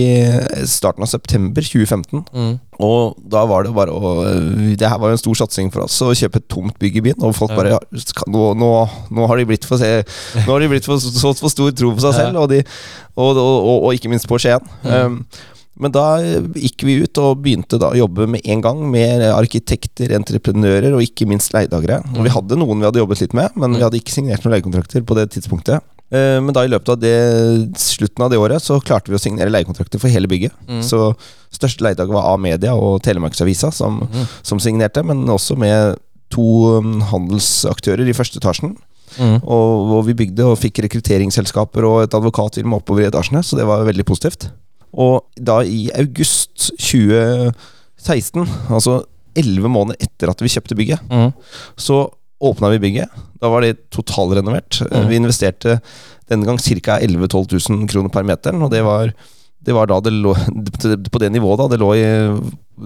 starten 0.70 1.04
av 1.04 1.10
september 1.10 1.64
2015. 1.66 2.26
Mm. 2.36 2.60
Og 2.80 3.18
da 3.28 3.42
var 3.50 3.66
det 3.68 3.74
bare 3.76 3.92
å 3.92 4.12
eh, 4.24 4.76
Det 4.80 4.88
her 4.88 5.00
var 5.02 5.12
jo 5.12 5.18
en 5.18 5.22
stor 5.22 5.40
satsing 5.42 5.68
for 5.74 5.84
oss 5.84 5.98
å 6.06 6.14
kjøpe 6.16 6.40
et 6.40 6.48
tomt 6.52 6.78
bygg 6.80 7.00
i 7.02 7.04
byen. 7.10 7.20
Og 7.28 7.36
folk 7.36 7.52
bare 7.58 7.76
ja, 7.76 7.80
nå, 8.32 8.46
nå, 8.56 8.72
nå 9.16 9.30
har 9.30 9.40
de 9.40 9.48
blitt 9.50 9.68
for, 9.68 9.82
se, 9.82 10.02
Nå 10.46 10.48
har 10.48 10.64
de 10.64 10.72
blitt 10.72 10.88
for, 10.88 11.02
så 11.02 11.34
for 11.36 11.52
stor 11.52 11.74
tro 11.76 11.92
på 11.96 12.06
seg 12.06 12.16
selv, 12.16 12.40
og, 12.40 12.50
de, 12.54 12.64
og, 13.20 13.36
og, 13.36 13.72
og, 13.76 13.90
ikke 13.98 14.12
minst 14.12 14.30
på 14.32 14.40
Skien. 14.40 14.64
Um, 14.88 15.22
men 15.80 15.94
da 15.96 16.06
eh, 16.20 16.48
gikk 16.60 16.84
vi 16.88 16.98
ut 17.04 17.20
og 17.24 17.44
begynte 17.44 17.80
da 17.80 17.92
å 17.94 18.00
jobbe 18.00 18.28
med 18.32 18.48
en 18.52 18.64
gang 18.64 18.82
med 18.92 19.24
arkitekter, 19.32 20.12
entreprenører 20.16 20.96
og 20.96 21.04
ikke 21.04 21.28
minst 21.30 21.56
leiedagere. 21.56 22.02
Og 22.16 22.26
vi 22.28 22.34
hadde 22.34 22.60
noen 22.60 22.80
vi 22.80 22.88
hadde 22.88 23.04
jobbet 23.04 23.24
litt 23.24 23.36
med, 23.38 23.56
men 23.60 23.78
vi 23.78 23.86
hadde 23.86 24.00
ikke 24.00 24.16
signert 24.16 24.44
noen 24.44 24.58
leiekontrakter 24.58 25.04
på 25.08 25.20
det 25.20 25.30
tidspunktet. 25.36 25.84
Eh, 26.12 26.40
Men 26.42 26.54
da 26.56 26.64
i 26.66 26.72
løpet 26.72 26.90
av 26.90 27.00
det, 27.02 27.14
slutten 27.78 28.24
av 28.26 28.32
det 28.32 28.40
året 28.42 28.62
så 28.66 28.80
klarte 28.82 29.12
vi 29.12 29.18
å 29.18 29.22
signere 29.22 29.52
leiekontrakter 29.54 30.02
for 30.02 30.10
hele 30.10 30.28
bygget. 30.32 30.54
Så 30.86 31.14
største 31.54 31.84
leietaker 31.86 32.14
var 32.14 32.32
A-media 32.34 32.74
og 32.76 33.02
Telemarksavisa 33.06 33.72
som, 33.74 34.02
som 34.42 34.60
signerte, 34.60 35.04
men 35.06 35.26
også 35.30 35.58
med 35.60 35.98
to 36.34 36.78
um, 36.78 37.00
handelsaktører 37.10 38.06
i 38.10 38.14
første 38.14 38.38
etasjen. 38.42 38.76
Mm. 39.18 39.40
Og, 39.42 39.94
og 39.98 40.04
vi 40.06 40.14
bygde 40.14 40.46
og 40.46 40.60
fikk 40.62 40.84
rekrutteringsselskaper 40.86 41.86
og 41.88 42.04
et 42.04 42.14
advokatfirma 42.14 42.78
oppover 42.78 43.06
i 43.06 43.10
etasjene, 43.10 43.42
så 43.46 43.58
det 43.58 43.66
var 43.70 43.86
veldig 43.88 44.06
positivt. 44.06 44.50
Og 44.94 45.26
da 45.38 45.60
i 45.66 45.88
august 45.98 46.70
2016, 46.78 48.46
altså 48.70 49.00
elleve 49.38 49.70
måneder 49.72 49.98
etter 50.06 50.32
at 50.32 50.42
vi 50.42 50.50
kjøpte 50.54 50.78
bygget, 50.78 51.02
Mm. 51.10 51.34
så 51.78 52.10
åpna 52.40 52.70
vi 52.70 52.80
bygget. 52.80 53.10
Da 53.42 53.50
var 53.52 53.64
det 53.64 53.90
totalrenovert. 53.92 54.82
Mm. 54.88 55.10
Vi 55.10 55.20
investerte 55.20 55.80
denne 56.30 56.48
gang 56.48 56.60
ca. 56.60 57.00
11 57.00 57.28
000-12 57.28 57.70
000 57.72 57.90
kroner 57.90 58.14
per 58.14 58.28
meter, 58.28 58.56
og 58.56 58.72
det 58.72 58.84
var, 58.86 59.14
det 59.66 59.76
var 59.76 59.90
da 59.90 60.00
det 60.06 60.14
lå 60.14 60.36
på 61.14 61.22
det 61.22 61.32
nivået 61.34 61.64
da 61.64 61.70
det 61.74 61.82
lå 61.82 61.94
i, 61.98 62.06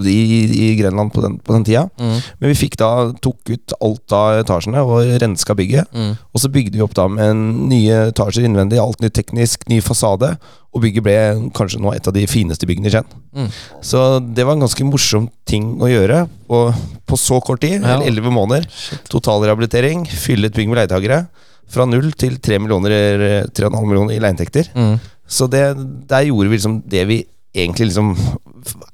i, 0.06 0.20
i 0.66 0.76
Grenland 0.80 1.14
på 1.14 1.22
den, 1.22 1.38
på 1.40 1.54
den 1.54 1.66
tida. 1.68 1.86
Mm. 2.00 2.18
Men 2.40 2.52
vi 2.52 2.58
fikk 2.58 2.78
da 2.82 2.90
tok 3.24 3.52
ut 3.52 3.76
alt 3.80 4.16
av 4.16 4.42
etasjene 4.42 4.84
og 4.86 5.14
renska 5.22 5.56
bygget. 5.58 5.94
Mm. 5.94 6.16
Og 6.18 6.44
så 6.44 6.52
bygde 6.54 6.78
vi 6.78 6.84
opp 6.86 6.96
da 6.98 7.08
med 7.12 7.44
nye 7.70 8.10
etasjer 8.10 8.48
innvendig, 8.48 8.82
alt 8.82 9.04
nytt 9.04 9.16
teknisk, 9.18 9.68
ny 9.72 9.80
fasade. 9.86 10.34
Og 10.74 10.82
bygget 10.86 11.06
ble 11.06 11.18
kanskje 11.54 11.82
nå 11.84 11.94
et 11.94 12.08
av 12.10 12.16
de 12.16 12.26
fineste 12.30 12.68
byggene 12.70 12.90
i 12.90 12.96
Skien. 12.96 13.10
Mm. 13.38 13.50
Så 13.86 14.04
det 14.26 14.48
var 14.48 14.58
en 14.58 14.66
ganske 14.66 14.88
morsom 14.90 15.30
ting 15.50 15.76
å 15.84 15.92
gjøre 15.92 16.24
på, 16.50 16.66
på 17.10 17.20
så 17.20 17.40
kort 17.46 17.62
tid. 17.62 17.80
Ja. 17.80 17.98
eller 18.00 18.10
Elleve 18.10 18.34
måneder. 18.34 18.66
Totalrehabilitering, 19.12 20.08
fylle 20.10 20.50
et 20.50 20.58
bygg 20.58 20.72
med 20.72 20.82
leietakere. 20.82 21.26
Fra 21.74 21.86
null 21.90 22.12
til 22.20 22.40
tre 22.44 22.58
millioner, 22.62 22.94
eller 22.94 23.52
3,5 23.54 23.86
millioner 23.86 24.18
i 24.18 24.22
leieinntekter. 24.22 24.74
Mm. 24.74 24.98
Så 25.30 25.48
det, 25.48 25.64
der 26.10 26.28
gjorde 26.28 26.50
vi 26.50 26.58
liksom 26.58 26.82
det 26.90 27.06
vi 27.10 27.22
egentlig 27.54 27.92
liksom 27.92 28.16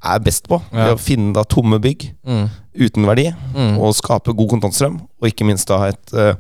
er 0.04 0.20
best 0.26 0.48
på. 0.50 0.62
Ja. 0.74 0.94
Å 0.94 1.00
finne 1.00 1.34
da 1.38 1.44
tomme 1.44 1.80
bygg 1.84 2.10
Mm. 2.26 2.50
uten 2.80 3.06
verdi, 3.06 3.34
Mm. 3.56 3.78
og 3.80 3.96
skape 3.96 4.36
god 4.36 4.50
kontantstrøm. 4.50 5.02
Og 5.22 5.30
ikke 5.30 5.46
minst 5.46 5.68
da 5.68 5.84
et, 5.90 6.14
eh, 6.14 6.34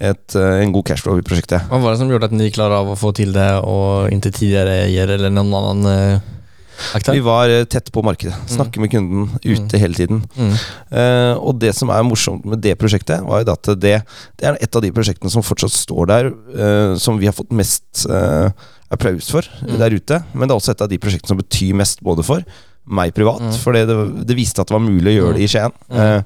et, 0.00 0.36
eh, 0.36 0.62
en 0.62 0.72
god 0.72 0.84
cashflow 0.84 1.18
i 1.18 1.22
prosjektet. 1.22 1.68
Hva 1.68 1.80
var 1.80 1.92
det 1.92 1.98
som 1.98 2.08
gjorde 2.08 2.24
at 2.24 2.30
dere 2.30 2.50
klarade 2.50 2.80
av 2.80 2.86
å 2.86 2.98
få 2.98 3.14
til 3.14 3.32
det 3.32 3.64
og 3.64 4.10
inntil 4.10 4.32
tidligere 4.32 4.86
eier 4.86 5.08
eller 5.08 5.30
noen 5.30 5.52
annen 5.54 5.86
eh. 5.86 6.20
Vi 7.12 7.20
var 7.20 7.48
tett 7.70 7.92
på 7.92 8.02
markedet. 8.02 8.34
Snakke 8.48 8.80
med 8.80 8.90
kunden 8.90 9.28
ute 9.44 9.78
hele 9.78 9.94
tiden. 9.94 10.22
Mm. 10.34 10.54
Eh, 10.90 11.34
og 11.38 11.58
det 11.60 11.74
som 11.76 11.90
er 11.90 12.02
morsomt 12.02 12.44
med 12.48 12.62
det 12.64 12.78
prosjektet, 12.80 13.22
var 13.24 13.44
jo 13.44 13.52
at 13.52 13.62
det, 13.78 14.02
det 14.40 14.48
er 14.48 14.56
et 14.60 14.74
av 14.76 14.82
de 14.82 14.90
prosjektene 14.90 15.30
som 15.30 15.44
fortsatt 15.44 15.70
står 15.70 16.06
der, 16.10 16.30
uh, 16.56 16.96
som 16.98 17.18
vi 17.20 17.26
har 17.26 17.36
fått 17.36 17.52
mest 17.54 18.06
eh, 18.10 18.50
applaus 18.92 19.30
for 19.32 19.42
Mm. 19.62 19.78
der 19.78 19.90
ute. 19.96 20.24
Men 20.34 20.48
det 20.48 20.54
er 20.54 20.60
også 20.60 20.70
et 20.76 20.82
av 20.82 20.88
de 20.88 20.98
prosjektene 20.98 21.28
som 21.32 21.38
betyr 21.40 21.74
mest 21.74 22.02
både 22.02 22.24
for 22.24 22.44
meg 22.84 23.12
privat, 23.14 23.38
Mm. 23.40 23.52
for 23.62 23.72
det, 23.72 23.86
det 24.26 24.34
viste 24.36 24.58
at 24.60 24.66
det 24.66 24.74
var 24.74 24.82
mulig 24.82 25.12
å 25.12 25.18
gjøre 25.20 25.34
det 25.36 25.42
i 25.44 25.46
Skien. 25.46 25.70
Mm. 25.88 26.00
Eh, 26.02 26.22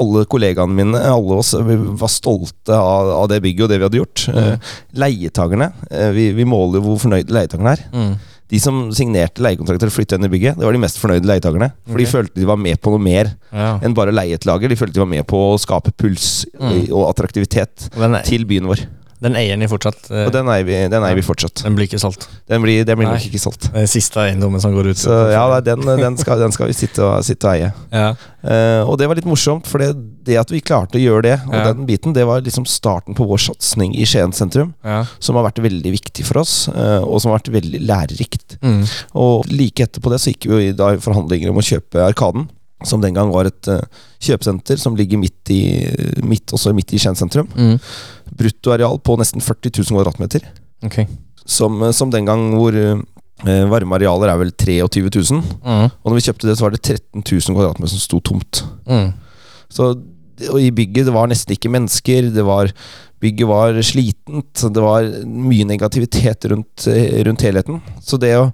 alle 0.00 0.24
kollegaene 0.24 0.72
mine, 0.74 0.94
alle 1.04 1.36
oss, 1.36 1.52
var 1.52 2.08
stolte 2.08 2.72
av, 2.72 3.10
av 3.24 3.28
det 3.28 3.42
bygget 3.42 3.64
og 3.64 3.68
det 3.68 3.78
vi 3.78 3.84
hadde 3.84 4.00
gjort. 4.00 4.24
Mm. 4.32 4.38
Eh, 4.38 4.58
leietakerne, 4.96 5.72
eh, 5.90 6.10
vi, 6.16 6.32
vi 6.32 6.44
måler 6.48 6.80
hvor 6.80 6.96
fornøyde 6.98 7.28
leietakerne 7.34 7.76
er. 7.76 7.84
Mm. 7.92 8.16
De 8.48 8.56
som 8.58 8.88
signerte 8.96 9.42
leiekontrakter 9.44 9.90
og 9.90 9.92
flytta 9.92 10.16
inn 10.16 10.24
i 10.24 10.30
bygget, 10.32 10.56
det 10.56 10.64
var 10.64 10.72
de 10.72 10.78
mest 10.80 10.96
fornøyde 10.96 11.28
leietakerne. 11.28 11.66
For 11.86 11.98
de 12.00 12.06
følte 12.08 12.40
de 12.40 12.46
var 12.48 12.56
med 12.56 12.80
på 12.80 12.94
noe 12.94 12.98
mer 13.04 13.34
Ja. 13.52 13.78
enn 13.84 13.92
bare 13.92 14.08
å 14.08 14.14
leie 14.16 14.32
et 14.32 14.46
lager. 14.48 14.68
De 14.72 14.74
følte 14.80 14.94
de 14.96 15.00
var 15.04 15.10
med 15.12 15.26
på 15.28 15.36
å 15.52 15.58
skape 15.60 15.92
puls 15.94 16.46
Mm. 16.58 16.88
og 16.90 17.12
attraktivitet 17.14 17.90
til 18.24 18.46
byen 18.46 18.64
vår. 18.64 18.86
Den 19.22 19.34
eier 19.34 19.58
vi 19.58 19.66
fortsatt. 19.70 20.10
eh, 20.10 20.26
Og 20.28 20.32
den 20.32 20.46
eier 20.52 20.64
vi, 20.68 20.76
den 20.92 21.02
eier 21.02 21.16
vi 21.18 21.22
fortsatt. 21.26 21.62
den 21.64 21.74
blir 21.74 21.88
ikke 21.88 21.98
solgt. 21.98 22.28
Den 22.48 22.62
blir, 22.62 22.84
den 22.86 22.98
blir 23.00 23.08
nok 23.10 23.24
ikke 23.26 23.40
solgt. 23.42 23.68
Den 23.74 23.88
siste 23.90 24.20
eiendommen 24.22 24.60
som 24.62 24.72
går 24.76 24.90
ut. 24.92 25.00
Så 25.00 25.10
ja, 25.32 25.42
den, 25.60 25.80
den, 25.82 26.16
skal, 26.20 26.38
den 26.38 26.52
skal 26.54 26.70
vi 26.70 26.76
sitte 26.78 27.02
og, 27.02 27.24
sitte 27.26 27.48
og 27.48 27.54
eie. 27.56 27.72
Ja. 27.92 28.12
Uh, 28.38 28.86
og 28.88 28.98
det 29.00 29.08
var 29.10 29.18
litt 29.18 29.26
morsomt, 29.26 29.66
for 29.66 29.82
det, 29.82 29.90
det 30.24 30.36
at 30.38 30.50
vi 30.54 30.60
klarte 30.62 30.96
å 30.96 31.02
gjøre 31.02 31.22
det, 31.26 31.36
og 31.48 31.56
Ja. 31.58 31.64
den 31.72 31.86
biten, 31.88 32.14
det 32.14 32.24
var 32.28 32.40
liksom 32.46 32.64
starten 32.70 33.16
på 33.18 33.26
vår 33.26 33.40
satsing 33.48 33.96
i 33.98 34.06
Skien 34.06 34.32
sentrum. 34.32 34.74
Ja. 34.86 35.00
Som 35.18 35.34
har 35.40 35.48
vært 35.50 35.58
veldig 35.64 35.90
viktig 35.96 36.24
for 36.28 36.38
oss, 36.44 36.68
uh, 36.70 37.00
og 37.02 37.18
som 37.20 37.32
har 37.32 37.40
vært 37.40 37.50
veldig 37.58 37.80
lærerikt. 37.82 38.58
Mm. 38.62 38.84
Og 39.18 39.50
like 39.50 39.82
etterpå 39.88 40.10
det 40.14 40.20
så 40.22 40.30
gikk 40.32 40.46
vi 40.52 40.70
da 40.78 40.92
i 40.94 41.02
forhandlinger 41.02 41.50
om 41.50 41.58
å 41.58 41.66
kjøpe 41.66 42.06
Arkaden. 42.06 42.46
Som 42.86 43.00
den 43.02 43.10
gang 43.16 43.32
var 43.34 43.48
et 43.50 43.66
uh, 43.66 43.80
kjøpesenter 44.22 44.78
som 44.78 44.94
ligger 44.94 45.18
midt 45.18 45.50
i, 45.50 45.62
midt, 46.22 46.52
også 46.54 46.70
midt 46.76 46.92
i 46.94 47.00
Skien 47.02 47.16
sentrum. 47.18 47.48
Mm. 47.58 47.74
Bruttoareal 48.36 49.00
på 49.04 49.16
nesten 49.20 49.44
40 49.44 49.72
000 49.78 49.96
kvadratmeter. 49.96 50.44
Okay. 50.84 51.08
Som, 51.48 51.82
eh, 51.82 51.94
som 51.96 52.12
den 52.12 52.28
gang 52.28 52.50
hvor 52.56 52.76
eh, 52.76 53.64
varmearealer 53.70 54.32
er 54.32 54.42
vel 54.42 54.52
23 54.52 55.08
000. 55.08 55.42
Mm. 55.62 55.88
Og 55.88 56.06
når 56.10 56.18
vi 56.18 56.26
kjøpte 56.28 56.50
det, 56.50 56.58
så 56.58 56.66
var 56.66 56.76
det 56.76 56.84
13 56.84 57.24
000 57.24 57.58
kvadratmeter 57.58 57.94
som 57.94 58.04
sto 58.04 58.22
tomt. 58.24 58.64
Mm. 58.88 59.12
Så 59.72 59.92
og 60.46 60.60
i 60.62 60.70
bygget 60.74 61.08
det 61.08 61.14
var 61.14 61.28
nesten 61.30 61.54
ikke 61.56 61.70
mennesker. 61.72 62.30
Det 62.34 62.44
var, 62.46 62.70
bygget 63.22 63.50
var 63.50 63.78
slitent. 63.82 64.62
Det 64.62 64.84
var 64.84 65.08
mye 65.26 65.66
negativitet 65.66 66.46
rundt, 66.52 66.86
eh, 66.86 67.22
rundt 67.26 67.42
helheten. 67.42 67.80
Så 68.04 68.20
det 68.20 68.36
å, 68.38 68.50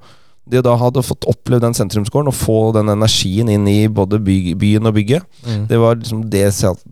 det 0.51 0.61
da 0.66 0.74
hadde 0.76 1.01
fått 1.05 1.24
opplevd 1.30 1.62
den 1.64 1.76
sentrumsgården 1.76 2.28
og 2.28 2.36
få 2.36 2.57
den 2.76 2.90
energien 2.92 3.49
inn 3.49 3.64
i 3.70 3.86
både 3.88 4.18
by, 4.20 4.36
byen 4.61 4.90
og 4.90 4.95
bygget, 4.99 5.24
Mm. 5.45 5.66
det 5.68 5.78
var 5.80 5.97
liksom 5.97 6.30
det 6.30 6.45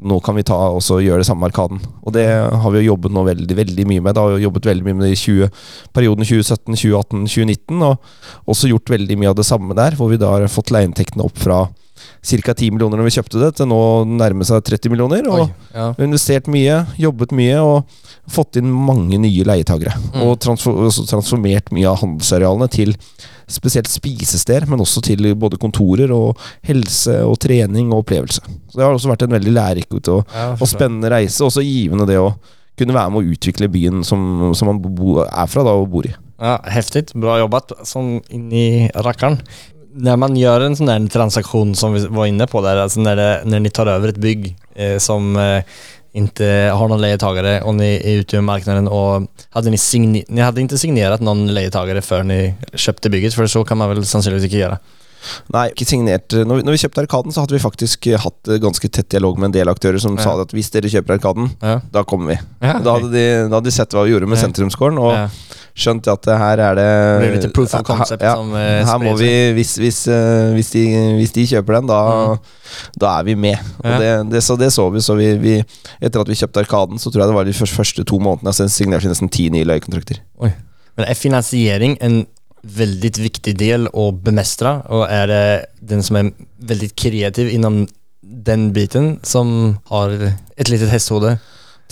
nå 0.03 0.21
kan 0.25 0.35
vi 0.37 0.43
ta 0.43 0.55
og 0.55 0.81
gjøre 0.81 1.21
det 1.21 1.27
samme 1.27 1.41
med 1.45 1.53
Arkaden. 1.53 1.81
Og 2.05 2.13
det 2.13 2.27
har 2.29 2.71
vi 2.71 2.81
jo 2.83 2.95
jobbet 2.95 3.13
nå 3.13 3.25
veldig, 3.25 3.57
veldig 3.57 3.87
mye 3.87 4.01
med. 4.01 4.15
Da 4.15 4.23
har 4.25 4.37
vi 4.37 4.45
jobbet 4.45 4.65
veldig 4.71 4.85
mye 4.85 4.95
med 4.95 5.07
det 5.07 5.13
i 5.13 5.21
20, 5.21 5.51
perioden 5.93 6.25
2017, 6.25 6.75
2018, 6.77 7.27
2019. 7.27 7.83
Og 7.83 7.99
også 8.49 8.73
gjort 8.73 8.89
veldig 8.89 9.19
mye 9.19 9.29
av 9.29 9.37
det 9.37 9.47
samme 9.49 9.75
der, 9.75 9.97
hvor 9.97 10.09
vi 10.09 10.17
da 10.21 10.31
har 10.33 10.49
fått 10.49 10.73
leieinntektene 10.73 11.25
opp 11.25 11.37
fra 11.37 11.69
ca. 12.23 12.55
10 12.55 12.71
millioner 12.75 13.01
når 13.01 13.09
vi 13.09 13.15
kjøpte 13.17 13.41
det, 13.43 13.51
til 13.59 13.69
nå 13.71 13.81
nærme 14.19 14.47
seg 14.47 14.63
30 14.69 14.93
millioner. 14.93 15.29
Og 15.31 15.45
Oi, 15.47 15.51
ja. 15.75 15.91
investert 16.03 16.51
mye, 16.53 16.83
jobbet 17.01 17.35
mye 17.37 17.59
og 17.63 18.01
fått 18.31 18.61
inn 18.61 18.71
mange 18.71 19.19
nye 19.21 19.47
leietagere. 19.49 19.95
Mm. 20.13 20.25
Og 20.27 20.39
transformert 20.43 21.73
mye 21.75 21.91
av 21.91 22.01
handelsarealene 22.03 22.71
til 22.73 22.95
spesielt 23.53 23.91
spisesteder, 23.91 24.67
men 24.71 24.81
også 24.81 25.03
til 25.05 25.33
både 25.39 25.59
kontorer 25.61 26.13
og 26.15 26.41
helse 26.67 27.19
og 27.27 27.37
trening 27.43 27.91
og 27.93 28.05
opplevelse. 28.05 28.43
Så 28.71 28.79
det 28.79 28.87
har 28.87 28.95
også 28.95 29.11
vært 29.13 29.27
en 29.27 29.37
veldig 29.37 29.55
lærerik 29.59 29.99
og, 29.99 30.25
Ja, 30.33 30.53
og 30.57 30.69
spennende 30.71 31.11
reise. 31.13 31.45
Også 31.45 31.65
givende 31.65 32.07
det 32.09 32.21
å 32.21 32.33
kunne 32.79 32.97
være 32.97 33.13
med 33.13 33.21
å 33.21 33.35
utvikle 33.35 33.69
byen 33.73 34.05
som, 34.07 34.53
som 34.57 34.71
man 34.71 34.81
bo, 34.83 35.21
er 35.27 35.51
fra 35.51 35.65
da, 35.67 35.75
og 35.77 35.91
bor 35.93 36.09
i. 36.09 36.15
Ja, 36.43 36.57
Heftig. 36.75 37.13
bra 37.15 37.37
jobbat 37.39 37.75
som 37.87 38.17
inni 38.33 38.63
i 38.63 38.89
rackaren. 39.05 39.39
När 39.95 40.17
man 40.17 40.37
gör 40.37 40.61
en 40.61 40.77
sån 40.77 40.87
där 40.87 41.09
transaktion 41.09 41.75
som 41.75 41.93
vi 41.95 42.07
var 42.07 42.27
inne 42.27 42.47
på 42.47 42.61
där, 42.61 42.77
alltså 42.77 43.01
när, 43.01 43.17
det, 43.17 43.43
när 43.45 43.61
ni 43.61 43.71
tar 43.71 43.87
över 43.87 44.09
ett 44.09 44.17
bygg 44.17 44.57
eh, 44.75 44.99
som 44.99 45.37
eh, 45.37 45.63
inte 46.13 46.45
har 46.75 46.89
någon 46.89 47.01
lejetagare 47.01 47.63
och 47.63 47.75
ni 47.75 48.01
är 48.05 48.13
ute 48.13 48.37
i 48.37 48.41
marknaden 48.41 48.89
och 48.89 49.23
hade 49.51 49.71
ni, 49.71 49.77
sign- 49.77 50.25
ni 50.29 50.41
hade 50.41 50.61
inte 50.61 50.79
signerat 50.79 51.21
någon 51.21 51.55
lejetagare 51.55 52.03
för 52.03 52.23
ni 52.23 52.55
köpte 52.75 53.11
bygget, 53.11 53.35
för 53.35 53.47
så 53.47 53.65
kan 53.65 53.79
man 53.79 53.89
väl 53.89 54.07
sannsynligvis 54.07 54.47
ikke 54.47 54.57
gjøre. 54.59 54.79
Nei, 55.55 55.69
ikke 55.71 55.87
signert. 55.87 56.33
Når 56.33 56.61
vi, 56.61 56.63
når 56.67 56.77
vi 56.77 56.81
kjøpte 56.83 57.03
Arkaden, 57.05 57.33
så 57.35 57.45
hadde 57.45 57.55
vi 57.57 57.63
faktisk 57.63 58.07
eh, 58.11 58.19
hatt 58.21 58.49
eh, 58.51 58.59
ganske 58.63 58.89
tett 58.91 59.09
dialog 59.15 59.39
med 59.39 59.51
en 59.51 59.57
del 59.61 59.71
aktører 59.73 60.01
som 60.03 60.17
Ja. 60.19 60.23
sa 60.25 60.35
at 60.43 60.53
hvis 60.55 60.71
dere 60.75 60.91
kjøper 60.91 61.19
Arkaden, 61.19 61.51
Ja. 61.63 61.81
da 61.93 62.03
kommer 62.05 62.33
vi. 62.35 62.39
Ja, 62.63 62.79
Da 62.83 62.97
hadde 62.99 63.11
de, 63.13 63.25
da 63.49 63.57
hadde 63.59 63.69
de 63.71 63.75
sett 63.75 63.91
hva 63.95 64.05
vi 64.05 64.13
gjorde 64.15 64.29
med 64.29 64.39
Ja. 64.39 64.47
sentrumsgården, 64.47 64.99
og 64.99 65.31
skjønt 65.75 66.09
at 66.13 66.27
her 66.27 66.59
er 66.61 66.75
det 66.77 66.89
Det 67.23 67.31
blir 67.31 67.43
litt 67.43 67.55
proof 67.55 67.75
of 67.75 67.85
concept 67.87 68.21
ja, 68.23 68.35
som 68.37 68.51
uh, 68.53 68.59
Her 68.85 68.99
må 69.01 69.15
vi, 69.17 69.31
hvis, 69.57 69.77
hvis, 69.81 70.01
uh, 70.09 70.53
hvis, 70.53 70.71
de, 70.75 70.83
hvis 71.17 71.33
de 71.33 71.47
kjøper 71.49 71.79
den, 71.81 71.87
da, 71.89 72.37
da 72.99 73.15
er 73.21 73.25
vi 73.25 73.35
med. 73.35 73.57
Det, 73.83 74.11
det, 74.31 74.43
så 74.45 74.59
det 74.59 74.73
så 74.73 74.91
vi. 74.93 75.01
Så 75.01 75.17
vi, 75.17 75.31
vi 75.41 75.55
Etter 76.01 76.21
at 76.21 76.29
vi 76.29 76.37
kjøpte 76.37 76.61
Arkaden, 76.67 76.99
så 77.01 77.11
tror 77.11 77.23
jeg 77.25 77.33
det 77.33 77.39
var 77.39 77.45
de 77.49 77.57
første, 77.57 77.77
første 77.77 78.05
to 78.05 78.19
månedene 78.21 78.53
så 78.53 78.69
signerte 78.69 79.07
vi 79.07 79.15
nesten 79.15 79.31
ti 79.33 79.49
nye 79.55 79.65
leiekontrakter. 79.65 80.21
Men 80.43 81.07
er 81.09 81.17
finansiering 81.17 81.97
en 82.05 82.27
väldigt 82.63 83.19
viktig 83.19 83.59
del 83.59 83.87
att 83.87 84.15
bemästra 84.23 84.83
och 84.83 85.11
är 85.11 85.27
det 85.27 85.67
den 85.81 86.03
som 86.03 86.17
är 86.17 86.33
väldigt 86.59 86.97
kreativ 86.97 87.49
inom 87.51 87.89
den 88.21 88.73
biten 88.73 89.21
som 89.23 89.77
har 89.85 90.33
ett 90.57 90.69
litet 90.69 90.89
hästhode? 90.91 91.39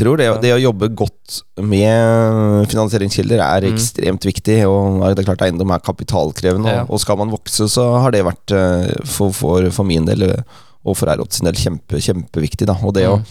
tror 0.00 0.16
det, 0.16 0.30
det 0.40 0.54
å 0.54 0.60
jobbe 0.62 0.88
godt 0.96 1.42
med 1.60 2.64
finansieringskilder 2.70 3.36
er 3.44 3.66
Mm. 3.66 3.74
ekstremt 3.74 4.24
viktig. 4.24 4.62
Og 4.66 5.02
det 5.14 5.18
er 5.20 5.26
klart 5.28 5.42
eiendom 5.44 5.70
er 5.74 5.78
kapitalkrevende, 5.84 6.72
Ja. 6.72 6.82
og, 6.86 6.94
og 6.96 7.00
skal 7.02 7.18
man 7.20 7.28
vokse, 7.30 7.68
så 7.68 7.84
har 8.00 8.10
det 8.10 8.24
vært 8.24 8.50
eh, 8.56 8.94
for, 9.04 9.30
for, 9.36 9.68
for 9.70 9.84
min 9.84 10.06
del 10.08 10.22
eh, 10.22 10.42
og 10.86 10.96
for 10.96 11.12
Eirot 11.12 11.36
sin 11.36 11.44
del 11.44 11.54
kjempe, 11.60 12.00
kjempeviktig. 12.00 12.64
Da. 12.66 12.78
Og, 12.82 12.94
det 12.96 13.04
å, 13.10 13.18
Mm. 13.18 13.24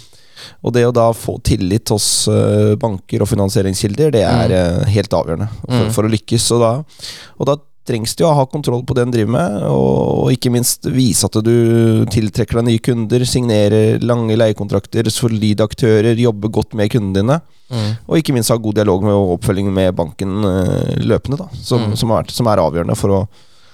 Og 0.63 0.73
det 0.75 0.85
å 0.87 0.93
da 0.95 1.07
få 1.15 1.37
tillit 1.45 1.89
hos 1.93 2.27
eh, 2.31 2.75
banker 2.79 3.23
og 3.25 3.29
finansieringskilder, 3.31 4.11
det 4.15 4.25
er 4.27 4.53
mm. 4.53 4.85
helt 4.93 5.17
avgjørende 5.21 5.49
for, 5.55 5.79
Mm. 5.79 5.91
for 5.95 6.07
å 6.07 6.13
lykkes. 6.13 6.51
Og 6.55 6.61
da, 6.63 6.71
og 7.39 7.49
da 7.49 7.55
trengs 7.89 8.11
det 8.13 8.21
jo 8.21 8.27
å 8.29 8.35
ha 8.37 8.43
kontroll 8.45 8.83
på 8.85 8.93
det 8.93 9.01
en 9.07 9.13
driver 9.13 9.31
med, 9.33 9.53
og, 9.65 10.25
og 10.25 10.33
ikke 10.35 10.51
minst 10.53 10.85
vise 10.93 11.25
at 11.25 11.39
du 11.41 12.05
tiltrekker 12.13 12.59
deg 12.59 12.67
nye 12.67 12.81
kunder, 12.85 13.23
signerer 13.25 14.03
lange 14.05 14.35
leiekontrakter, 14.37 15.09
solide 15.09 15.65
aktører, 15.65 16.13
jobber 16.21 16.51
godt 16.53 16.75
med 16.77 16.91
kundene 16.93 17.17
dine. 17.23 17.39
Og 18.09 18.17
ikke 18.17 18.33
minst 18.33 18.49
ha 18.53 18.57
god 18.61 18.77
dialog 18.79 19.03
med 19.05 19.13
og 19.13 19.35
oppfølging 19.39 19.67
med 19.73 19.93
banken 19.97 20.37
eh, 20.45 20.95
løpende, 21.05 21.37
da, 21.41 21.49
som, 21.61 21.87
Mm. 21.89 21.95
som, 21.97 22.13
er, 22.17 22.29
som 22.33 22.47
er 22.49 22.61
avgjørende 22.61 22.97
for 22.97 23.13
å, 23.13 23.19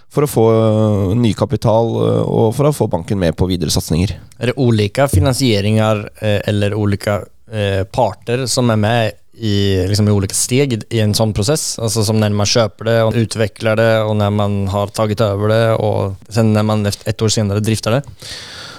for 0.09 0.23
å 0.25 0.29
få 0.31 0.43
eh, 0.53 1.15
ny 1.19 1.33
kapital 1.37 1.89
eh, 2.05 2.21
og 2.23 2.53
for 2.55 2.69
å 2.69 2.73
få 2.75 2.87
banken 2.91 3.19
med 3.19 3.35
på 3.35 3.47
videre 3.49 3.69
satsinger. 3.73 4.15
Er 4.39 4.51
det 4.51 4.57
ulike 4.57 5.07
finansieringar 5.11 6.05
eh, 6.21 6.41
eller 6.47 6.73
olika 6.77 7.21
eh, 7.51 7.83
parter 7.85 8.45
som 8.47 8.69
er 8.71 8.79
med 8.79 9.13
i, 9.35 9.83
liksom, 9.89 10.07
i 10.07 10.13
ulike 10.15 10.35
steg 10.37 10.77
i- 10.89 10.99
en 11.03 11.13
sånn 11.13 11.33
prosess? 11.35 11.75
Altså 11.83 12.05
som 12.07 12.19
når 12.21 12.31
man 12.31 12.47
kjøper 12.47 12.87
det 12.87 12.99
og 13.03 13.17
utvikler 13.19 13.75
det 13.75 13.89
og 14.07 14.15
når 14.15 14.31
man 14.31 14.59
har 14.71 14.87
tatt 14.95 15.19
over 15.21 15.51
det 15.51 15.63
og 15.79 16.15
sen 16.29 16.53
när 16.53 16.63
man 16.63 16.85
et 16.85 17.21
år 17.21 17.29
senere 17.29 17.59
drifter 17.59 17.91
det? 17.99 18.03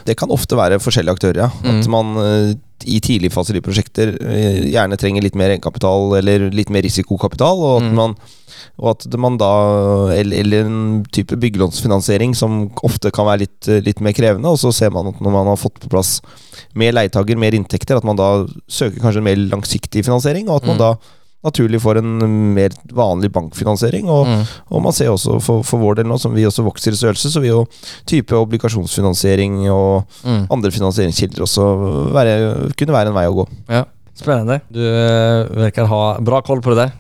Det 0.07 0.15
kan 0.17 0.31
ofte 0.31 0.55
være 0.57 0.79
forskjellige 0.79 1.17
aktører, 1.19 1.37
ja. 1.37 1.47
At 1.51 1.85
Mm. 1.85 1.91
man 1.91 2.17
eh, 2.23 2.55
i 2.85 3.01
tidligfaser 3.01 3.57
i 3.57 3.61
prosjekter 3.65 4.17
eh, 4.21 4.67
gjerne 4.73 4.99
trenger 5.01 5.23
litt 5.23 5.35
mer 5.39 5.55
egenkapital 5.55 6.19
eller 6.19 6.51
litt 6.51 6.69
mer 6.71 6.83
risikokapital, 6.83 7.57
og 7.63 7.77
at 7.83 7.87
Mm. 7.87 7.95
man 7.95 8.17
og 8.79 8.91
at 8.91 9.17
man 9.19 9.37
da 9.39 10.09
Eller, 10.13 10.41
eller 10.41 10.65
en 10.67 11.05
type 11.13 11.37
byggelånsfinansiering 11.37 12.35
som 12.37 12.71
ofte 12.85 13.11
kan 13.11 13.25
være 13.27 13.39
litt, 13.47 13.69
eh, 13.69 13.81
litt 13.81 14.01
mer 14.01 14.13
krevende. 14.13 14.49
Og 14.49 14.59
så 14.59 14.73
ser 14.73 14.91
man 14.91 15.09
at 15.09 15.21
når 15.21 15.33
man 15.33 15.47
har 15.47 15.57
fått 15.57 15.81
på 15.81 15.89
plass 15.89 16.21
mer 16.75 16.93
leietager, 16.93 17.37
mer 17.37 17.53
inntekter, 17.53 17.97
at 17.97 18.05
man 18.05 18.17
da 18.17 18.47
søker 18.69 19.01
kanskje 19.01 19.19
en 19.19 19.25
mer 19.25 19.37
langsiktig 19.37 20.05
finansiering, 20.05 20.49
og 20.49 20.63
at 20.63 20.67
man 20.67 20.77
Mm. 20.77 20.79
da 20.79 20.97
naturlig 21.47 21.81
får 21.83 22.01
en 22.03 22.13
mer 22.57 22.75
vanlig 22.93 23.31
bankfinansiering. 23.33 24.09
Og, 24.13 24.27
Mm. 24.27 24.45
og 24.71 24.83
man 24.83 24.93
ser 24.97 25.09
også 25.13 25.39
for, 25.43 25.63
for 25.67 25.79
vår 25.83 25.97
del 26.01 26.07
nå, 26.11 26.19
som 26.21 26.35
vi 26.35 26.45
også 26.49 26.65
vokser 26.67 26.93
i 26.93 26.99
størrelse, 26.99 27.31
så 27.33 27.41
vil 27.41 27.53
jo 27.55 27.67
type 28.07 28.35
obligasjonsfinansiering 28.37 29.63
og 29.71 30.05
Mm. 30.27 30.47
andre 30.51 30.71
finansieringskilder 30.75 31.43
også 31.47 31.67
være, 32.13 32.73
kunne 32.77 32.93
være 32.97 33.09
en 33.13 33.15
vei 33.15 33.27
å 33.31 33.35
gå. 33.41 33.47
Ja. 33.69 33.85
Spennende. 34.17 34.63
Du 34.73 34.81
virker 34.81 35.61
verkar 35.61 35.87
ha 35.91 36.19
bra 36.25 36.41
koll 36.41 36.63
på 36.65 36.75
det. 36.75 36.91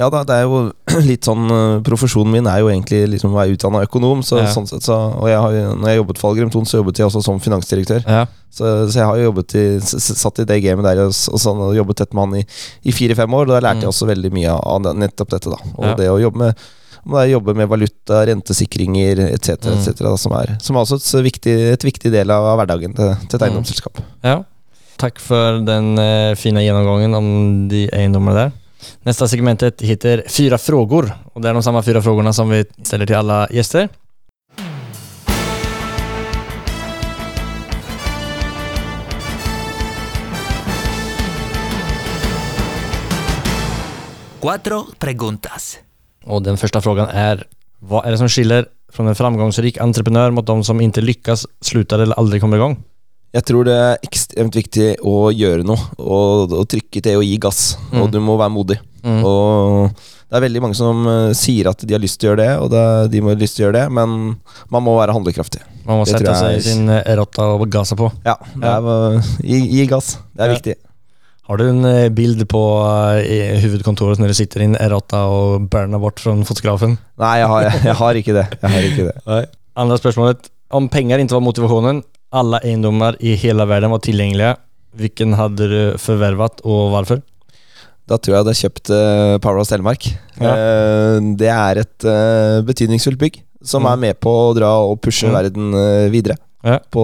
Ja 0.00 0.06
da, 0.08 0.22
det 0.24 0.32
er 0.38 0.46
jo 0.48 0.72
litt 1.10 1.26
sånn 1.28 1.44
eh, 1.52 1.80
Profesjonen 1.84 2.32
min 2.32 2.46
er 2.48 2.62
jo 2.62 2.70
egentlig 2.72 3.02
liksom 3.12 3.34
å 3.34 3.40
være 3.42 3.52
utdanna 3.58 3.82
økonom, 3.84 4.22
så, 4.24 4.38
Ja. 4.40 4.48
sånn 4.48 4.68
sett 4.70 4.86
så 4.86 4.96
Og 5.20 5.26
jeg 5.28 5.36
har, 5.36 5.52
når 5.76 5.90
jeg 5.92 5.98
jobbet 6.00 6.18
for 6.22 6.32
Algrim 6.32 6.52
Thon, 6.54 6.64
så 6.68 6.80
jobbet 6.80 6.96
jeg 7.02 7.06
også 7.10 7.22
som 7.26 7.40
finansdirektør. 7.44 8.00
Ja. 8.08 8.22
Så, 8.52 8.64
så 8.88 8.98
jeg 9.02 9.04
har 9.08 9.16
jo 9.20 9.26
jobbet 9.30 9.54
i, 9.60 9.64
satt 9.84 10.40
i 10.40 10.46
det 10.48 10.58
gamet 10.64 10.84
der 10.88 11.02
og, 11.04 11.12
og, 11.12 11.40
sånn, 11.40 11.60
og 11.68 11.74
jobbet 11.76 12.00
tett 12.02 12.14
med 12.16 12.24
han 12.24 12.38
i, 12.40 12.44
i 12.88 12.92
fire-fem 12.96 13.36
år. 13.36 13.48
Da 13.52 13.60
lærte 13.60 13.80
Mm. 13.82 13.84
jeg 13.86 13.92
også 13.92 14.08
veldig 14.08 14.30
mye 14.32 14.52
av 14.56 14.88
nettopp 14.96 15.30
dette, 15.36 15.52
da. 15.52 15.60
Og 15.76 15.84
Ja. 15.86 15.94
det 16.00 16.08
å 16.12 16.20
jobbe 16.20 16.38
med 16.46 16.64
jobbe 17.32 17.54
med 17.58 17.68
valuta, 17.68 18.20
rentesikringer 18.28 19.18
etc., 19.32 19.66
Mm. 19.66 19.78
etc., 19.80 20.16
som, 20.22 20.32
er, 20.38 20.56
som 20.62 20.76
er 20.76 20.80
også 20.84 21.00
et 21.18 21.24
viktig, 21.26 21.54
et 21.72 21.82
viktig 21.84 22.12
del 22.12 22.30
av 22.30 22.56
hverdagen 22.60 22.94
til, 22.94 23.16
til 23.28 23.36
et 23.36 23.40
Mm. 23.42 23.46
eiendomsselskap. 23.48 23.98
Ja. 24.22 24.44
Takk 24.98 25.18
for 25.18 25.58
den 25.66 25.98
eh, 25.98 26.34
gjennomgangen 26.36 26.62
genomgången 26.62 27.14
om 27.18 27.68
de 27.68 27.88
eiendommene 27.92 28.34
där. 28.34 28.52
Nästa 29.02 29.28
segmentet 29.28 29.82
heter 29.82 30.24
Fyra 30.28 30.58
frågor 30.58 31.12
och 31.32 31.40
det 31.40 31.48
är 31.48 31.54
de 31.54 31.62
samma 31.62 31.82
fyra 31.82 32.02
frågorna 32.02 32.32
som 32.32 32.50
vi 32.50 32.64
ställer 32.82 33.06
till 33.06 33.16
alla 33.16 33.48
gäster. 33.50 33.88
Cuatro 44.40 44.84
preguntas. 44.98 45.78
Och 46.24 46.42
den 46.42 46.56
första 46.56 46.80
frågan 46.80 47.08
är 47.08 47.46
Vad 47.78 48.06
är 48.06 48.10
det 48.10 48.18
som 48.18 48.28
skiljer 48.28 48.66
från 48.92 49.06
en 49.06 49.14
framgångsrik 49.14 49.78
entreprenör 49.78 50.30
mot 50.30 50.46
de 50.46 50.64
som 50.64 50.80
inte 50.80 51.00
lyckas, 51.00 51.46
slutar 51.60 51.98
eller 51.98 52.18
aldrig 52.18 52.40
kommer 52.40 52.56
igång? 52.56 52.84
Jeg 53.32 53.46
tror 53.48 53.64
det 53.64 53.74
er 53.80 54.02
ekstremt 54.04 54.56
viktig 54.56 54.88
å 55.08 55.30
gjøre 55.32 55.64
noe, 55.64 55.80
og, 55.96 56.52
og 56.52 56.66
trykke 56.68 57.00
til 57.00 57.16
å 57.16 57.24
gi 57.24 57.38
gass. 57.40 57.78
Mm. 57.88 58.00
Og 58.02 58.10
du 58.12 58.18
må 58.20 58.36
være 58.36 58.52
modig. 58.52 58.76
Mm. 59.00 59.22
Og 59.24 60.02
det 60.32 60.36
er 60.38 60.44
veldig 60.46 60.62
mange 60.64 60.76
som 60.76 61.06
eh, 61.08 61.32
sier 61.36 61.70
at 61.70 61.80
de 61.84 61.96
har 61.96 62.00
lyst 62.00 62.20
til 62.20 62.28
å 62.28 62.32
gjøre 62.32 62.44
det, 62.44 62.52
og 62.60 62.70
det, 62.72 62.84
de 63.12 63.22
må 63.24 63.34
lyst 63.36 63.56
til 63.56 63.64
å 63.64 63.66
gjøre 63.66 63.78
det, 63.80 63.86
men 63.96 64.36
man 64.72 64.84
må 64.84 64.98
være 65.00 65.16
handlekraftig. 65.16 65.60
Man 65.88 65.98
må 65.98 66.06
det 66.06 66.14
sette 66.14 66.36
seg 66.38 66.58
i 66.58 66.62
sin 66.64 66.92
rotta 67.18 67.48
og 67.54 67.64
och 67.64 67.72
gasa 67.72 67.96
på. 67.96 68.12
Ja, 68.24 68.36
er, 68.60 68.88
eh, 69.16 69.32
gi, 69.40 69.58
gi 69.78 69.86
gass. 69.90 70.18
Det 70.32 70.44
er 70.44 70.52
Ja. 70.52 70.54
viktig. 70.56 70.76
Har 71.48 71.56
du 71.56 71.68
en 71.68 71.84
eh, 71.84 72.08
bild 72.08 72.46
på 72.48 72.60
uh, 72.86 73.18
i 73.18 73.58
huvudkontoret 73.60 74.20
Når 74.22 74.30
du 74.30 74.34
sitter 74.34 74.60
i 74.60 74.64
en 74.64 74.76
og 74.76 75.12
och 75.12 75.60
burnar 75.60 75.98
bort 75.98 76.20
från 76.20 76.44
fotografen? 76.44 76.98
Nei, 77.18 77.38
jeg 77.38 77.48
har, 77.48 77.62
jeg, 77.62 77.94
har 77.94 78.14
ikke 78.14 78.32
det. 78.32 78.46
Jeg 78.62 78.70
har 78.70 78.82
ikke 78.82 79.10
det. 79.10 79.48
Andra 79.76 79.96
spørsmålet. 79.96 80.48
Om 80.70 80.88
penger 80.88 81.18
ikke 81.18 81.34
var 81.34 81.40
motivationen, 81.40 82.02
alla 82.32 82.60
eiendommer 82.64 83.16
i 83.20 83.34
hele 83.36 83.66
verden 83.68 83.90
var 83.92 84.00
tilgjengelige. 84.04 84.56
Hvilken 84.96 85.34
hadde 85.38 85.68
du 85.70 85.78
forvervet, 86.00 86.60
og 86.68 86.90
hvorfor? 86.92 87.22
Da 88.08 88.16
tror 88.18 88.32
jeg 88.34 88.38
jeg 88.38 88.44
hadde 88.44 88.60
kjøpt 88.60 88.90
uh, 88.92 89.38
Powerhouse 89.44 89.70
Telemark. 89.72 90.08
Ja. 90.40 90.52
Uh, 90.52 91.32
det 91.38 91.48
er 91.52 91.80
et 91.84 92.04
uh, 92.08 92.60
betydningsfullt 92.66 93.20
bygg 93.20 93.42
som 93.62 93.84
Mm. 93.84 93.92
er 93.92 93.96
med 94.08 94.20
på 94.20 94.30
å 94.50 94.54
dra 94.58 94.72
og 94.82 95.00
pushe 95.00 95.28
Mm. 95.28 95.32
verden 95.36 95.74
eh, 95.78 96.08
videre. 96.10 96.34
Ja. 96.66 96.78
På, 96.90 97.02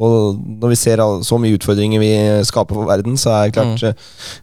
og 0.00 0.38
når 0.60 0.68
vi 0.72 0.76
ser 0.76 0.96
så 1.24 1.36
mye 1.40 1.56
utfordringer 1.58 2.00
vi 2.00 2.10
skaper 2.48 2.74
for 2.78 2.88
verden, 2.88 3.16
så 3.20 3.30
er 3.32 3.50
det 3.50 3.54
klart 3.58 3.82
Mm. 3.82 3.88
eh, 3.88 3.94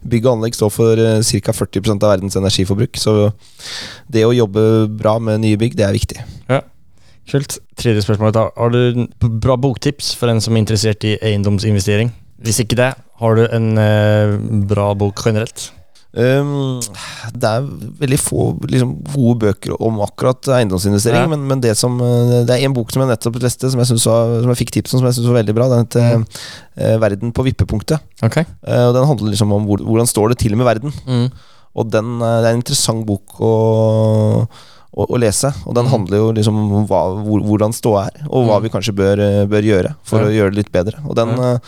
Bygg 0.08 0.26
og 0.26 0.36
anlegg 0.38 0.54
står 0.54 0.70
for 0.70 0.96
ca. 0.96 1.52
40% 1.52 2.02
av 2.06 2.10
verdens 2.14 2.36
energiforbruk. 2.38 2.94
Så 2.96 3.32
det 4.10 4.22
å 4.26 4.34
jobbe 4.34 4.88
bra 4.96 5.18
med 5.18 5.40
nye 5.40 5.56
bygg, 5.56 5.74
det 5.76 5.86
er 5.86 5.92
viktig. 5.92 6.22
Kult. 7.32 7.58
Tredje 7.80 8.02
spørsmålet 8.04 8.36
da. 8.36 8.46
Har 8.58 8.72
du 8.74 9.06
bra 9.40 9.56
boktips 9.56 10.12
for 10.20 10.28
en 10.32 10.40
som 10.44 10.54
er 10.56 10.64
interessert 10.66 11.04
i 11.08 11.14
eiendomsinvestering? 11.24 12.10
Hvis 12.42 12.58
ikke 12.60 12.76
det, 12.76 12.90
har 13.22 13.38
du 13.38 13.46
en 13.46 13.70
eh, 13.78 14.34
bra 14.68 14.90
bok 14.98 15.22
generelt? 15.24 15.70
Um, 16.12 16.82
det 17.32 17.48
er 17.48 17.64
veldig 18.02 18.18
få 18.20 18.42
liksom, 18.68 18.90
gode 19.14 19.38
bøker 19.46 19.78
om 19.80 20.02
akkurat 20.04 20.44
eiendomsinvestering, 20.58 21.22
Ja. 21.24 21.30
men, 21.30 21.46
men 21.48 21.62
det 21.64 21.72
som 21.80 21.94
eh, 22.04 22.42
Det 22.44 22.52
er 22.52 22.66
en 22.66 22.74
bok 22.76 22.92
som 22.92 23.00
jeg 23.00 23.08
nettopp 23.14 23.38
leste, 23.40 23.70
som 23.72 23.80
jeg, 23.80 23.88
var, 23.96 24.34
som 24.42 24.52
jeg 24.52 24.58
fikk 24.60 24.74
tips 24.76 24.92
om, 24.92 25.00
som 25.00 25.08
jeg 25.08 25.16
syns 25.16 25.30
var 25.30 25.38
veldig 25.40 25.54
bra. 25.56 25.70
Den 25.72 25.86
heter 25.86 26.18
Mm. 26.18 26.26
eh, 26.76 26.98
'Verden 27.00 27.32
på 27.32 27.46
vippepunktet'. 27.48 28.04
Okay. 28.28 28.44
Uh, 28.60 28.90
og 28.90 28.94
Den 28.98 29.08
handler 29.08 29.32
liksom 29.32 29.52
om 29.56 29.64
hvor, 29.64 29.80
hvordan 29.80 30.06
står 30.12 30.28
det 30.34 30.38
til 30.44 30.56
med 30.56 30.66
verden. 30.68 30.92
Mm. 31.08 31.30
Og 31.80 31.88
den, 31.90 32.20
eh, 32.20 32.38
det 32.42 32.46
er 32.50 32.52
en 32.52 32.60
interessant 32.60 33.06
bok 33.08 33.40
å, 33.40 33.52
å, 34.96 35.06
å 35.08 35.18
lese. 35.18 35.52
Og 35.66 35.74
den 35.74 35.84
Mm. 35.86 35.90
handler 35.90 36.16
jo 36.18 36.32
liksom 36.32 36.58
om 36.58 36.86
hva, 36.86 37.02
hvor, 37.24 37.40
hvordan 37.40 37.72
ståa 37.72 38.06
er, 38.08 38.26
og 38.28 38.46
hva 38.48 38.58
Mm. 38.60 38.62
vi 38.62 38.68
kanskje 38.68 38.94
bør, 38.94 39.18
eh, 39.18 39.46
bør 39.46 39.62
gjøre 39.64 39.94
for 40.04 40.20
Ja. 40.20 40.26
å 40.26 40.30
gjøre 40.36 40.50
det 40.54 40.56
litt 40.66 40.72
bedre. 40.72 41.00
Og 41.08 41.14
den, 41.16 41.28
Ja. 41.28 41.54
eh, 41.54 41.58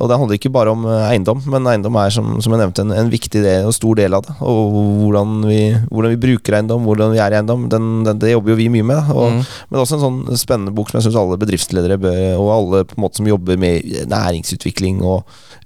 og 0.00 0.08
den 0.08 0.18
handler 0.20 0.38
ikke 0.38 0.52
bare 0.52 0.70
om 0.70 0.86
eh, 0.86 1.10
eiendom, 1.10 1.42
men 1.50 1.64
eiendom 1.66 1.96
er 1.98 2.10
som, 2.10 2.40
som 2.40 2.52
jeg 2.52 2.60
nevnte 2.60 2.78
en, 2.86 2.92
en 2.92 3.10
viktig 3.10 3.42
del 3.42 3.66
og 3.66 3.74
stor 3.74 3.96
del 3.96 4.14
av 4.14 4.22
det. 4.26 4.34
Og 4.40 4.70
hvordan 5.10 5.42
vi, 5.44 5.74
hvordan 5.90 6.10
vi 6.14 6.20
bruker 6.22 6.54
eiendom, 6.54 6.84
hvordan 6.86 7.10
vi 7.10 7.18
er 7.18 7.32
i 7.32 7.40
eiendom, 7.42 7.68
den, 7.68 8.04
den, 8.04 8.16
det 8.20 8.30
jobber 8.30 8.50
jo 8.50 8.56
vi 8.56 8.68
mye 8.68 8.84
med. 8.84 8.96
da. 8.96 9.12
Og, 9.12 9.32
Mm. 9.32 9.46
Men 9.70 9.80
også 9.80 9.94
en 9.98 10.04
sånn 10.06 10.38
spennende 10.38 10.72
bok 10.72 10.88
som 10.90 11.00
jeg 11.00 11.10
syns 11.10 11.18
alle 11.18 11.36
bedriftsledere 11.36 11.98
bør, 11.98 12.38
og 12.38 12.48
alle 12.54 12.84
på 12.84 12.94
en 12.96 13.02
måte 13.08 13.16
som 13.16 13.26
jobber 13.26 13.58
med 13.58 13.82
næringsutvikling 14.06 15.02
og 15.02 15.24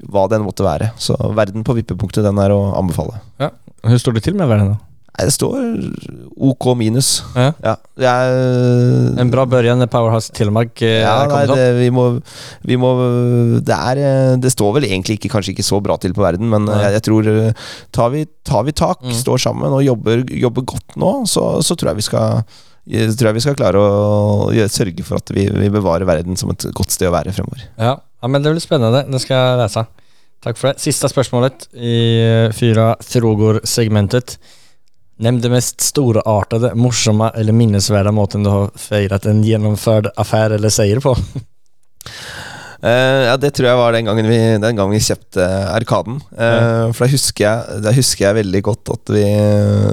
hva 0.08 0.28
det 0.30 0.38
enn 0.40 0.46
måtte 0.46 0.64
være. 0.64 0.92
Så 0.96 1.14
verden 1.34 1.62
på 1.62 1.74
vippepunktet, 1.76 2.24
den 2.24 2.38
er 2.38 2.48
å 2.50 2.72
anbefale. 2.74 3.20
Hvordan 3.38 4.00
står 4.00 4.14
det 4.14 4.22
til 4.24 4.34
med 4.34 4.48
verden 4.48 4.68
då? 4.72 4.78
Nei, 5.12 5.26
det 5.28 5.34
står 5.34 5.56
OK 6.40 6.66
minus. 6.80 7.08
Ja. 7.36 7.50
Ja, 7.60 7.74
jeg, 8.00 9.18
En 9.20 9.30
bra 9.30 9.44
början 9.46 9.78
när 9.78 9.86
Powerhouse 9.86 10.32
Telemark 10.32 10.80
eh, 10.82 11.02
ja, 11.04 11.26
nei, 11.28 11.42
det, 11.50 11.66
vi 11.76 11.90
må, 11.92 12.06
vi 12.64 12.78
må 12.80 12.92
det, 13.60 13.76
er, 13.76 14.00
eh, 14.00 14.36
det 14.40 14.54
står 14.54 14.78
vel 14.78 14.86
egentlig 14.88 15.18
ikke, 15.18 15.28
kanskje 15.34 15.52
ikke 15.52 15.66
så 15.68 15.82
bra 15.84 15.98
til 16.00 16.14
på 16.16 16.24
verden, 16.24 16.48
men 16.48 16.64
jeg, 16.72 16.94
jeg 16.96 17.04
tror 17.10 17.28
eh, 17.28 17.52
tar 17.92 18.08
vi, 18.14 18.24
tar 18.48 18.64
vi 18.64 18.72
tak, 18.72 19.02
Mm. 19.02 19.12
står 19.18 19.40
sammen 19.44 19.72
og 19.74 19.82
jobber, 19.84 20.22
jobber 20.30 20.64
godt 20.72 20.96
nå, 20.96 21.12
så, 21.28 21.44
så 21.60 21.74
tror 21.76 21.92
jeg 21.92 22.00
vi 22.00 22.06
skal 22.08 22.42
jeg 22.88 23.12
tror 23.18 23.28
jeg 23.30 23.36
vi 23.36 23.42
skal 23.44 23.54
klare 23.58 23.78
å 23.78 24.48
gjøre, 24.54 24.72
sørge 24.72 25.04
for 25.06 25.20
at 25.20 25.30
vi, 25.34 25.44
vi 25.52 25.68
bevarer 25.70 26.08
verden 26.08 26.38
som 26.40 26.50
et 26.50 26.64
godt 26.74 26.90
sted 26.90 27.06
å 27.10 27.14
være 27.14 27.34
fremover. 27.36 27.62
Ja. 27.78 27.92
ja, 28.00 28.28
men 28.32 28.42
det 28.42 28.50
blir 28.56 28.64
spennende. 28.64 29.04
Det 29.12 29.20
skal 29.22 29.36
jeg 29.38 29.60
lese. 29.60 29.84
Takk 30.42 30.58
for 30.58 30.72
det. 30.72 30.82
Siste 30.82 31.06
spørsmålet 31.12 31.68
i 31.78 31.94
eh, 32.24 32.48
fyra 32.58 32.88
frågor-segmentet. 33.06 34.34
Nämn 35.18 35.40
det 35.40 35.50
mest 35.52 35.80
storartade, 35.80 36.74
morsamma 36.74 37.30
eller 37.30 37.52
minnesvärda 37.52 38.12
måten 38.12 38.42
du 38.42 38.50
har 38.50 38.70
feiret 38.76 39.26
en 39.26 39.42
gjennomført 39.44 40.06
affär 40.16 40.50
eller 40.56 40.72
seier 40.72 41.00
på. 41.04 41.12
Uh, 42.82 42.88
ja, 43.28 43.36
Det 43.36 43.52
tror 43.54 43.68
jeg 43.68 43.78
var 43.78 43.92
den 43.94 44.08
gangen 44.08 44.26
vi, 44.26 44.38
den 44.58 44.76
gangen 44.76 44.90
vi 44.96 45.02
kjøpte 45.04 45.44
Arkaden. 45.76 46.16
Eh, 46.34 46.88
For 46.90 47.04
da 47.06 47.10
husker, 47.12 47.44
jeg, 47.44 47.82
da 47.84 47.92
husker 47.94 48.26
jeg 48.26 48.38
veldig 48.40 48.62
godt 48.66 48.90
at 48.96 49.12
vi 49.14 49.22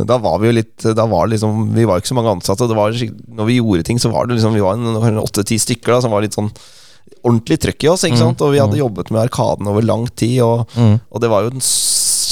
Da 0.09 0.17
var 0.23 0.39
vi 0.41 0.49
jo 0.49 0.55
litt 0.57 0.87
Da 0.97 1.05
var 1.05 1.29
liksom 1.29 1.67
Vi 1.75 1.85
var 1.85 2.01
ikke 2.01 2.09
så 2.13 2.17
mange 2.17 2.33
ansatte. 2.39 2.65
Det 2.71 2.77
var, 2.79 2.95
når 3.37 3.45
vi 3.51 3.59
gjorde 3.59 3.85
ting, 3.85 4.01
så 4.01 4.09
var 4.09 4.25
det 4.25 4.39
liksom 4.39 4.57
Vi 4.57 4.65
var 4.65 5.21
åtte-ti 5.21 5.59
stykker 5.61 5.93
da 5.93 6.01
som 6.07 6.15
var 6.15 6.25
litt 6.25 6.37
sånn 6.39 6.49
ordentlig 7.25 7.57
trøkk 7.59 7.83
i 7.83 7.87
oss. 7.91 8.03
ikke 8.05 8.15
Mm, 8.15 8.21
sant? 8.21 8.41
Og 8.45 8.51
vi 8.53 8.59
hadde 8.61 8.77
mm. 8.77 8.81
jobbet 8.83 9.09
med 9.11 9.21
Arkaden 9.25 9.67
over 9.67 9.83
lang 9.83 10.05
tid. 10.15 10.37
Og, 10.45 10.69
og 11.09 11.21
det 11.23 11.29
var 11.31 11.43
jo 11.43 11.49
en 11.51 11.63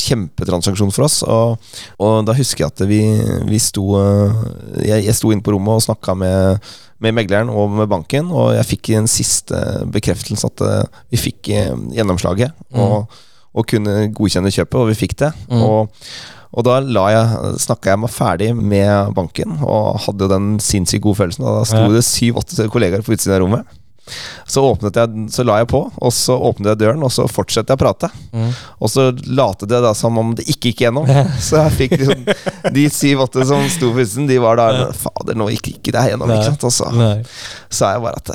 kjempetransaksjon 0.08 0.94
for 0.96 1.08
oss. 1.08 1.22
Og, 1.28 1.72
og 2.04 2.20
da 2.28 2.36
husker 2.38 2.66
jeg 2.66 2.74
at 2.74 2.84
vi, 2.90 3.02
vi 3.48 3.62
sto 3.62 3.86
eh, 4.00 4.42
jeg, 4.88 5.08
jeg 5.10 5.18
sto 5.18 5.32
inne 5.34 5.46
på 5.46 5.54
rommet 5.56 5.80
og 5.80 5.86
snakka 5.88 6.16
med, 6.18 6.72
med 7.04 7.18
megleren 7.18 7.52
og 7.54 7.78
med 7.82 7.92
banken, 7.92 8.32
og 8.32 8.54
jeg 8.58 8.70
fikk 8.74 8.94
en 8.98 9.12
siste 9.12 9.62
bekreftelse 9.94 10.52
at 10.52 10.66
eh, 10.66 11.04
vi 11.14 11.22
fikk 11.30 11.54
gjennomslaget. 11.54 11.96
gjennomslaget. 12.00 12.64
Og, 12.82 13.24
og 13.58 13.70
kunne 13.70 14.08
godkjenne 14.14 14.54
kjøpet, 14.54 14.80
og 14.80 14.92
vi 14.92 15.00
fikk 15.00 15.18
det. 15.24 15.32
Mm. 15.50 15.64
Og, 15.66 16.04
og 16.58 16.66
da 16.66 16.78
snakka 17.60 17.92
jeg 17.92 18.02
meg 18.02 18.14
ferdig 18.14 18.52
med 18.56 19.14
banken, 19.18 19.58
og 19.66 20.00
hadde 20.06 20.28
jo 20.28 20.32
den 20.32 20.54
sinnssykt 20.64 21.04
gode 21.06 21.20
følelsen. 21.24 21.46
Og 21.48 21.60
da 21.60 21.68
sto 21.68 21.84
det 21.94 22.06
syv-åtte 22.06 22.70
kollegaer 22.74 23.06
på 23.06 23.16
utsiden 23.16 23.36
av 23.38 23.44
rommet. 23.44 23.78
Så, 24.48 24.64
jeg, 24.84 25.26
så 25.34 25.46
la 25.48 25.60
jeg 25.62 25.70
på, 25.72 25.82
og 25.98 26.14
så 26.16 26.38
åpnet 26.50 26.74
jeg 26.74 26.82
døren, 26.86 27.04
og 27.06 27.12
så 27.14 27.26
fortsatte 27.32 27.74
jeg 27.74 27.80
å 27.80 27.84
prate. 27.84 28.10
Mm. 28.32 28.50
Og 28.82 28.92
så 28.94 29.08
latet 29.28 29.72
jeg 29.74 29.84
da 29.86 29.94
som 29.98 30.18
om 30.22 30.34
det 30.38 30.46
ikke 30.48 30.72
gikk 30.72 30.86
gjennom. 30.88 31.08
Så 31.48 31.60
jeg 31.62 31.74
fikk 31.78 31.94
liksom 32.02 32.26
De 32.76 32.84
syv-åtte 32.92 33.46
som 33.48 33.62
sto 33.72 33.92
på 33.94 34.02
utsiden, 34.04 34.28
de 34.30 34.38
var 34.44 34.58
da 34.60 34.68
Fader, 34.98 35.38
nå 35.38 35.48
gikk 35.54 35.70
ikke 35.76 35.94
det 35.96 36.02
her 36.04 36.14
gjennom. 36.16 36.32
Ikke 36.38 36.50
sant? 36.52 36.66
Og 36.68 36.74
så 36.76 36.90
sa 37.80 37.94
jeg 37.96 38.04
bare 38.04 38.20
at 38.22 38.34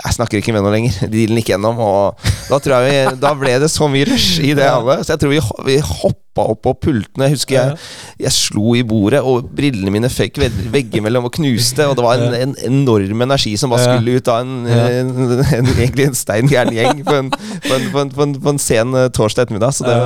jeg 0.00 0.16
snakker 0.16 0.40
ikke 0.40 0.54
med 0.56 0.64
noe 0.64 0.72
lenger. 0.74 0.96
Dealen 1.12 1.40
gikk 1.40 1.52
gjennom, 1.54 1.78
og 1.82 2.24
da 2.50 2.58
tror 2.62 2.80
jeg 2.80 2.88
vi, 2.90 3.20
Da 3.22 3.34
ble 3.38 3.56
det 3.62 3.68
så 3.72 3.88
mye 3.92 4.08
rush 4.08 4.40
i 4.44 4.54
det 4.56 4.66
alle. 4.70 5.00
Så 5.04 5.14
jeg 5.14 5.22
tror 5.24 5.32
vi, 5.34 5.40
vi 5.68 5.78
hoppa 5.84 6.44
opp 6.54 6.60
på 6.64 6.72
pultene. 6.86 7.26
Jeg 7.26 7.34
husker 7.36 7.56
jeg, 7.58 7.78
jeg 8.24 8.32
slo 8.36 8.74
i 8.78 8.84
bordet, 8.86 9.20
og 9.26 9.48
brillene 9.56 9.92
mine 9.92 10.08
føk 10.12 10.38
vegg- 10.40 10.60
veggimellom 10.72 11.26
og 11.28 11.34
knuste. 11.36 11.84
Og 11.90 11.96
det 11.98 12.04
var 12.06 12.20
en, 12.22 12.36
en 12.38 12.54
enorm 12.70 13.26
energi 13.26 13.56
som 13.60 13.72
bare 13.74 13.84
skulle 13.98 14.20
ut 14.20 14.30
av 14.30 14.44
en, 14.44 14.54
egentlig 14.90 16.08
en 16.08 16.18
stein 16.18 16.50
gæren 16.50 16.74
gjeng 16.74 17.00
på 17.06 17.16
en, 17.16 17.30
på, 17.30 17.72
en, 17.76 17.88
på, 17.92 18.02
en, 18.02 18.12
på, 18.16 18.26
en, 18.26 18.36
på 18.42 18.54
en 18.54 18.60
sen 18.62 18.94
eh, 18.98 19.08
torsdag 19.14 19.48
ettermiddag. 19.48 19.76
Så 19.76 19.86
det, 19.88 19.96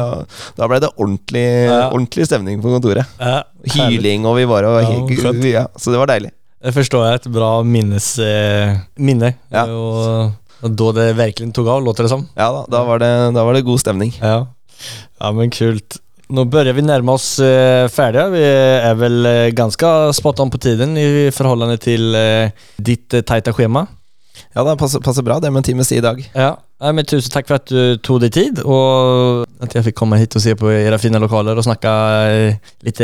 da 0.60 0.70
ble 0.70 0.80
det 0.84 0.92
ordentlig, 0.94 1.48
ordentlig 1.90 2.28
stemning 2.30 2.62
på 2.64 2.72
kontoret. 2.76 3.18
Hyling, 3.74 4.28
og 4.28 4.38
vi 4.38 4.48
var 4.48 4.68
helt, 4.84 5.44
ja, 5.48 5.66
Så 5.76 5.94
det 5.94 6.00
var 6.02 6.12
deilig. 6.12 6.34
Det 6.64 6.72
forstår 6.72 7.02
jeg. 7.04 7.20
Et 7.20 7.26
bra 7.34 7.50
minnes, 7.66 8.06
eh, 8.24 8.78
minne. 8.96 9.34
Ja. 9.52 9.66
Og, 9.68 10.32
och 10.64 10.70
då 10.70 10.92
det 10.92 11.12
virkelig 11.12 11.54
tok 11.54 11.68
av, 11.68 11.82
låter 11.84 12.02
det 12.02 12.08
som. 12.08 12.28
Ja 12.34 12.52
da, 12.52 12.64
da 12.68 12.84
var 12.84 12.98
det, 12.98 13.10
da 13.36 13.44
var 13.44 13.54
det 13.54 13.66
god 13.66 13.80
stemning. 13.80 14.14
Ja, 14.20 14.46
ja 15.20 15.32
men 15.32 15.50
kult. 15.52 15.98
Nå 16.32 16.46
bør 16.48 16.70
vi 16.72 16.82
nærme 16.82 17.12
oss 17.18 17.36
eh, 17.44 17.84
ferdige. 17.92 18.30
Vi 18.32 18.44
er 18.88 18.96
vel 18.96 19.28
eh, 19.28 19.50
ganske 19.52 19.90
spot 20.16 20.40
on 20.40 20.52
på 20.52 20.60
tiden 20.64 20.96
i 20.96 21.28
forholdene 21.36 21.76
til 21.76 22.16
eh, 22.16 22.54
ditt 22.80 23.12
eh, 23.12 23.26
teite 23.28 23.52
schema. 23.52 23.84
Ja, 24.54 24.62
det 24.62 24.76
passer, 24.78 25.00
passer 25.02 25.22
bra 25.26 25.40
det 25.42 25.50
med 25.50 25.62
en 25.64 25.68
times 25.72 25.88
tid 25.90 25.98
i 25.98 26.04
dag. 26.04 26.20
Ja, 26.34 26.52
men 26.92 27.04
tusen 27.04 27.32
takk 27.32 27.48
for 27.48 27.58
at 27.58 27.66
du 27.70 27.96
tog 28.04 28.20
deg 28.22 28.32
tid 28.34 28.60
og 28.64 29.46
at 29.64 29.74
jeg 29.74 29.88
fikk 29.88 29.96
komme 29.98 30.18
hit 30.20 30.36
og 30.36 30.42
se 30.44 30.54
på 30.58 30.70
era 30.70 30.98
fine 31.02 31.18
lokaler 31.22 31.58
og 31.58 31.66
snakke 31.66 31.94
litt 32.86 33.00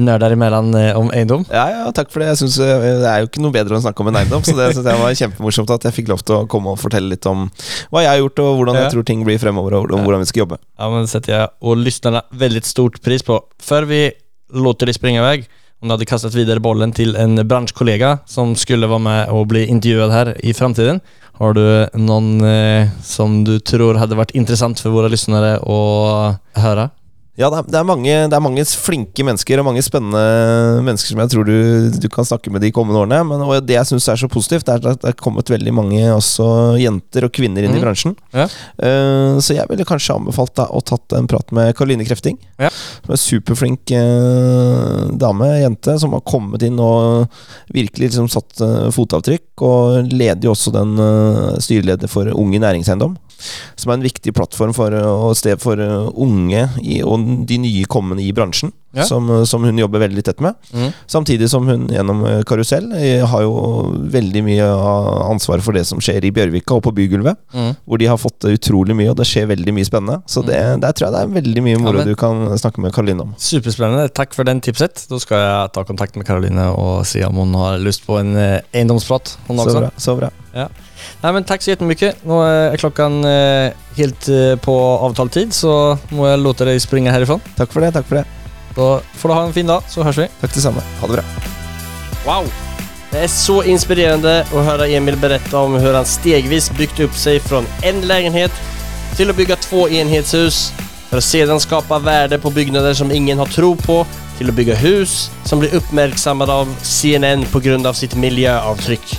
nerder 0.00 0.32
imellom 0.36 0.68
eh, 0.78 0.92
om 0.94 1.08
eiendom. 1.10 1.42
Ja, 1.50 1.64
ja, 1.72 1.90
takk 1.92 2.12
for 2.12 2.22
det. 2.22 2.28
Jeg 2.30 2.38
synes, 2.44 2.58
eh, 2.62 2.84
Det 3.02 3.08
er 3.10 3.24
jo 3.24 3.26
ikke 3.26 3.42
noe 3.42 3.50
bedre 3.50 3.74
å 3.74 3.82
snakke 3.82 4.00
om 4.04 4.08
en 4.12 4.20
eiendom, 4.20 4.44
så 4.46 4.54
det 4.54 4.68
synes 4.76 4.86
jeg 4.86 5.00
var 5.02 5.16
kjempemorsomt 5.18 5.72
at 5.74 5.82
jeg 5.88 5.96
fikk 5.98 6.08
lov 6.12 6.22
til 6.22 6.36
å 6.36 6.46
komme 6.48 6.70
og 6.70 6.78
fortelle 6.78 7.10
litt 7.10 7.26
om 7.26 7.48
hva 7.90 8.04
jeg 8.04 8.12
har 8.12 8.20
gjort, 8.22 8.38
og 8.38 8.60
hvordan 8.60 8.74
Ja. 8.78 8.82
jeg 8.86 8.92
tror 8.94 9.04
ting 9.04 9.24
blir 9.26 9.38
fremover, 9.42 9.74
og 9.80 9.88
hvordan- 9.90 10.20
vi 10.22 10.26
skal 10.30 10.46
jobbe. 10.46 10.58
Ja, 10.78 10.88
men 10.90 11.02
det 11.02 11.10
setter 11.10 11.32
jeg 11.34 11.48
og 11.60 11.76
lytterne 11.76 12.22
veldig 12.32 12.64
stort 12.64 13.02
pris 13.02 13.22
på. 13.22 13.42
Før 13.58 13.84
vi 13.86 14.12
låter 14.54 14.86
de 14.86 14.92
springe 14.92 15.18
iväg, 15.18 15.40
om 15.42 15.48
du 15.80 15.90
hade 15.90 16.06
kastat 16.06 16.34
vidare 16.34 16.60
bollen 16.60 16.92
till 16.92 17.16
en 17.16 17.48
branschkollega 17.48 18.18
som 18.26 18.56
skulle 18.56 18.86
vara 18.86 18.98
med 18.98 19.28
och 19.28 19.46
bli 19.46 19.66
intervjuad 19.66 20.10
här 20.10 20.44
i 20.44 20.54
framtiden. 20.54 21.00
Har 21.22 21.52
du 21.52 21.88
någon 21.98 22.44
eh, 22.44 22.88
som 23.02 23.44
du 23.44 23.60
tror 23.60 23.94
hade 23.94 24.14
varit 24.14 24.30
intressant 24.30 24.80
för 24.80 24.90
våra 24.90 25.08
lyssnare 25.08 25.56
att 25.56 26.62
höra? 26.62 26.90
Ja, 27.38 27.46
det 27.48 27.56
er, 27.60 27.66
det, 27.70 27.78
er 27.78 27.86
mange, 27.86 28.14
det 28.28 28.36
er 28.36 28.42
mange 28.42 28.64
flinke 28.66 29.24
mennesker 29.24 29.60
og 29.62 29.64
mange 29.68 29.80
spennende 29.86 30.20
mennesker 30.84 31.12
som 31.14 31.20
jeg 31.22 31.30
tror 31.32 31.46
du, 31.46 31.54
du 32.02 32.08
kan 32.12 32.26
snakke 32.26 32.50
med 32.52 32.60
de 32.60 32.72
kommende 32.74 33.00
årene. 33.00 33.20
Men 33.24 33.44
det 33.64 33.76
jeg 33.78 33.88
syns 33.88 34.08
er 34.12 34.18
så 34.20 34.28
positivt, 34.28 34.68
er 34.68 34.82
at 34.82 35.00
det 35.00 35.08
er 35.12 35.16
kommet 35.16 35.48
veldig 35.48 35.72
mange 35.72 36.02
også 36.12 36.48
jenter 36.82 37.24
og 37.28 37.32
kvinner 37.32 37.64
inn 37.64 37.72
i 37.72 37.78
Mhm. 37.78 37.84
bransjen. 37.86 38.16
Ja. 38.34 38.44
Uh, 38.82 39.38
så 39.40 39.56
jeg 39.56 39.70
ville 39.70 39.86
kanskje 39.88 40.18
anbefalt 40.18 40.52
deg 40.58 40.68
å 40.74 40.82
tatt 40.84 41.16
en 41.16 41.30
prat 41.30 41.54
med 41.56 41.72
Karoline 41.78 42.04
Krefting. 42.04 42.36
Ja. 42.60 42.68
Som 42.68 43.14
er 43.14 43.16
en 43.16 43.24
superflink 43.24 43.94
uh, 43.96 45.08
dame, 45.16 45.48
jente, 45.62 45.96
som 46.02 46.12
har 46.18 46.26
kommet 46.28 46.66
inn 46.66 46.76
og 46.82 47.30
virkelig 47.72 48.10
liksom 48.10 48.28
satt 48.28 48.60
uh, 48.60 48.90
fotavtrykk. 48.92 49.46
Og 49.64 50.12
leder 50.12 50.44
jo 50.50 50.52
også 50.52 50.74
den 50.76 50.92
uh, 51.00 51.56
styreleder 51.62 52.10
for 52.10 52.28
Unge 52.34 52.60
Næringseiendom. 52.60 53.16
Som 53.76 53.92
er 53.92 53.98
en 53.98 54.04
viktig 54.04 54.34
plattform 54.36 54.74
for, 54.76 54.94
eh, 54.94 55.06
og 55.06 55.36
sted 55.38 55.60
for 55.62 55.80
eh, 55.80 56.10
unge 56.20 56.66
i, 56.82 57.00
og 57.02 57.46
de 57.48 57.58
nye 57.62 57.88
kommende 57.90 58.24
i 58.24 58.32
bransjen. 58.36 58.72
Ja. 58.92 59.04
Som, 59.06 59.28
eh, 59.30 59.44
som 59.46 59.62
hun 59.62 59.78
jobber 59.78 60.02
veldig 60.02 60.24
tett 60.26 60.40
med. 60.42 60.58
Mm. 60.74 60.90
Samtidig 61.06 61.50
som 61.50 61.68
hun 61.68 61.86
gjennom 61.92 62.24
Karusell 62.48 62.90
har 63.30 63.44
jo 63.44 63.52
veldig 64.10 64.42
mye 64.44 64.66
av 64.66 65.30
ansvaret 65.30 65.62
for 65.62 65.76
det 65.76 65.84
som 65.86 66.02
skjer 66.02 66.26
i 66.26 66.32
Bjørvika 66.34 66.76
og 66.76 66.84
på 66.88 66.94
bygulvet. 66.96 67.38
Mm. 67.54 67.70
Hvor 67.86 68.02
de 68.02 68.10
har 68.10 68.18
fått 68.20 68.48
utrolig 68.50 68.96
mye, 68.98 69.12
og 69.12 69.20
det 69.20 69.28
skjer 69.30 69.48
veldig 69.52 69.76
mye 69.76 69.86
spennende. 69.86 70.20
Så 70.26 70.42
det, 70.46 70.58
der 70.82 70.96
tror 70.96 71.08
jeg 71.08 71.16
det 71.16 71.22
er 71.22 71.34
veldig 71.38 71.66
mye 71.68 71.80
moro 71.82 72.02
ja, 72.02 72.08
du 72.10 72.16
kan 72.18 72.44
snakke 72.58 72.82
med 72.82 72.94
Karoline 72.96 73.28
om. 73.28 73.34
Superspennende. 73.38 74.10
Takk 74.16 74.34
for 74.36 74.48
den 74.48 74.62
tipset. 74.64 75.06
Da 75.10 75.22
skal 75.22 75.44
jeg 75.46 75.74
ta 75.76 75.86
kontakt 75.86 76.18
med 76.18 76.26
Karoline 76.28 76.70
og 76.74 77.06
si 77.08 77.22
om 77.26 77.38
hun 77.44 77.54
har 77.62 77.78
lyst 77.82 78.06
på 78.08 78.18
en 78.20 78.34
eiendomsprat. 78.36 79.36
Så 79.46 79.74
bra. 79.76 79.90
Så 80.00 80.18
bra. 80.18 80.34
Nej, 81.20 81.32
men 81.36 81.44
Takk 81.44 81.62
så 81.62 81.74
jättemycket. 81.74 82.24
Nå 82.24 82.40
er 82.46 82.80
klokken 82.80 83.20
eh, 83.28 83.76
helt 83.98 84.28
på 84.64 84.70
på 84.70 84.76
avtaltid 85.06 85.52
så 85.54 85.98
må 86.14 86.28
jeg 86.28 86.40
låte 86.40 86.68
deg 86.68 86.80
springe 86.82 87.12
herifra. 87.12 87.38
Takk 87.58 87.72
for 87.74 87.84
det. 87.84 87.92
Takk 87.96 88.08
for 88.08 88.20
det. 88.20 88.26
Da 88.76 88.88
får 89.20 89.28
du 89.28 89.34
ha 89.34 89.44
en 89.44 89.54
fin 89.56 89.68
dag 89.68 89.86
så 89.90 90.04
høres 90.06 90.20
vi. 90.22 90.28
Takk 90.40 90.54
det 90.54 90.64
samme. 90.64 90.84
Ha 91.00 91.10
det 91.10 91.18
bra. 91.18 91.24
Wow! 92.24 92.50
Det 93.10 93.24
er 93.24 93.32
så 93.32 93.56
inspirerende 93.66 94.36
å 94.54 94.62
høre 94.62 94.86
Emil 94.94 95.16
berette 95.18 95.58
om 95.58 95.74
hvordan 95.74 96.04
han 96.04 96.06
stegvis 96.06 96.68
bygde 96.78 97.08
opp 97.08 97.16
seg 97.18 97.40
fra 97.42 97.64
en 97.88 98.04
leilighet 98.06 98.54
til 99.18 99.32
å 99.32 99.34
bygge 99.34 99.56
två 99.64 99.88
enhetshus 99.98 100.68
for 101.08 101.18
å 101.18 101.24
sedan 101.24 101.58
skapa 101.58 101.98
verdi 102.04 102.38
på 102.38 102.52
byggnader 102.54 102.94
som 102.94 103.10
ingen 103.10 103.42
har 103.42 103.50
tro 103.50 103.72
på 103.80 104.04
til 104.38 104.52
å 104.52 104.54
bygge 104.54 104.78
hus 104.84 105.16
som 105.42 105.58
blir 105.58 105.74
uppmärksammade 105.80 106.54
av 106.62 106.70
CNN 106.86 107.42
på 107.50 107.58
grund 107.64 107.90
av 107.90 107.98
sitt 107.98 108.14
miljöavtryck. 108.14 109.16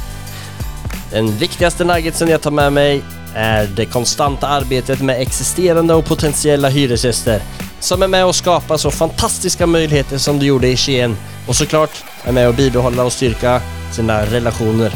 Den 1.12 1.38
viktigaste 1.38 1.84
nuggetsen 1.84 2.30
jag 2.30 2.42
tar 2.42 2.52
med 2.52 2.74
mig 2.74 3.04
är 3.36 3.70
det 3.76 3.86
konstanta 3.86 4.48
arbetet 4.48 5.02
med 5.02 5.22
eksisterende 5.22 5.96
og 5.96 6.06
potentiella 6.06 6.70
hyresgäster 6.70 7.42
som 7.80 8.04
er 8.04 8.08
med 8.08 8.26
å 8.26 8.34
skape 8.34 8.78
så 8.78 8.92
fantastiske 8.92 9.68
muligheter 9.68 10.18
som 10.18 10.40
du 10.40 10.46
gjorde 10.46 10.72
i 10.72 10.78
Skien 10.78 11.18
så 11.52 11.66
klart 11.66 12.04
är 12.24 12.32
med 12.32 12.48
å 12.50 12.54
bibehålla 12.54 13.04
og 13.04 13.12
styrke 13.12 13.60
sine 13.92 14.22
relasjoner. 14.32 14.92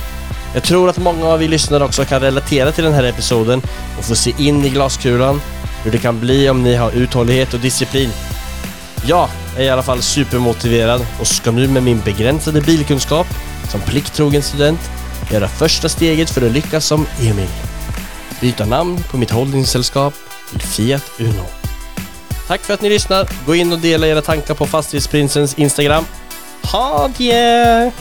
Jeg 0.54 0.64
tror 0.64 0.90
at 0.90 1.02
mange 1.04 1.26
av 1.28 1.40
vi 1.40 1.50
lyssnare 1.52 1.84
også 1.84 2.06
kan 2.08 2.24
relatera 2.24 2.72
til 2.72 2.88
denne 2.88 3.10
episoden 3.10 3.64
og 3.98 4.04
få 4.08 4.16
se 4.16 4.32
inn 4.40 4.64
i 4.64 4.72
glaskulan 4.72 5.42
hur 5.84 5.92
det 5.92 6.00
kan 6.00 6.20
bli 6.20 6.46
om 6.50 6.64
ni 6.64 6.78
har 6.80 6.96
uthållighet 6.96 7.58
og 7.58 7.66
disciplin. 7.66 8.14
Jeg 9.04 9.28
er 9.58 9.66
i 9.68 9.72
alla 9.74 9.84
fall 9.84 10.00
supermotiverad 10.02 11.04
og 11.20 11.28
skal 11.28 11.60
nå 11.60 11.68
med 11.68 11.84
min 11.84 12.00
begränsade 12.06 12.64
bilkunskap 12.64 13.28
som 13.68 13.84
plikttrogen 13.90 14.42
student 14.42 14.92
göra 15.32 15.48
första 15.48 15.90
steget 15.90 16.30
för 16.30 16.46
att 16.46 16.52
lyckas 16.52 16.86
som 16.86 17.08
Emil. 17.20 17.50
Byta 18.42 18.66
namn 18.66 19.04
på 19.12 19.18
mitt 19.18 19.32
holdingsällskap 19.32 20.14
till 20.52 20.62
Fiat 20.62 21.12
Uno. 21.20 21.46
Tack 22.48 22.62
för 22.62 22.74
att 22.74 22.82
ni 22.82 22.90
lyssnar. 22.90 23.30
Gå 23.46 23.56
in 23.56 23.72
och 23.72 23.80
dela 23.80 24.08
era 24.08 24.22
tankar 24.22 24.54
på 24.54 24.66
Fastighetsprinsens 24.66 25.54
Instagram. 25.54 26.06
Ha 26.72 27.10
det! 27.18 27.92